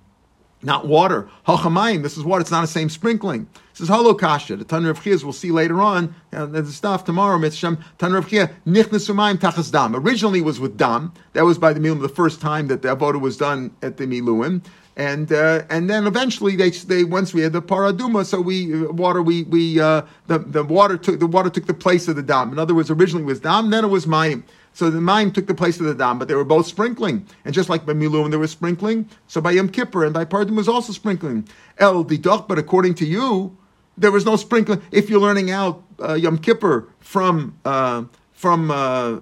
not 0.63 0.87
water. 0.87 1.29
Hachamayim, 1.47 2.03
this 2.03 2.17
is 2.17 2.23
water, 2.23 2.41
it's 2.41 2.51
not 2.51 2.61
the 2.61 2.67
same 2.67 2.89
sprinkling. 2.89 3.47
This 3.71 3.81
is 3.81 3.89
halokasha. 3.89 4.57
The 4.59 4.65
Tanur 4.65 4.89
of 4.91 4.99
Chiaz 4.99 5.23
we'll 5.23 5.33
see 5.33 5.51
later 5.51 5.81
on, 5.81 6.13
and 6.31 6.53
the 6.53 6.65
stuff 6.71 7.05
tomorrow, 7.05 7.37
Mitzvah, 7.37 7.77
Tanur 7.97 8.19
of 8.19 8.27
Chiaz, 8.27 8.53
Nichnesumayim 8.67 9.37
Tachas 9.37 9.71
Dam. 9.71 9.95
Originally 9.95 10.41
was 10.41 10.59
with 10.59 10.77
Dam. 10.77 11.13
That 11.33 11.45
was 11.45 11.57
by 11.57 11.73
the 11.73 11.79
Miluim 11.79 12.01
the 12.01 12.09
first 12.09 12.41
time 12.41 12.67
that 12.67 12.81
the 12.81 12.95
Avodah 12.95 13.21
was 13.21 13.37
done 13.37 13.71
at 13.81 13.97
the 13.97 14.05
Miluim. 14.05 14.61
And 14.97 15.31
uh, 15.31 15.63
and 15.69 15.89
then 15.89 16.05
eventually 16.05 16.57
they 16.57 16.69
they 16.69 17.05
once 17.05 17.33
we 17.33 17.41
had 17.41 17.53
the 17.53 17.61
paraduma, 17.61 18.25
so 18.25 18.41
we 18.41 18.73
uh, 18.73 18.91
water 18.91 19.21
we 19.21 19.43
we 19.43 19.79
uh, 19.79 20.01
the 20.27 20.39
the 20.39 20.65
water 20.65 20.97
took 20.97 21.17
the 21.19 21.27
water 21.27 21.49
took 21.49 21.65
the 21.65 21.73
place 21.73 22.09
of 22.09 22.17
the 22.17 22.21
dam. 22.21 22.51
In 22.51 22.59
other 22.59 22.75
words, 22.75 22.91
originally 22.91 23.23
was 23.23 23.39
dam, 23.39 23.69
then 23.69 23.85
it 23.85 23.87
was 23.87 24.05
mayim. 24.05 24.43
So 24.73 24.89
the 24.89 24.99
Mayim 24.99 25.33
took 25.33 25.47
the 25.47 25.53
place 25.53 25.79
of 25.79 25.85
the 25.85 25.93
Dam, 25.93 26.17
but 26.17 26.27
they 26.27 26.35
were 26.35 26.45
both 26.45 26.65
sprinkling. 26.65 27.25
And 27.43 27.53
just 27.53 27.69
like 27.69 27.85
by 27.85 27.93
Milu 27.93 28.21
when 28.21 28.31
they 28.31 28.37
were 28.37 28.47
sprinkling, 28.47 29.09
so 29.27 29.41
by 29.41 29.51
Yom 29.51 29.69
Kippur 29.69 30.05
and 30.05 30.13
by 30.13 30.25
Pardim 30.25 30.55
was 30.55 30.69
also 30.69 30.93
sprinkling. 30.93 31.47
El 31.77 32.05
Didoch, 32.05 32.47
but 32.47 32.57
according 32.57 32.95
to 32.95 33.05
you, 33.05 33.57
there 33.97 34.11
was 34.11 34.25
no 34.25 34.35
sprinkling. 34.35 34.81
If 34.91 35.09
you're 35.09 35.19
learning 35.19 35.51
out 35.51 35.83
uh, 36.01 36.13
Yom 36.13 36.37
Kippur 36.37 36.87
from 36.99 37.57
uh, 37.65 38.03
from 38.31 38.71
uh, 38.71 39.19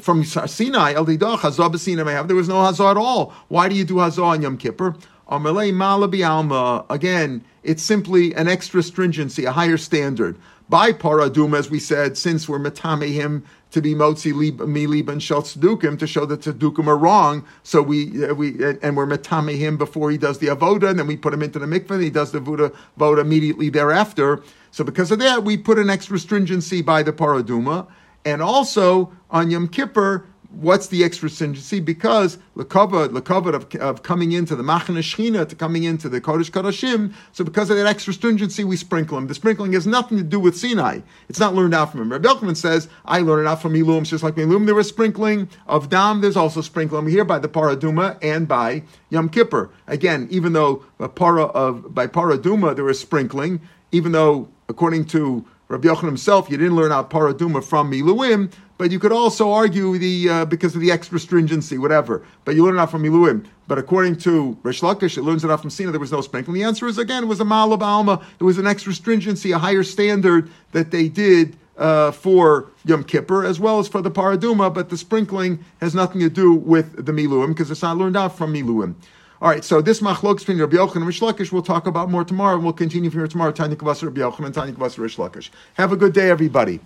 from 0.00 0.24
Sinai, 0.24 0.92
El 0.92 1.06
Didoch, 1.06 1.38
Hazah 1.38 2.04
may 2.04 2.12
have, 2.12 2.26
there 2.26 2.36
was 2.36 2.48
no 2.48 2.56
Hazah 2.56 2.90
at 2.90 2.96
all. 2.96 3.32
Why 3.48 3.68
do 3.68 3.74
you 3.74 3.84
do 3.84 3.94
Hazah 3.94 4.22
on 4.22 4.42
Yom 4.42 4.58
Kippur? 4.58 4.96
Amalei 5.30 5.72
Malabi 5.72 6.28
Alma, 6.28 6.84
again, 6.90 7.44
it's 7.62 7.84
simply 7.84 8.34
an 8.34 8.48
extra 8.48 8.82
stringency, 8.82 9.44
a 9.44 9.52
higher 9.52 9.76
standard. 9.76 10.36
By 10.68 10.92
Paradum, 10.92 11.56
as 11.56 11.70
we 11.70 11.78
said, 11.78 12.18
since 12.18 12.48
we're 12.48 12.58
Matame 12.58 13.12
him 13.12 13.44
to 13.70 13.80
be 13.80 13.94
motzi 13.94 14.32
mi 14.66 14.86
liban 14.86 15.20
shel 15.20 15.42
tzedukim 15.42 15.98
to 15.98 16.06
show 16.06 16.24
that 16.26 16.40
tzedukim 16.40 16.86
are 16.86 16.96
wrong. 16.96 17.44
So 17.62 17.82
we 17.82 18.24
uh, 18.24 18.34
we 18.34 18.62
and 18.82 18.96
we're 18.96 19.06
metame 19.06 19.56
him 19.56 19.76
before 19.76 20.10
he 20.10 20.18
does 20.18 20.38
the 20.38 20.48
avoda, 20.48 20.90
and 20.90 20.98
then 20.98 21.06
we 21.06 21.16
put 21.16 21.32
him 21.32 21.42
into 21.42 21.58
the 21.58 21.66
mikveh. 21.66 21.90
and 21.92 22.02
He 22.02 22.10
does 22.10 22.32
the 22.32 22.40
voda 22.40 22.72
voda 22.96 23.20
immediately 23.20 23.70
thereafter. 23.70 24.42
So 24.70 24.84
because 24.84 25.10
of 25.10 25.18
that, 25.18 25.44
we 25.44 25.56
put 25.56 25.78
an 25.78 25.90
extra 25.90 26.18
stringency 26.18 26.82
by 26.82 27.02
the 27.02 27.12
paraduma, 27.12 27.86
and 28.24 28.42
also 28.42 29.12
on 29.30 29.50
Yom 29.50 29.68
Kippur 29.68 30.26
what's 30.52 30.88
the 30.88 31.04
extra 31.04 31.28
stringency? 31.30 31.80
Because 31.80 32.38
the 32.56 32.64
covet, 32.64 33.12
the 33.12 33.54
of, 33.54 33.74
of 33.76 34.02
coming 34.02 34.32
into 34.32 34.56
the 34.56 34.62
Machane 34.62 34.98
Shechina, 34.98 35.48
to 35.48 35.56
coming 35.56 35.84
into 35.84 36.08
the 36.08 36.20
Kodesh 36.20 36.50
Kodashim, 36.50 37.12
so 37.32 37.44
because 37.44 37.70
of 37.70 37.76
that 37.76 37.86
extra 37.86 38.12
stringency, 38.12 38.64
we 38.64 38.76
sprinkle 38.76 39.16
them. 39.16 39.26
The 39.26 39.34
sprinkling 39.34 39.72
has 39.72 39.86
nothing 39.86 40.18
to 40.18 40.24
do 40.24 40.40
with 40.40 40.56
Sinai. 40.56 41.00
It's 41.28 41.38
not 41.38 41.54
learned 41.54 41.74
out 41.74 41.92
from 41.92 42.02
him. 42.02 42.12
Rabbi 42.12 42.28
Elkman 42.28 42.56
says, 42.56 42.88
I 43.04 43.20
learned 43.20 43.46
it 43.46 43.50
out 43.50 43.62
from 43.62 43.74
Elum, 43.74 44.04
just 44.04 44.24
like 44.24 44.34
Elum 44.34 44.66
there 44.66 44.74
was 44.74 44.88
sprinkling 44.88 45.48
of 45.66 45.88
Dam, 45.88 46.20
there's 46.20 46.36
also 46.36 46.60
sprinkling 46.60 47.08
here 47.08 47.24
by 47.24 47.38
the 47.38 47.48
Paraduma 47.48 48.18
and 48.22 48.48
by 48.48 48.82
Yom 49.10 49.28
Kippur. 49.28 49.70
Again, 49.86 50.26
even 50.30 50.52
though 50.52 50.84
para 51.14 51.44
of, 51.44 51.94
by 51.94 52.06
Paraduma 52.06 52.74
there 52.74 52.84
was 52.84 52.98
sprinkling, 52.98 53.60
even 53.92 54.12
though 54.12 54.48
according 54.68 55.04
to 55.04 55.44
Rabbi 55.70 55.86
Yochanan 55.86 56.06
himself, 56.06 56.50
you 56.50 56.56
didn't 56.56 56.74
learn 56.74 56.90
out 56.90 57.10
paraduma 57.10 57.62
from 57.62 57.92
Miluim, 57.92 58.50
but 58.80 58.90
you 58.90 58.98
could 58.98 59.12
also 59.12 59.52
argue 59.52 59.98
the 59.98 60.26
uh, 60.30 60.44
because 60.46 60.74
of 60.74 60.80
the 60.80 60.90
extra 60.90 61.20
stringency, 61.20 61.76
whatever. 61.76 62.24
But 62.46 62.54
you 62.54 62.64
learn 62.64 62.76
it 62.76 62.80
out 62.80 62.90
from 62.90 63.02
Miluim. 63.02 63.44
But 63.68 63.76
according 63.76 64.16
to 64.20 64.56
Reish 64.62 64.80
Lakish, 64.80 65.18
it 65.18 65.22
learns 65.22 65.44
it 65.44 65.50
out 65.50 65.60
from 65.60 65.68
Sina. 65.68 65.90
There 65.90 66.00
was 66.00 66.12
no 66.12 66.22
sprinkling. 66.22 66.54
The 66.54 66.62
answer 66.62 66.86
is 66.86 66.96
again, 66.96 67.24
it 67.24 67.26
was 67.26 67.42
a 67.42 67.44
malab 67.44 67.82
alma. 67.82 68.24
It 68.38 68.44
was 68.44 68.56
an 68.56 68.66
extra 68.66 68.94
stringency, 68.94 69.52
a 69.52 69.58
higher 69.58 69.82
standard 69.82 70.50
that 70.72 70.92
they 70.92 71.10
did 71.10 71.58
uh, 71.76 72.12
for 72.12 72.70
Yom 72.86 73.04
Kippur 73.04 73.44
as 73.44 73.60
well 73.60 73.80
as 73.80 73.86
for 73.86 74.00
the 74.00 74.10
paraduma. 74.10 74.72
But 74.72 74.88
the 74.88 74.96
sprinkling 74.96 75.62
has 75.82 75.94
nothing 75.94 76.22
to 76.22 76.30
do 76.30 76.54
with 76.54 77.04
the 77.04 77.12
Miluim 77.12 77.48
because 77.48 77.70
it's 77.70 77.82
not 77.82 77.98
learned 77.98 78.16
out 78.16 78.34
from 78.34 78.54
Miluim. 78.54 78.94
All 79.42 79.50
right, 79.50 79.62
so 79.62 79.82
this 79.82 80.00
machlok 80.00 80.38
between 80.38 80.58
Rabbi 80.58 80.76
Yochanan 80.76 80.96
and 80.96 81.04
Reish 81.04 81.20
Lakish 81.20 81.52
we'll 81.52 81.60
talk 81.60 81.86
about 81.86 82.10
more 82.10 82.24
tomorrow, 82.24 82.54
and 82.54 82.64
we'll 82.64 82.72
continue 82.72 83.10
from 83.10 83.20
here 83.20 83.28
tomorrow. 83.28 83.52
Tanya 83.52 83.76
Kavasa 83.76 84.04
Rabbi 84.04 84.22
Yochanan 84.22 84.46
and 84.46 84.54
Tanya 84.54 84.72
Kavasa 84.72 85.00
Reish 85.00 85.18
Lakish. 85.18 85.50
Have 85.74 85.92
a 85.92 85.96
good 85.98 86.14
day, 86.14 86.30
everybody. 86.30 86.80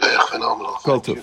Erg 0.00 0.28
phenomenal. 0.28 0.74
Cultive. 0.82 1.22